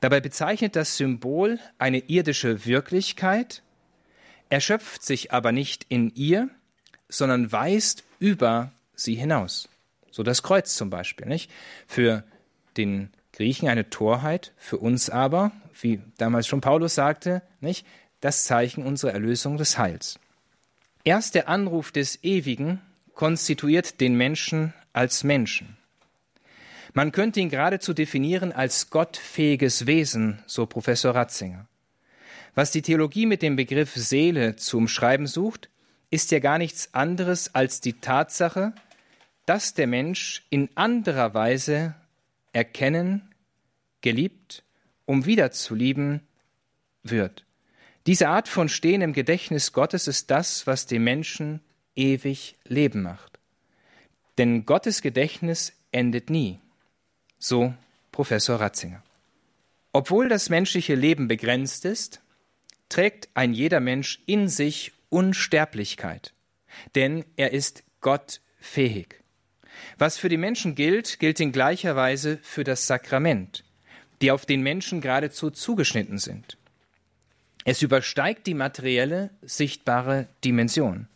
Dabei 0.00 0.20
bezeichnet 0.20 0.76
das 0.76 0.96
Symbol 0.96 1.58
eine 1.78 1.98
irdische 1.98 2.64
Wirklichkeit, 2.66 3.62
erschöpft 4.48 5.02
sich 5.02 5.32
aber 5.32 5.52
nicht 5.52 5.86
in 5.88 6.14
ihr, 6.14 6.48
sondern 7.08 7.52
weist 7.52 8.04
über 8.18 8.72
sie 8.94 9.14
hinaus. 9.14 9.68
So 10.10 10.22
das 10.22 10.42
Kreuz 10.42 10.74
zum 10.74 10.90
Beispiel, 10.90 11.26
nicht? 11.26 11.50
Für 11.86 12.24
den 12.76 13.10
Griechen 13.32 13.68
eine 13.68 13.90
Torheit, 13.90 14.52
für 14.56 14.78
uns 14.78 15.08
aber, 15.08 15.52
wie 15.80 16.00
damals 16.18 16.46
schon 16.46 16.60
Paulus 16.60 16.94
sagte, 16.94 17.42
nicht? 17.60 17.86
Das 18.20 18.44
Zeichen 18.44 18.84
unserer 18.84 19.12
Erlösung 19.12 19.56
des 19.56 19.78
Heils. 19.78 20.18
Erst 21.04 21.34
der 21.34 21.48
Anruf 21.48 21.92
des 21.92 22.22
Ewigen 22.22 22.82
konstituiert 23.14 24.00
den 24.00 24.14
Menschen 24.14 24.74
als 24.92 25.24
Menschen. 25.24 25.76
Man 26.92 27.12
könnte 27.12 27.40
ihn 27.40 27.50
geradezu 27.50 27.94
definieren 27.94 28.52
als 28.52 28.90
gottfähiges 28.90 29.86
Wesen, 29.86 30.42
so 30.46 30.66
Professor 30.66 31.14
Ratzinger. 31.14 31.66
Was 32.54 32.72
die 32.72 32.82
Theologie 32.82 33.26
mit 33.26 33.42
dem 33.42 33.56
Begriff 33.56 33.94
Seele 33.94 34.56
zu 34.56 34.78
umschreiben 34.78 35.26
sucht, 35.26 35.70
ist 36.10 36.32
ja 36.32 36.40
gar 36.40 36.58
nichts 36.58 36.92
anderes 36.92 37.54
als 37.54 37.80
die 37.80 38.00
Tatsache, 38.00 38.74
dass 39.46 39.74
der 39.74 39.86
Mensch 39.86 40.44
in 40.50 40.68
anderer 40.74 41.34
Weise 41.34 41.94
erkennen, 42.52 43.34
geliebt, 44.00 44.64
um 45.06 45.26
wieder 45.26 45.52
zu 45.52 45.74
lieben, 45.74 46.26
wird. 47.02 47.44
Diese 48.06 48.28
Art 48.28 48.48
von 48.48 48.68
Stehen 48.68 49.02
im 49.02 49.12
Gedächtnis 49.12 49.72
Gottes 49.72 50.08
ist 50.08 50.30
das, 50.30 50.66
was 50.66 50.86
dem 50.86 51.04
Menschen 51.04 51.60
ewig 51.94 52.56
Leben 52.64 53.02
macht. 53.02 53.38
Denn 54.38 54.66
Gottes 54.66 55.02
Gedächtnis 55.02 55.72
endet 55.92 56.30
nie. 56.30 56.58
So 57.40 57.74
Professor 58.12 58.60
Ratzinger. 58.60 59.02
Obwohl 59.92 60.28
das 60.28 60.50
menschliche 60.50 60.94
Leben 60.94 61.26
begrenzt 61.26 61.84
ist, 61.84 62.20
trägt 62.88 63.28
ein 63.34 63.52
jeder 63.52 63.80
Mensch 63.80 64.20
in 64.26 64.48
sich 64.48 64.92
Unsterblichkeit. 65.08 66.32
denn 66.94 67.24
er 67.36 67.52
ist 67.52 67.82
gottfähig. 68.00 69.16
Was 69.98 70.18
für 70.18 70.28
die 70.28 70.36
Menschen 70.36 70.74
gilt, 70.74 71.18
gilt 71.18 71.40
in 71.40 71.52
gleicher 71.52 71.96
Weise 71.96 72.38
für 72.42 72.64
das 72.64 72.86
Sakrament, 72.86 73.64
die 74.20 74.30
auf 74.30 74.46
den 74.46 74.62
Menschen 74.62 75.00
geradezu 75.00 75.50
zugeschnitten 75.50 76.18
sind. 76.18 76.56
Es 77.64 77.82
übersteigt 77.82 78.46
die 78.46 78.54
materielle, 78.54 79.30
sichtbare 79.42 80.28
Dimension. 80.44 81.08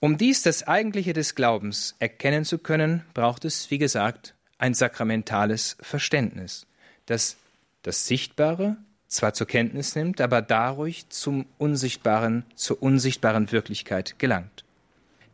Um 0.00 0.18
dies 0.18 0.42
das 0.42 0.66
Eigentliche 0.66 1.14
des 1.14 1.34
Glaubens 1.34 1.94
erkennen 1.98 2.44
zu 2.44 2.58
können, 2.58 3.04
braucht 3.14 3.44
es, 3.44 3.70
wie 3.70 3.78
gesagt, 3.78 4.33
ein 4.64 4.72
sakramentales 4.72 5.76
Verständnis, 5.80 6.66
das 7.06 7.36
das 7.82 8.06
Sichtbare 8.06 8.78
zwar 9.08 9.34
zur 9.34 9.46
Kenntnis 9.46 9.94
nimmt, 9.94 10.22
aber 10.22 10.40
dadurch 10.40 11.08
zum 11.10 11.44
Unsichtbaren, 11.58 12.46
zur 12.54 12.82
unsichtbaren 12.82 13.52
Wirklichkeit 13.52 14.18
gelangt. 14.18 14.64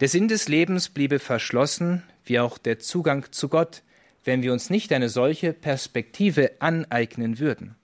Der 0.00 0.08
Sinn 0.08 0.26
des 0.26 0.48
Lebens 0.48 0.88
bliebe 0.88 1.20
verschlossen, 1.20 2.02
wie 2.24 2.40
auch 2.40 2.58
der 2.58 2.80
Zugang 2.80 3.30
zu 3.30 3.48
Gott, 3.48 3.82
wenn 4.24 4.42
wir 4.42 4.52
uns 4.52 4.68
nicht 4.68 4.92
eine 4.92 5.08
solche 5.08 5.52
Perspektive 5.52 6.50
aneignen 6.58 7.38
würden. 7.38 7.76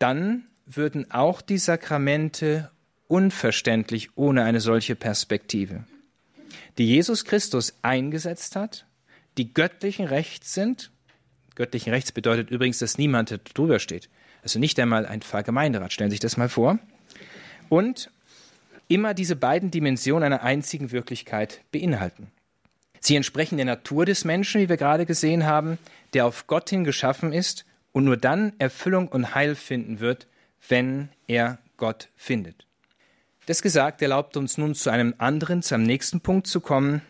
Dann 0.00 0.44
würden 0.66 1.08
auch 1.12 1.40
die 1.40 1.58
Sakramente 1.58 2.70
unverständlich 3.06 4.16
ohne 4.16 4.42
eine 4.42 4.60
solche 4.60 4.96
Perspektive 4.96 5.84
die 6.78 6.86
Jesus 6.86 7.24
Christus 7.24 7.74
eingesetzt 7.82 8.56
hat, 8.56 8.86
die 9.38 9.52
göttlichen 9.52 10.06
Rechts 10.06 10.54
sind. 10.54 10.90
Göttlichen 11.54 11.92
Rechts 11.92 12.12
bedeutet 12.12 12.50
übrigens, 12.50 12.78
dass 12.78 12.98
niemand 12.98 13.40
drüber 13.54 13.78
steht. 13.78 14.08
Also 14.42 14.58
nicht 14.58 14.78
einmal 14.78 15.06
ein 15.06 15.22
Pfarrgemeinderat. 15.22 15.92
Stellen 15.92 16.10
Sie 16.10 16.14
sich 16.14 16.20
das 16.20 16.36
mal 16.36 16.48
vor. 16.48 16.78
Und 17.68 18.10
immer 18.88 19.14
diese 19.14 19.36
beiden 19.36 19.70
Dimensionen 19.70 20.24
einer 20.24 20.42
einzigen 20.42 20.92
Wirklichkeit 20.92 21.62
beinhalten. 21.72 22.30
Sie 23.00 23.16
entsprechen 23.16 23.56
der 23.56 23.66
Natur 23.66 24.06
des 24.06 24.24
Menschen, 24.24 24.60
wie 24.60 24.68
wir 24.68 24.76
gerade 24.76 25.06
gesehen 25.06 25.44
haben, 25.44 25.78
der 26.14 26.26
auf 26.26 26.46
Gott 26.46 26.70
hin 26.70 26.84
geschaffen 26.84 27.32
ist 27.32 27.64
und 27.92 28.04
nur 28.04 28.16
dann 28.16 28.52
Erfüllung 28.58 29.08
und 29.08 29.34
Heil 29.34 29.54
finden 29.54 30.00
wird, 30.00 30.26
wenn 30.68 31.10
er 31.26 31.58
Gott 31.76 32.08
findet. 32.16 32.66
Das 33.46 33.60
gesagt 33.60 34.00
erlaubt 34.00 34.36
uns 34.38 34.56
nun 34.56 34.74
zu 34.74 34.90
einem 34.90 35.14
anderen, 35.18 35.62
zu 35.62 35.74
einem 35.74 35.84
nächsten 35.84 36.20
Punkt 36.20 36.46
zu 36.46 36.60
kommen, 36.60 37.02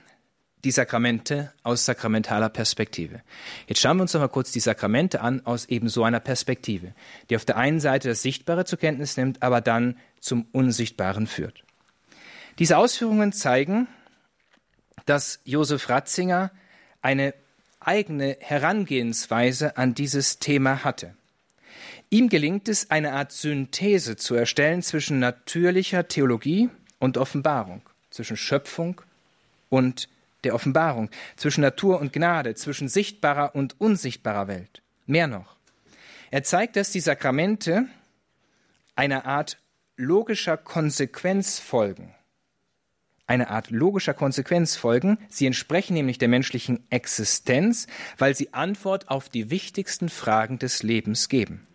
die 0.64 0.70
Sakramente 0.70 1.52
aus 1.62 1.84
sakramentaler 1.84 2.48
Perspektive. 2.48 3.20
Jetzt 3.66 3.80
schauen 3.80 3.98
wir 3.98 4.02
uns 4.02 4.14
noch 4.14 4.22
mal 4.22 4.28
kurz 4.28 4.50
die 4.50 4.60
Sakramente 4.60 5.20
an 5.20 5.44
aus 5.44 5.66
eben 5.66 5.88
so 5.88 6.04
einer 6.04 6.20
Perspektive, 6.20 6.94
die 7.28 7.36
auf 7.36 7.44
der 7.44 7.56
einen 7.56 7.80
Seite 7.80 8.08
das 8.08 8.22
Sichtbare 8.22 8.64
zur 8.64 8.78
Kenntnis 8.78 9.16
nimmt, 9.16 9.42
aber 9.42 9.60
dann 9.60 9.96
zum 10.20 10.46
Unsichtbaren 10.52 11.26
führt. 11.26 11.64
Diese 12.58 12.78
Ausführungen 12.78 13.32
zeigen, 13.32 13.88
dass 15.06 15.40
Josef 15.44 15.88
Ratzinger 15.88 16.50
eine 17.02 17.34
eigene 17.80 18.38
Herangehensweise 18.40 19.76
an 19.76 19.94
dieses 19.94 20.38
Thema 20.38 20.84
hatte. 20.84 21.14
Ihm 22.08 22.28
gelingt 22.28 22.68
es, 22.68 22.90
eine 22.90 23.12
Art 23.12 23.32
Synthese 23.32 24.16
zu 24.16 24.34
erstellen 24.34 24.82
zwischen 24.82 25.18
natürlicher 25.18 26.08
Theologie 26.08 26.70
und 26.98 27.18
Offenbarung, 27.18 27.82
zwischen 28.10 28.36
Schöpfung 28.36 29.00
und 29.68 30.08
der 30.44 30.54
Offenbarung, 30.54 31.10
zwischen 31.36 31.62
Natur 31.62 32.00
und 32.00 32.12
Gnade, 32.12 32.54
zwischen 32.54 32.88
sichtbarer 32.88 33.54
und 33.54 33.80
unsichtbarer 33.80 34.48
Welt. 34.48 34.82
Mehr 35.06 35.26
noch. 35.26 35.56
Er 36.30 36.42
zeigt, 36.42 36.76
dass 36.76 36.90
die 36.90 37.00
Sakramente 37.00 37.86
einer 38.96 39.26
Art 39.26 39.58
logischer 39.96 40.56
Konsequenz 40.56 41.58
folgen. 41.58 42.14
Eine 43.26 43.48
Art 43.48 43.70
logischer 43.70 44.14
Konsequenz 44.14 44.76
folgen. 44.76 45.18
Sie 45.30 45.46
entsprechen 45.46 45.94
nämlich 45.94 46.18
der 46.18 46.28
menschlichen 46.28 46.84
Existenz, 46.90 47.86
weil 48.18 48.34
sie 48.34 48.52
Antwort 48.52 49.08
auf 49.08 49.28
die 49.28 49.50
wichtigsten 49.50 50.08
Fragen 50.08 50.58
des 50.58 50.82
Lebens 50.82 51.28
geben. 51.28 51.66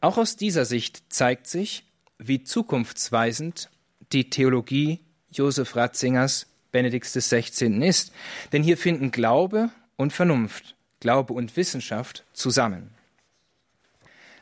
Auch 0.00 0.18
aus 0.18 0.36
dieser 0.36 0.66
Sicht 0.66 1.04
zeigt 1.12 1.46
sich, 1.46 1.84
wie 2.18 2.44
zukunftsweisend 2.44 3.70
die 4.12 4.28
Theologie 4.28 5.00
Josef 5.30 5.74
Ratzingers 5.76 6.46
Benedikts 6.74 7.12
XVI. 7.12 7.86
ist, 7.86 8.12
denn 8.52 8.64
hier 8.64 8.76
finden 8.76 9.12
Glaube 9.12 9.70
und 9.94 10.12
Vernunft, 10.12 10.74
Glaube 10.98 11.32
und 11.32 11.56
Wissenschaft 11.56 12.24
zusammen. 12.32 12.90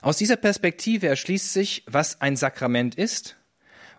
Aus 0.00 0.16
dieser 0.16 0.36
Perspektive 0.36 1.08
erschließt 1.08 1.52
sich, 1.52 1.84
was 1.86 2.22
ein 2.22 2.36
Sakrament 2.36 2.94
ist 2.94 3.36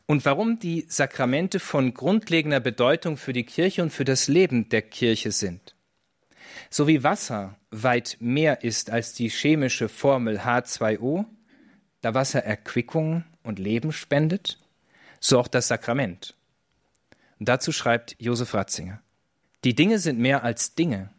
und 0.08 0.26
warum 0.26 0.58
die 0.58 0.86
Sakramente 0.90 1.60
von 1.60 1.94
grundlegender 1.94 2.60
Bedeutung 2.60 3.18
für 3.18 3.34
die 3.34 3.46
Kirche 3.46 3.84
und 3.84 3.92
für 3.92 4.04
das 4.04 4.28
Leben 4.28 4.68
der 4.68 4.82
Kirche 4.82 5.32
sind. 5.32 5.76
So 6.72 6.88
wie 6.88 7.04
Wasser 7.04 7.56
weit 7.70 8.18
mehr 8.20 8.64
ist 8.64 8.90
als 8.90 9.14
die 9.14 9.30
chemische 9.30 9.90
Formel 9.90 10.40
H2O, 10.40 11.26
da 12.02 12.16
Wasser 12.16 12.44
Erquickung 12.44 13.26
und 13.44 13.60
Leben 13.60 13.92
spendet, 13.92 14.58
so 15.20 15.40
auch 15.40 15.48
das 15.48 15.68
Sakrament. 15.68 16.36
Und 17.44 17.50
dazu 17.50 17.74
schreibt 17.74 18.16
Josef 18.20 18.54
Ratzinger, 18.54 19.02
die 19.66 19.76
Dinge 19.76 20.00
sind 20.00 20.18
mehr 20.18 20.46
als 20.46 20.76
Dinge. 20.76 21.10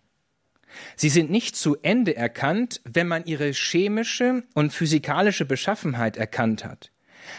Sie 0.96 1.10
sind 1.10 1.30
nicht 1.30 1.54
zu 1.54 1.76
Ende 1.82 2.16
erkannt, 2.16 2.80
wenn 2.84 3.06
man 3.06 3.26
ihre 3.26 3.50
chemische 3.52 4.42
und 4.54 4.72
physikalische 4.72 5.44
Beschaffenheit 5.44 6.16
erkannt 6.16 6.64
hat, 6.64 6.92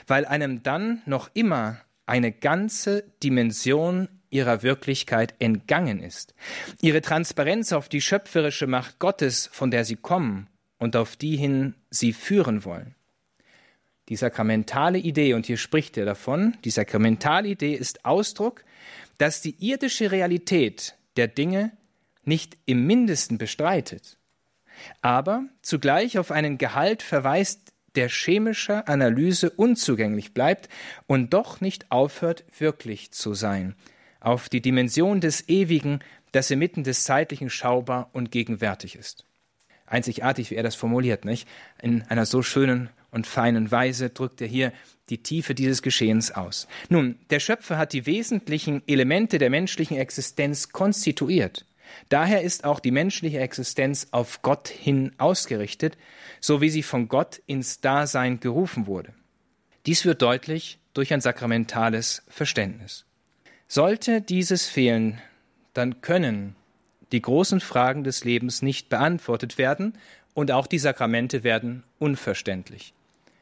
weil 0.05 0.23
einem 0.25 0.61
dann 0.61 1.01
noch 1.07 1.31
immer 1.33 1.81
eine 2.05 2.31
ganze 2.31 3.11
Dimension 3.23 4.07
ihrer 4.29 4.61
Wirklichkeit 4.61 5.33
entgangen 5.39 5.99
ist. 5.99 6.35
Ihre 6.79 7.01
Transparenz 7.01 7.73
auf 7.73 7.89
die 7.89 8.01
schöpferische 8.01 8.67
Macht 8.67 8.99
Gottes, 8.99 9.49
von 9.51 9.71
der 9.71 9.83
sie 9.83 9.95
kommen 9.95 10.47
und 10.77 10.95
auf 10.95 11.15
die 11.15 11.37
hin 11.37 11.73
sie 11.89 12.13
führen 12.13 12.63
wollen. 12.65 12.93
Die 14.09 14.15
sakramentale 14.15 14.99
Idee, 14.99 15.33
und 15.33 15.47
hier 15.47 15.57
spricht 15.57 15.97
er 15.97 16.05
davon, 16.05 16.55
die 16.63 16.69
sakramentale 16.69 17.47
Idee 17.47 17.73
ist 17.73 18.05
Ausdruck, 18.05 18.63
dass 19.17 19.41
die 19.41 19.55
irdische 19.59 20.11
Realität 20.11 20.95
der 21.17 21.27
Dinge 21.27 21.71
nicht 22.23 22.57
im 22.65 22.85
mindesten 22.85 23.37
bestreitet, 23.37 24.17
aber 25.01 25.45
zugleich 25.61 26.17
auf 26.17 26.31
einen 26.31 26.57
Gehalt 26.57 27.01
verweist, 27.01 27.73
der 27.95 28.09
chemischer 28.09 28.89
Analyse 28.89 29.49
unzugänglich 29.49 30.33
bleibt 30.33 30.69
und 31.07 31.33
doch 31.33 31.61
nicht 31.61 31.91
aufhört, 31.91 32.43
wirklich 32.57 33.11
zu 33.11 33.33
sein, 33.33 33.75
auf 34.19 34.49
die 34.49 34.61
Dimension 34.61 35.21
des 35.21 35.47
Ewigen, 35.47 35.99
das 36.31 36.51
inmitten 36.51 36.83
des 36.83 37.05
Zeitlichen 37.05 37.49
schaubar 37.49 38.09
und 38.11 38.31
gegenwärtig 38.31 38.95
ist. 38.95 39.25
Einzigartig, 39.85 40.51
wie 40.51 40.55
er 40.55 40.63
das 40.63 40.75
formuliert, 40.75 41.25
nicht? 41.25 41.47
In 41.81 42.01
einer 42.03 42.25
so 42.25 42.41
schönen 42.41 42.89
und 43.11 43.27
feinen 43.27 43.71
Weise 43.71 44.09
drückt 44.09 44.41
er 44.41 44.47
hier 44.47 44.73
die 45.09 45.21
Tiefe 45.21 45.53
dieses 45.53 45.81
Geschehens 45.81 46.31
aus. 46.31 46.67
Nun, 46.89 47.17
der 47.29 47.39
Schöpfer 47.39 47.77
hat 47.77 47.93
die 47.93 48.05
wesentlichen 48.05 48.81
Elemente 48.87 49.37
der 49.37 49.49
menschlichen 49.49 49.97
Existenz 49.97 50.69
konstituiert. 50.69 51.65
Daher 52.09 52.41
ist 52.41 52.65
auch 52.65 52.79
die 52.79 52.91
menschliche 52.91 53.39
Existenz 53.39 54.07
auf 54.11 54.41
Gott 54.41 54.67
hin 54.67 55.11
ausgerichtet, 55.17 55.97
so 56.39 56.61
wie 56.61 56.69
sie 56.69 56.83
von 56.83 57.07
Gott 57.07 57.41
ins 57.45 57.81
Dasein 57.81 58.39
gerufen 58.39 58.87
wurde. 58.87 59.13
Dies 59.85 60.05
wird 60.05 60.21
deutlich 60.21 60.79
durch 60.93 61.13
ein 61.13 61.21
sakramentales 61.21 62.23
Verständnis. 62.27 63.05
Sollte 63.67 64.21
dieses 64.21 64.67
fehlen, 64.67 65.21
dann 65.73 66.01
können 66.01 66.55
die 67.11 67.21
großen 67.21 67.59
Fragen 67.59 68.03
des 68.03 68.23
Lebens 68.23 68.61
nicht 68.61 68.89
beantwortet 68.89 69.57
werden 69.57 69.93
und 70.33 70.51
auch 70.51 70.67
die 70.67 70.79
Sakramente 70.79 71.43
werden 71.43 71.83
unverständlich. 71.99 72.93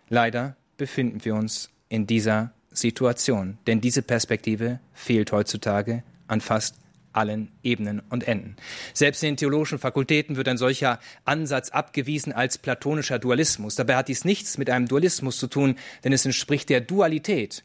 Leider 0.10 0.56
befinden 0.78 1.24
wir 1.26 1.36
uns 1.36 1.70
in 1.90 2.08
dieser 2.08 2.54
Situation, 2.72 3.58
denn 3.68 3.82
diese 3.82 4.02
Perspektive 4.02 4.80
fehlt 4.94 5.32
heutzutage 5.32 6.04
an 6.28 6.42
fast 6.42 6.76
allen 7.14 7.52
Ebenen 7.62 8.02
und 8.10 8.28
Enden. 8.28 8.56
Selbst 8.94 9.24
in 9.24 9.30
den 9.30 9.38
theologischen 9.38 9.78
Fakultäten 9.78 10.36
wird 10.36 10.48
ein 10.48 10.58
solcher 10.58 11.00
Ansatz 11.26 11.70
abgewiesen 11.70 12.34
als 12.34 12.58
platonischer 12.58 13.20
Dualismus. 13.20 13.76
Dabei 13.76 13.96
hat 13.96 14.08
dies 14.08 14.26
nichts 14.26 14.58
mit 14.58 14.70
einem 14.70 14.88
Dualismus 14.88 15.38
zu 15.38 15.48
tun, 15.48 15.76
denn 16.04 16.12
es 16.12 16.26
entspricht 16.26 16.70
der 16.70 16.82
Dualität, 16.82 17.64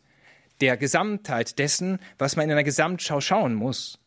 der 0.61 0.77
Gesamtheit 0.77 1.59
dessen, 1.59 1.99
was 2.19 2.37
man 2.37 2.45
in 2.45 2.53
einer 2.53 2.65
Gesamtschau 2.65 3.21
schauen 3.21 3.55
muss. 3.55 3.99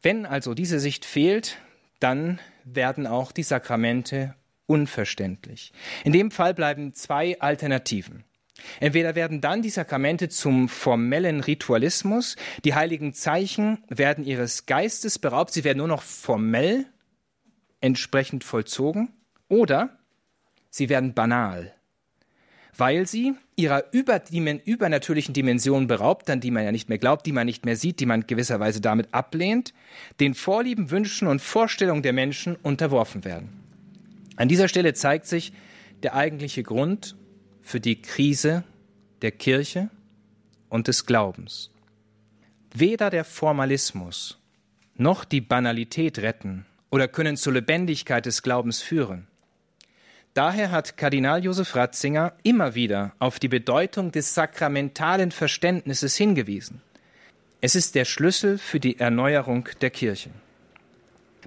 Wenn 0.00 0.26
also 0.26 0.54
diese 0.54 0.80
Sicht 0.80 1.04
fehlt, 1.04 1.58
dann 2.00 2.40
werden 2.64 3.06
auch 3.06 3.30
die 3.30 3.42
Sakramente 3.42 4.34
unverständlich. 4.66 5.72
In 6.04 6.12
dem 6.12 6.30
Fall 6.30 6.54
bleiben 6.54 6.94
zwei 6.94 7.40
Alternativen. 7.40 8.24
Entweder 8.78 9.14
werden 9.14 9.40
dann 9.40 9.62
die 9.62 9.70
Sakramente 9.70 10.28
zum 10.28 10.68
formellen 10.68 11.40
Ritualismus, 11.40 12.36
die 12.64 12.74
heiligen 12.74 13.12
Zeichen 13.12 13.82
werden 13.88 14.24
ihres 14.24 14.66
Geistes 14.66 15.18
beraubt, 15.18 15.52
sie 15.52 15.64
werden 15.64 15.78
nur 15.78 15.88
noch 15.88 16.02
formell 16.02 16.86
entsprechend 17.80 18.44
vollzogen, 18.44 19.12
oder 19.48 19.98
sie 20.70 20.88
werden 20.88 21.12
banal. 21.12 21.74
weil 22.76 23.06
sie 23.06 23.34
ihrer 23.56 23.84
übernatürlichen 23.92 25.34
Dimension 25.34 25.86
beraubt, 25.86 26.30
an 26.30 26.40
die 26.40 26.50
man 26.50 26.64
ja 26.64 26.72
nicht 26.72 26.88
mehr 26.88 26.98
glaubt, 26.98 27.26
die 27.26 27.32
man 27.32 27.46
nicht 27.46 27.64
mehr 27.66 27.76
sieht, 27.76 28.00
die 28.00 28.06
man 28.06 28.26
gewisserweise 28.26 28.80
damit 28.80 29.12
ablehnt, 29.12 29.74
den 30.20 30.34
Vorlieben, 30.34 30.90
Wünschen 30.90 31.28
und 31.28 31.42
Vorstellungen 31.42 32.02
der 32.02 32.12
Menschen 32.12 32.56
unterworfen 32.56 33.24
werden. 33.24 33.61
An 34.36 34.48
dieser 34.48 34.68
Stelle 34.68 34.94
zeigt 34.94 35.26
sich 35.26 35.52
der 36.02 36.14
eigentliche 36.14 36.62
Grund 36.62 37.16
für 37.60 37.80
die 37.80 38.00
Krise 38.00 38.64
der 39.20 39.30
Kirche 39.30 39.90
und 40.68 40.88
des 40.88 41.06
Glaubens. 41.06 41.70
Weder 42.74 43.10
der 43.10 43.24
Formalismus 43.24 44.38
noch 44.94 45.24
die 45.24 45.40
Banalität 45.40 46.18
retten 46.18 46.66
oder 46.90 47.08
können 47.08 47.36
zur 47.36 47.54
Lebendigkeit 47.54 48.26
des 48.26 48.42
Glaubens 48.42 48.80
führen. 48.80 49.26
Daher 50.34 50.70
hat 50.70 50.96
Kardinal 50.96 51.44
Josef 51.44 51.76
Ratzinger 51.76 52.32
immer 52.42 52.74
wieder 52.74 53.12
auf 53.18 53.38
die 53.38 53.48
Bedeutung 53.48 54.12
des 54.12 54.34
sakramentalen 54.34 55.30
Verständnisses 55.30 56.16
hingewiesen. 56.16 56.80
Es 57.60 57.74
ist 57.74 57.94
der 57.94 58.06
Schlüssel 58.06 58.56
für 58.56 58.80
die 58.80 58.98
Erneuerung 58.98 59.68
der 59.82 59.90
Kirche. 59.90 60.30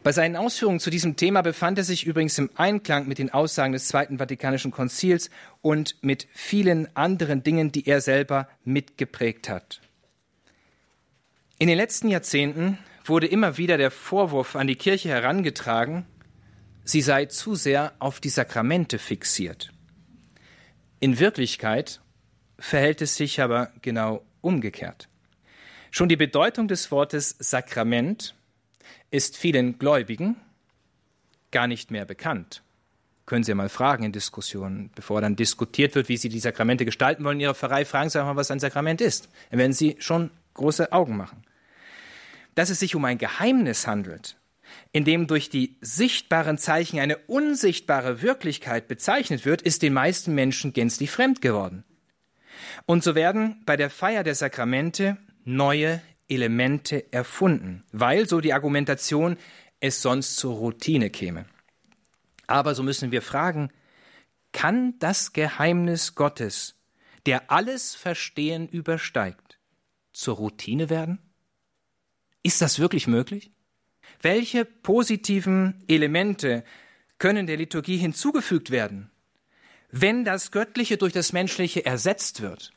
Bei 0.03 0.11
seinen 0.11 0.35
Ausführungen 0.35 0.79
zu 0.79 0.89
diesem 0.89 1.15
Thema 1.15 1.41
befand 1.41 1.77
er 1.77 1.83
sich 1.83 2.05
übrigens 2.05 2.37
im 2.37 2.49
Einklang 2.55 3.07
mit 3.07 3.17
den 3.17 3.33
Aussagen 3.33 3.73
des 3.73 3.87
Zweiten 3.87 4.17
Vatikanischen 4.17 4.71
Konzils 4.71 5.29
und 5.61 5.95
mit 6.01 6.27
vielen 6.33 6.95
anderen 6.95 7.43
Dingen, 7.43 7.71
die 7.71 7.87
er 7.87 8.01
selber 8.01 8.47
mitgeprägt 8.63 9.49
hat. 9.49 9.81
In 11.57 11.67
den 11.67 11.77
letzten 11.77 12.09
Jahrzehnten 12.09 12.77
wurde 13.05 13.27
immer 13.27 13.57
wieder 13.57 13.77
der 13.77 13.91
Vorwurf 13.91 14.55
an 14.55 14.67
die 14.67 14.75
Kirche 14.75 15.09
herangetragen, 15.09 16.05
sie 16.83 17.01
sei 17.01 17.25
zu 17.25 17.55
sehr 17.55 17.93
auf 17.99 18.19
die 18.19 18.29
Sakramente 18.29 18.99
fixiert. 18.99 19.71
In 20.99 21.19
Wirklichkeit 21.19 22.01
verhält 22.59 23.01
es 23.01 23.15
sich 23.15 23.41
aber 23.41 23.71
genau 23.81 24.25
umgekehrt. 24.41 25.07
Schon 25.91 26.09
die 26.09 26.17
Bedeutung 26.17 26.67
des 26.67 26.91
Wortes 26.91 27.35
Sakrament 27.39 28.35
ist 29.11 29.37
vielen 29.37 29.77
Gläubigen 29.79 30.37
gar 31.51 31.67
nicht 31.67 31.91
mehr 31.91 32.05
bekannt. 32.05 32.63
Können 33.25 33.43
Sie 33.43 33.53
mal 33.55 33.69
fragen 33.69 34.03
in 34.03 34.11
Diskussionen, 34.11 34.91
bevor 34.93 35.21
dann 35.21 35.35
diskutiert 35.35 35.95
wird, 35.95 36.09
wie 36.09 36.17
Sie 36.17 36.29
die 36.29 36.39
Sakramente 36.39 36.85
gestalten 36.85 37.23
wollen 37.23 37.37
in 37.37 37.41
Ihrer 37.41 37.55
Pfarrei, 37.55 37.85
fragen 37.85 38.09
Sie 38.09 38.19
mal, 38.19 38.35
was 38.35 38.51
ein 38.51 38.59
Sakrament 38.59 39.01
ist. 39.01 39.29
Dann 39.49 39.59
werden 39.59 39.73
Sie 39.73 39.95
schon 39.99 40.29
große 40.53 40.91
Augen 40.91 41.17
machen. 41.17 41.43
Dass 42.53 42.69
es 42.69 42.79
sich 42.79 42.95
um 42.95 43.03
ein 43.03 43.17
Geheimnis 43.17 43.87
handelt, 43.87 44.37
in 44.91 45.05
dem 45.05 45.27
durch 45.27 45.49
die 45.49 45.77
sichtbaren 45.81 46.57
Zeichen 46.57 46.99
eine 46.99 47.17
unsichtbare 47.17 48.21
Wirklichkeit 48.21 48.87
bezeichnet 48.87 49.45
wird, 49.45 49.61
ist 49.61 49.81
den 49.81 49.93
meisten 49.93 50.35
Menschen 50.35 50.73
gänzlich 50.73 51.09
fremd 51.09 51.41
geworden. 51.41 51.83
Und 52.85 53.03
so 53.03 53.15
werden 53.15 53.61
bei 53.65 53.75
der 53.75 53.89
Feier 53.89 54.23
der 54.23 54.35
Sakramente 54.35 55.17
neue 55.43 56.01
Elemente 56.27 57.11
erfunden, 57.11 57.83
weil, 57.91 58.27
so 58.27 58.41
die 58.41 58.53
Argumentation, 58.53 59.37
es 59.79 60.01
sonst 60.01 60.37
zur 60.37 60.55
Routine 60.55 61.09
käme. 61.09 61.45
Aber 62.47 62.75
so 62.75 62.83
müssen 62.83 63.11
wir 63.11 63.21
fragen, 63.21 63.71
kann 64.51 64.97
das 64.99 65.33
Geheimnis 65.33 66.15
Gottes, 66.15 66.75
der 67.25 67.51
alles 67.51 67.95
Verstehen 67.95 68.67
übersteigt, 68.67 69.59
zur 70.13 70.35
Routine 70.35 70.89
werden? 70.89 71.19
Ist 72.43 72.61
das 72.61 72.79
wirklich 72.79 73.07
möglich? 73.07 73.51
Welche 74.21 74.65
positiven 74.65 75.83
Elemente 75.87 76.63
können 77.17 77.47
der 77.47 77.57
Liturgie 77.57 77.97
hinzugefügt 77.97 78.71
werden, 78.71 79.11
wenn 79.89 80.23
das 80.25 80.51
Göttliche 80.51 80.97
durch 80.97 81.13
das 81.13 81.33
Menschliche 81.33 81.85
ersetzt 81.85 82.41
wird? 82.41 82.71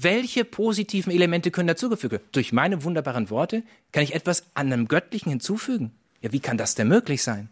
Welche 0.00 0.44
positiven 0.44 1.12
Elemente 1.12 1.50
können 1.50 1.68
dazugefügt 1.68 2.12
werden? 2.12 2.28
Durch 2.32 2.52
meine 2.52 2.84
wunderbaren 2.84 3.30
Worte 3.30 3.64
kann 3.92 4.04
ich 4.04 4.14
etwas 4.14 4.44
an 4.54 4.72
einem 4.72 4.86
Göttlichen 4.86 5.30
hinzufügen? 5.30 5.92
Ja, 6.20 6.32
wie 6.32 6.40
kann 6.40 6.56
das 6.56 6.76
denn 6.76 6.88
möglich 6.88 7.22
sein? 7.22 7.48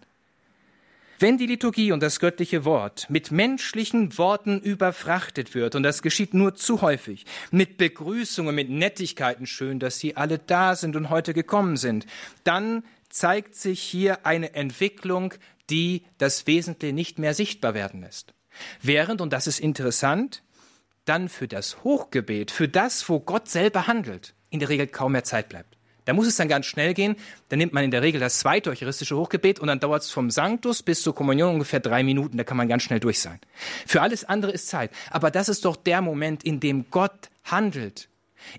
Wenn 1.19 1.39
die 1.39 1.47
Liturgie 1.47 1.93
und 1.93 2.03
das 2.03 2.21
göttliche 2.21 2.67
Wort 2.67 3.07
mit 3.09 3.31
menschlichen 3.31 4.19
Worten 4.19 4.61
überfrachtet 4.61 5.55
wird, 5.55 5.75
und 5.75 5.83
das 5.83 6.03
geschieht 6.03 6.35
nur 6.35 6.55
zu 6.55 6.83
häufig, 6.83 7.25
mit 7.51 7.79
Begrüßungen, 7.79 8.55
mit 8.55 8.69
Nettigkeiten, 8.69 9.47
schön, 9.47 9.81
dass 9.81 9.99
Sie 9.99 10.17
alle 10.17 10.39
da 10.39 10.77
sind 10.77 10.95
und 10.95 11.09
heute 11.09 11.33
gekommen 11.33 11.79
sind, 11.79 12.07
dann 12.45 12.85
zeigt 13.09 13.55
sich 13.55 13.81
hier 13.81 14.27
eine 14.27 14.55
Entwicklung, 14.55 15.33
die 15.71 16.05
das 16.19 16.47
Wesentliche 16.47 16.95
nicht 16.95 17.19
mehr 17.19 17.33
sichtbar 17.33 17.73
werden 17.73 18.03
lässt. 18.03 18.35
Während, 18.83 19.21
und 19.21 19.33
das 19.33 19.47
ist 19.47 19.59
interessant, 19.59 20.43
dann 21.09 21.29
für 21.29 21.49
das 21.49 21.83
Hochgebet, 21.85 22.51
für 22.51 22.69
das, 22.69 23.09
wo 23.09 23.21
Gott 23.21 23.49
selber 23.49 23.87
handelt, 23.87 24.35
in 24.51 24.61
der 24.61 24.69
Regel 24.69 24.87
kaum 24.87 25.13
mehr 25.13 25.25
Zeit 25.25 25.49
bleibt. 25.49 25.77
Da 26.05 26.13
muss 26.13 26.29
es 26.29 26.37
dann 26.37 26.49
ganz 26.49 26.67
schnell 26.67 26.95
gehen. 26.95 27.17
Dann 27.49 27.59
nimmt 27.59 27.73
man 27.73 27.83
in 27.83 27.91
der 27.91 28.01
Regel 28.01 28.21
das 28.21 28.39
zweite 28.39 28.71
eucharistische 28.71 29.17
Hochgebet 29.17 29.59
und 29.59 29.67
dann 29.67 29.81
dauert 29.81 30.03
es 30.03 30.11
vom 30.11 30.31
Sanctus 30.31 30.83
bis 30.83 31.03
zur 31.03 31.15
Kommunion 31.15 31.55
ungefähr 31.55 31.81
drei 31.81 32.05
Minuten. 32.05 32.39
Da 32.39 32.45
kann 32.45 32.57
man 32.57 32.69
ganz 32.69 32.85
schnell 32.85 33.01
durch 33.01 33.19
sein. 33.19 33.41
Für 33.87 34.03
alles 34.03 34.25
andere 34.25 34.53
ist 34.53 34.69
Zeit. 34.69 34.93
Aber 35.11 35.33
das 35.33 35.49
ist 35.49 35.65
doch 35.65 35.75
der 35.75 36.03
Moment, 36.03 36.45
in 36.45 36.61
dem 36.61 36.87
Gott 36.91 37.29
handelt, 37.43 38.09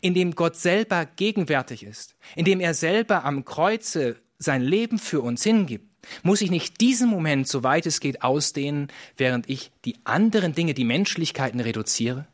in 0.02 0.14
dem 0.14 0.36
Gott 0.36 0.58
selber 0.58 1.06
gegenwärtig 1.06 1.84
ist, 1.84 2.16
in 2.36 2.44
dem 2.44 2.60
er 2.60 2.74
selber 2.74 3.24
am 3.24 3.46
Kreuze 3.46 4.18
sein 4.40 4.62
Leben 4.62 5.00
für 5.00 5.22
uns 5.22 5.42
hingibt, 5.44 5.88
muss 6.24 6.42
ich 6.42 6.52
nicht 6.52 6.80
diesen 6.82 7.10
Moment, 7.10 7.48
soweit 7.48 7.86
es 7.86 8.00
geht, 8.00 8.22
ausdehnen, 8.22 8.90
während 9.18 9.50
ich 9.50 9.72
die 9.86 9.96
anderen 10.04 10.54
Dinge, 10.54 10.74
die 10.74 10.86
Menschlichkeiten 10.86 11.60
reduziere? 11.60 12.28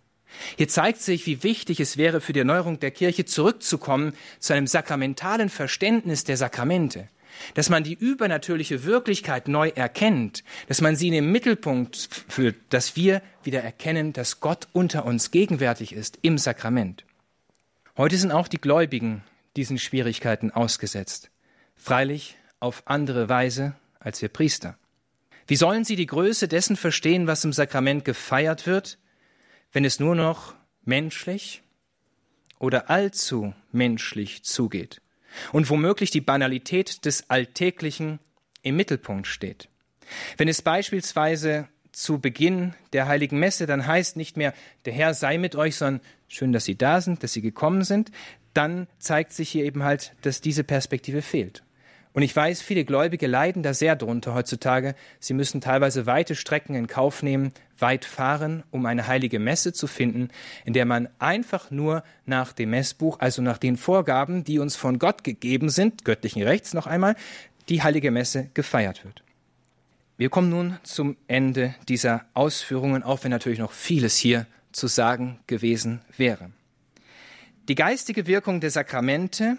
Hier 0.57 0.67
zeigt 0.67 1.01
sich, 1.01 1.25
wie 1.25 1.43
wichtig 1.43 1.79
es 1.79 1.97
wäre, 1.97 2.21
für 2.21 2.33
die 2.33 2.39
Erneuerung 2.39 2.79
der 2.79 2.91
Kirche 2.91 3.25
zurückzukommen 3.25 4.13
zu 4.39 4.53
einem 4.53 4.67
sakramentalen 4.67 5.49
Verständnis 5.49 6.23
der 6.23 6.37
Sakramente. 6.37 7.07
Dass 7.55 7.69
man 7.69 7.83
die 7.83 7.95
übernatürliche 7.95 8.83
Wirklichkeit 8.83 9.47
neu 9.47 9.69
erkennt, 9.69 10.43
dass 10.67 10.81
man 10.81 10.95
sie 10.95 11.07
in 11.07 11.13
den 11.13 11.31
Mittelpunkt 11.31 12.09
führt, 12.27 12.55
dass 12.69 12.95
wir 12.95 13.21
wieder 13.43 13.61
erkennen, 13.61 14.13
dass 14.13 14.39
Gott 14.39 14.67
unter 14.71 15.05
uns 15.05 15.31
gegenwärtig 15.31 15.93
ist 15.93 16.19
im 16.21 16.37
Sakrament. 16.37 17.05
Heute 17.97 18.17
sind 18.17 18.31
auch 18.31 18.47
die 18.47 18.61
Gläubigen 18.61 19.23
diesen 19.55 19.79
Schwierigkeiten 19.79 20.51
ausgesetzt 20.51 21.31
freilich 21.83 22.37
auf 22.59 22.83
andere 22.85 23.29
Weise 23.29 23.75
als 23.99 24.21
wir 24.21 24.29
Priester. 24.29 24.77
Wie 25.47 25.57
sollen 25.57 25.83
sie 25.83 25.97
die 25.97 26.05
Größe 26.05 26.47
dessen 26.47 26.77
verstehen, 26.77 27.27
was 27.27 27.43
im 27.43 27.51
Sakrament 27.51 28.05
gefeiert 28.05 28.65
wird, 28.65 28.97
wenn 29.73 29.85
es 29.85 29.99
nur 29.99 30.15
noch 30.15 30.53
menschlich 30.85 31.61
oder 32.59 32.89
allzu 32.89 33.53
menschlich 33.71 34.43
zugeht 34.43 35.01
und 35.51 35.69
womöglich 35.69 36.11
die 36.11 36.21
Banalität 36.21 37.05
des 37.05 37.29
Alltäglichen 37.29 38.19
im 38.61 38.75
Mittelpunkt 38.75 39.27
steht? 39.27 39.67
Wenn 40.37 40.47
es 40.47 40.61
beispielsweise 40.61 41.67
zu 41.91 42.19
Beginn 42.19 42.73
der 42.93 43.07
heiligen 43.07 43.39
Messe 43.39 43.65
dann 43.65 43.85
heißt 43.85 44.15
nicht 44.15 44.37
mehr, 44.37 44.53
der 44.85 44.93
Herr 44.93 45.13
sei 45.13 45.37
mit 45.37 45.55
euch, 45.55 45.75
sondern 45.75 46.01
schön, 46.27 46.53
dass 46.53 46.65
Sie 46.65 46.77
da 46.77 47.01
sind, 47.01 47.23
dass 47.23 47.33
Sie 47.33 47.41
gekommen 47.41 47.83
sind, 47.83 48.11
dann 48.53 48.87
zeigt 48.99 49.33
sich 49.33 49.49
hier 49.49 49.65
eben 49.65 49.83
halt, 49.83 50.15
dass 50.21 50.41
diese 50.41 50.63
Perspektive 50.63 51.21
fehlt. 51.21 51.63
Und 52.13 52.21
ich 52.21 52.35
weiß, 52.35 52.61
viele 52.61 52.85
Gläubige 52.85 53.25
leiden 53.25 53.63
da 53.63 53.73
sehr 53.73 53.95
drunter 53.95 54.35
heutzutage. 54.35 54.93
Sie 55.19 55.33
müssen 55.33 55.61
teilweise 55.61 56.05
weite 56.05 56.35
Strecken 56.35 56.75
in 56.75 56.85
Kauf 56.85 57.23
nehmen, 57.23 57.51
weit 57.79 58.05
fahren, 58.05 58.63
um 58.69 58.85
eine 58.85 59.07
heilige 59.07 59.39
Messe 59.39 59.73
zu 59.73 59.87
finden, 59.87 60.29
in 60.63 60.73
der 60.73 60.85
man 60.85 61.09
einfach 61.17 61.71
nur 61.71 62.03
nach 62.25 62.53
dem 62.53 62.69
Messbuch, 62.69 63.19
also 63.19 63.41
nach 63.41 63.57
den 63.57 63.77
Vorgaben, 63.77 64.43
die 64.43 64.59
uns 64.59 64.75
von 64.75 64.99
Gott 64.99 65.23
gegeben 65.23 65.69
sind, 65.69 66.05
göttlichen 66.05 66.43
Rechts 66.43 66.75
noch 66.75 66.85
einmal, 66.85 67.15
die 67.69 67.81
heilige 67.81 68.11
Messe 68.11 68.49
gefeiert 68.53 69.03
wird. 69.03 69.23
Wir 70.15 70.29
kommen 70.29 70.49
nun 70.49 70.77
zum 70.83 71.17
Ende 71.27 71.73
dieser 71.89 72.25
Ausführungen, 72.35 73.01
auch 73.01 73.23
wenn 73.23 73.31
natürlich 73.31 73.57
noch 73.57 73.71
vieles 73.71 74.15
hier 74.15 74.45
zu 74.71 74.85
sagen 74.85 75.39
gewesen 75.47 76.01
wäre. 76.15 76.51
Die 77.67 77.75
geistige 77.75 78.27
Wirkung 78.27 78.59
der 78.59 78.69
Sakramente 78.69 79.57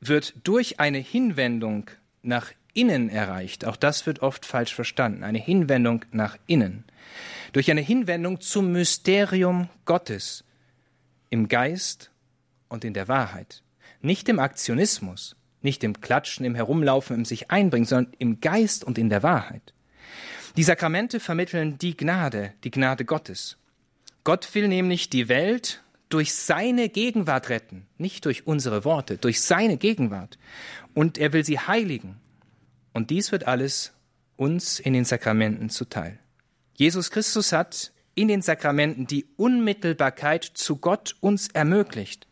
wird 0.00 0.34
durch 0.44 0.80
eine 0.80 0.98
Hinwendung 0.98 1.90
nach 2.22 2.52
innen 2.74 3.08
erreicht. 3.08 3.64
Auch 3.64 3.76
das 3.76 4.06
wird 4.06 4.20
oft 4.20 4.44
falsch 4.44 4.74
verstanden. 4.74 5.24
Eine 5.24 5.38
Hinwendung 5.38 6.04
nach 6.12 6.36
innen. 6.46 6.84
Durch 7.52 7.70
eine 7.70 7.80
Hinwendung 7.80 8.40
zum 8.40 8.72
Mysterium 8.72 9.68
Gottes 9.86 10.44
im 11.30 11.48
Geist 11.48 12.10
und 12.68 12.84
in 12.84 12.94
der 12.94 13.08
Wahrheit. 13.08 13.62
Nicht 14.02 14.28
im 14.28 14.38
Aktionismus, 14.38 15.36
nicht 15.62 15.82
im 15.82 16.00
Klatschen, 16.00 16.44
im 16.44 16.54
Herumlaufen, 16.54 17.16
im 17.16 17.24
sich 17.24 17.50
einbringen, 17.50 17.86
sondern 17.86 18.12
im 18.18 18.40
Geist 18.40 18.84
und 18.84 18.98
in 18.98 19.08
der 19.08 19.22
Wahrheit. 19.22 19.72
Die 20.56 20.62
Sakramente 20.62 21.20
vermitteln 21.20 21.78
die 21.78 21.96
Gnade, 21.96 22.52
die 22.64 22.70
Gnade 22.70 23.04
Gottes. 23.04 23.56
Gott 24.24 24.54
will 24.54 24.68
nämlich 24.68 25.10
die 25.10 25.28
Welt 25.28 25.82
durch 26.08 26.34
seine 26.34 26.88
Gegenwart 26.88 27.48
retten, 27.48 27.86
nicht 27.98 28.24
durch 28.24 28.46
unsere 28.46 28.84
Worte, 28.84 29.18
durch 29.18 29.40
seine 29.40 29.76
Gegenwart. 29.76 30.38
Und 30.94 31.18
er 31.18 31.32
will 31.32 31.44
sie 31.44 31.58
heiligen. 31.58 32.20
Und 32.92 33.10
dies 33.10 33.32
wird 33.32 33.46
alles 33.46 33.92
uns 34.36 34.78
in 34.78 34.92
den 34.92 35.04
Sakramenten 35.04 35.70
zuteil. 35.70 36.18
Jesus 36.74 37.10
Christus 37.10 37.52
hat 37.52 37.92
in 38.14 38.28
den 38.28 38.42
Sakramenten 38.42 39.06
die 39.06 39.26
Unmittelbarkeit 39.36 40.44
zu 40.44 40.76
Gott 40.76 41.16
uns 41.20 41.48
ermöglicht. 41.48 42.26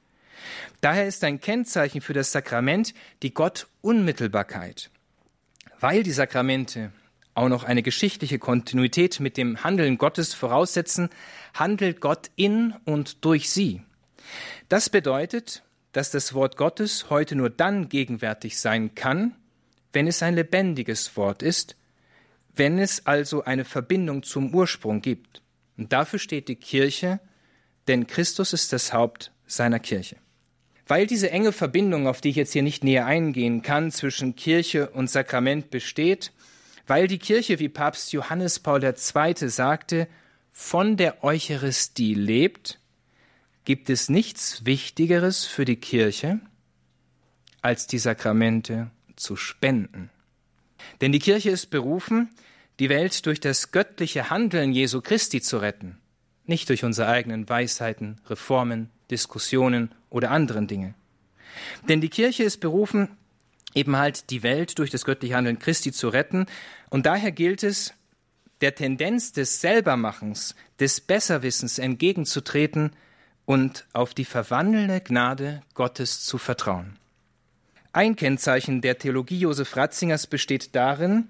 Daher 0.81 1.07
ist 1.07 1.25
ein 1.25 1.41
Kennzeichen 1.41 2.01
für 2.01 2.13
das 2.13 2.33
Sakrament 2.33 2.95
die 3.23 3.33
Gott-Unmittelbarkeit. 3.33 4.91
Weil 5.81 6.03
die 6.03 6.13
Sakramente 6.13 6.93
auch 7.35 7.49
noch 7.49 7.65
eine 7.65 7.83
geschichtliche 7.83 8.39
Kontinuität 8.39 9.21
mit 9.21 9.37
dem 9.37 9.63
Handeln 9.65 9.99
Gottes 9.99 10.35
voraussetzen, 10.35 11.11
handelt 11.53 12.01
Gott 12.01 12.31
in 12.37 12.75
und 12.85 13.25
durch 13.25 13.51
sie. 13.51 13.83
Das 14.69 14.89
bedeutet, 14.89 15.63
dass 15.93 16.11
das 16.11 16.35
Wort 16.35 16.57
Gottes 16.57 17.11
heute 17.11 17.37
nur 17.37 17.51
dann 17.51 17.89
gegenwärtig 17.89 18.59
sein 18.59 18.95
kann, 18.95 19.35
wenn 19.93 20.07
es 20.07 20.23
ein 20.23 20.35
lebendiges 20.35 21.17
Wort 21.17 21.43
ist, 21.43 21.77
wenn 22.55 22.79
es 22.79 23.07
also 23.07 23.45
eine 23.45 23.65
Verbindung 23.65 24.23
zum 24.23 24.55
Ursprung 24.55 25.01
gibt. 25.01 25.43
Und 25.77 25.93
dafür 25.93 26.19
steht 26.19 26.49
die 26.49 26.57
Kirche, 26.57 27.21
denn 27.89 28.07
Christus 28.07 28.53
ist 28.53 28.73
das 28.73 28.93
Haupt 28.93 29.33
seiner 29.47 29.81
Kirche. 29.81 30.17
Weil 30.87 31.07
diese 31.07 31.31
enge 31.31 31.53
Verbindung, 31.53 32.07
auf 32.07 32.21
die 32.21 32.31
ich 32.31 32.37
jetzt 32.37 32.53
hier 32.53 32.63
nicht 32.63 32.85
näher 32.85 33.07
eingehen 33.07 33.63
kann, 33.63 33.91
zwischen 33.91 34.37
Kirche 34.37 34.91
und 34.91 35.09
Sakrament 35.09 35.71
besteht, 35.71 36.33
weil 36.87 37.09
die 37.09 37.19
Kirche, 37.19 37.59
wie 37.59 37.69
Papst 37.69 38.13
Johannes 38.13 38.59
Paul 38.59 38.83
II. 38.83 39.49
sagte, 39.49 40.09
von 40.53 40.97
der 40.97 41.25
Eucharistie 41.25 42.15
lebt, 42.15 42.79
gibt 43.65 43.91
es 43.91 44.09
nichts 44.09 44.65
Wichtigeres 44.67 45.45
für 45.45 45.65
die 45.65 45.77
Kirche, 45.77 46.41
als 47.63 47.87
die 47.87 47.99
Sakramente 47.99 48.91
zu 49.17 49.37
spenden. 49.37 50.11
Denn 51.01 51.13
die 51.13 51.19
Kirche 51.19 51.51
ist 51.51 51.71
berufen, 51.71 52.29
die 52.79 52.89
Welt 52.89 53.25
durch 53.27 53.41
das 53.41 53.71
göttliche 53.71 54.31
Handeln 54.31 54.73
Jesu 54.73 55.01
Christi 55.01 55.41
zu 55.41 55.59
retten, 55.59 55.99
nicht 56.45 56.69
durch 56.69 56.85
unsere 56.85 57.09
eigenen 57.09 57.49
Weisheiten, 57.49 58.21
Reformen, 58.27 58.91
Diskussionen 59.11 59.95
oder 60.11 60.31
anderen 60.31 60.67
Dinge. 60.67 60.95
Denn 61.89 62.01
die 62.01 62.09
Kirche 62.09 62.43
ist 62.43 62.59
berufen, 62.59 63.17
eben 63.75 63.97
halt 63.97 64.31
die 64.31 64.43
Welt 64.43 64.79
durch 64.79 64.91
das 64.91 65.05
göttliche 65.05 65.37
Handeln 65.37 65.59
Christi 65.59 65.93
zu 65.93 66.09
retten, 66.09 66.47
und 66.91 67.07
daher 67.07 67.33
gilt 67.33 67.63
es, 67.63 67.93
der 68.61 68.75
Tendenz 68.75 69.33
des 69.33 69.61
Selbermachens, 69.61 70.55
des 70.81 71.01
Besserwissens 71.01 71.79
entgegenzutreten 71.79 72.93
und 73.45 73.85
auf 73.93 74.15
die 74.15 74.25
verwandelnde 74.25 75.01
Gnade 75.01 75.63
Gottes 75.75 76.25
zu 76.25 76.39
vertrauen. 76.39 76.97
Ein 77.93 78.17
Kennzeichen 78.17 78.81
der 78.81 78.99
Theologie 78.99 79.41
Josef 79.41 79.77
Ratzingers 79.77 80.27
besteht 80.27 80.75
darin, 80.75 81.29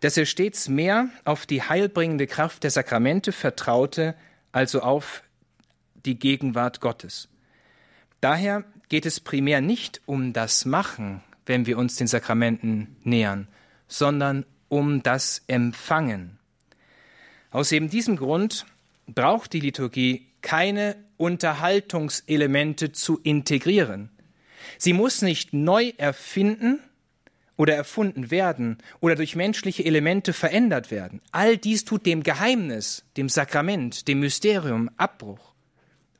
dass 0.00 0.16
er 0.16 0.26
stets 0.26 0.68
mehr 0.68 1.08
auf 1.24 1.46
die 1.46 1.62
heilbringende 1.62 2.26
Kraft 2.26 2.62
der 2.62 2.70
Sakramente 2.70 3.32
vertraute, 3.32 4.14
also 4.52 4.80
auf 4.80 5.22
die 6.04 6.18
Gegenwart 6.18 6.80
Gottes. 6.80 7.28
Daher 8.20 8.64
geht 8.88 9.06
es 9.06 9.20
primär 9.20 9.60
nicht 9.60 10.00
um 10.06 10.32
das 10.32 10.64
Machen, 10.64 11.22
wenn 11.46 11.66
wir 11.66 11.78
uns 11.78 11.96
den 11.96 12.06
Sakramenten 12.06 12.96
nähern, 13.02 13.48
sondern 13.88 14.44
um 14.68 15.02
das 15.02 15.42
Empfangen. 15.46 16.38
Aus 17.50 17.72
eben 17.72 17.88
diesem 17.88 18.16
Grund 18.16 18.66
braucht 19.06 19.52
die 19.52 19.60
Liturgie 19.60 20.26
keine 20.42 20.96
Unterhaltungselemente 21.16 22.92
zu 22.92 23.18
integrieren. 23.22 24.10
Sie 24.78 24.92
muss 24.92 25.22
nicht 25.22 25.54
neu 25.54 25.92
erfinden, 25.96 26.80
oder 27.56 27.74
erfunden 27.74 28.30
werden 28.30 28.78
oder 29.00 29.16
durch 29.16 29.34
menschliche 29.34 29.84
Elemente 29.84 30.32
verändert 30.32 30.90
werden. 30.90 31.20
All 31.32 31.56
dies 31.56 31.84
tut 31.84 32.06
dem 32.06 32.22
Geheimnis, 32.22 33.04
dem 33.16 33.28
Sakrament, 33.28 34.08
dem 34.08 34.20
Mysterium 34.20 34.90
Abbruch. 34.96 35.54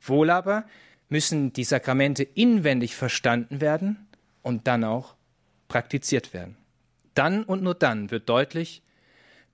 Wohl 0.01 0.29
aber 0.29 0.65
müssen 1.09 1.53
die 1.53 1.63
Sakramente 1.63 2.23
inwendig 2.23 2.95
verstanden 2.95 3.61
werden 3.61 4.07
und 4.41 4.67
dann 4.67 4.83
auch 4.83 5.15
praktiziert 5.67 6.33
werden. 6.33 6.57
Dann 7.13 7.43
und 7.43 7.63
nur 7.63 7.75
dann 7.75 8.11
wird 8.11 8.29
deutlich, 8.29 8.81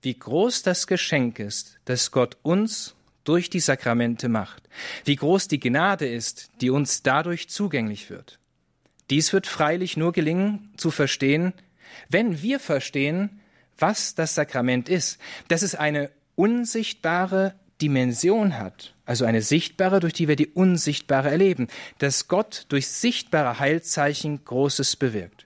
wie 0.02 0.18
groß 0.18 0.62
das 0.62 0.86
Geschenk 0.86 1.38
ist, 1.38 1.78
das 1.86 2.10
Gott 2.10 2.36
uns 2.42 2.94
durch 3.24 3.48
die 3.48 3.60
Sakramente 3.60 4.28
macht, 4.28 4.68
wie 5.04 5.16
groß 5.16 5.48
die 5.48 5.60
Gnade 5.60 6.06
ist, 6.06 6.50
die 6.60 6.70
uns 6.70 7.02
dadurch 7.02 7.48
zugänglich 7.48 8.10
wird. 8.10 8.38
Dies 9.10 9.32
wird 9.32 9.46
freilich 9.46 9.96
nur 9.96 10.12
gelingen 10.12 10.72
zu 10.76 10.90
verstehen, 10.90 11.54
wenn 12.08 12.42
wir 12.42 12.60
verstehen, 12.60 13.40
was 13.78 14.14
das 14.14 14.34
Sakrament 14.34 14.88
ist, 14.88 15.18
dass 15.48 15.62
es 15.62 15.74
eine 15.74 16.10
unsichtbare 16.36 17.54
Dimension 17.80 18.58
hat, 18.58 18.94
also 19.04 19.24
eine 19.24 19.42
sichtbare, 19.42 20.00
durch 20.00 20.12
die 20.12 20.28
wir 20.28 20.36
die 20.36 20.48
unsichtbare 20.48 21.30
erleben, 21.30 21.68
dass 21.98 22.28
Gott 22.28 22.66
durch 22.68 22.88
sichtbare 22.88 23.58
Heilzeichen 23.58 24.44
Großes 24.44 24.96
bewirkt. 24.96 25.43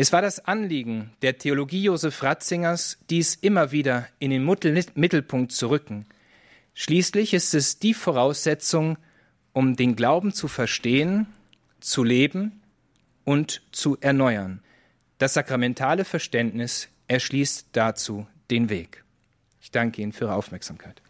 Es 0.00 0.14
war 0.14 0.22
das 0.22 0.42
Anliegen 0.46 1.12
der 1.20 1.36
Theologie 1.36 1.82
Josef 1.82 2.22
Ratzingers, 2.22 2.96
dies 3.10 3.34
immer 3.34 3.70
wieder 3.70 4.08
in 4.18 4.30
den 4.30 4.46
Mittelpunkt 4.94 5.52
zu 5.52 5.68
rücken. 5.68 6.06
Schließlich 6.72 7.34
ist 7.34 7.52
es 7.52 7.80
die 7.80 7.92
Voraussetzung, 7.92 8.96
um 9.52 9.76
den 9.76 9.96
Glauben 9.96 10.32
zu 10.32 10.48
verstehen, 10.48 11.26
zu 11.80 12.02
leben 12.02 12.62
und 13.24 13.60
zu 13.72 13.98
erneuern. 14.00 14.62
Das 15.18 15.34
sakramentale 15.34 16.06
Verständnis 16.06 16.88
erschließt 17.06 17.68
dazu 17.72 18.26
den 18.50 18.70
Weg. 18.70 19.04
Ich 19.60 19.70
danke 19.70 20.00
Ihnen 20.00 20.12
für 20.12 20.24
Ihre 20.24 20.34
Aufmerksamkeit. 20.34 21.02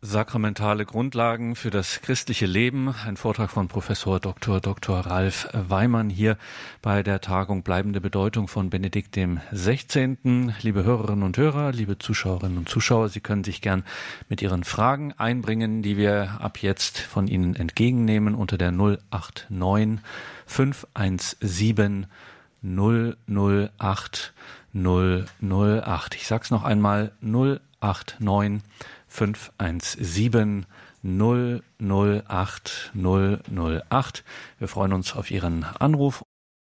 Sakramentale 0.00 0.86
Grundlagen 0.86 1.56
für 1.56 1.70
das 1.70 2.00
christliche 2.02 2.46
Leben. 2.46 2.94
Ein 3.04 3.16
Vortrag 3.16 3.50
von 3.50 3.66
Professor 3.66 4.20
Dr. 4.20 4.60
Dr. 4.60 5.00
Ralf 5.00 5.48
Weimann 5.52 6.08
hier 6.08 6.38
bei 6.82 7.02
der 7.02 7.20
Tagung 7.20 7.62
Bleibende 7.62 8.00
Bedeutung 8.00 8.46
von 8.46 8.70
Benedikt 8.70 9.16
dem 9.16 9.40
16. 9.50 10.54
Liebe 10.62 10.84
Hörerinnen 10.84 11.24
und 11.24 11.36
Hörer, 11.36 11.72
liebe 11.72 11.98
Zuschauerinnen 11.98 12.58
und 12.58 12.68
Zuschauer, 12.68 13.08
Sie 13.08 13.20
können 13.20 13.42
sich 13.42 13.60
gern 13.60 13.82
mit 14.28 14.40
Ihren 14.40 14.62
Fragen 14.62 15.12
einbringen, 15.14 15.82
die 15.82 15.96
wir 15.96 16.40
ab 16.40 16.62
jetzt 16.62 16.98
von 16.98 17.26
Ihnen 17.26 17.56
entgegennehmen 17.56 18.36
unter 18.36 18.56
der 18.56 18.70
089 18.70 20.00
517 20.46 22.06
008 22.62 24.32
008. 24.72 26.14
Ich 26.14 26.26
sag's 26.26 26.50
noch 26.50 26.64
einmal 26.64 27.12
089 27.20 27.67
517 29.08 30.66
008 31.02 32.92
008. 32.94 34.24
Wir 34.58 34.68
freuen 34.68 34.92
uns 34.92 35.14
auf 35.14 35.30
Ihren 35.30 35.64
Anruf. 35.64 36.24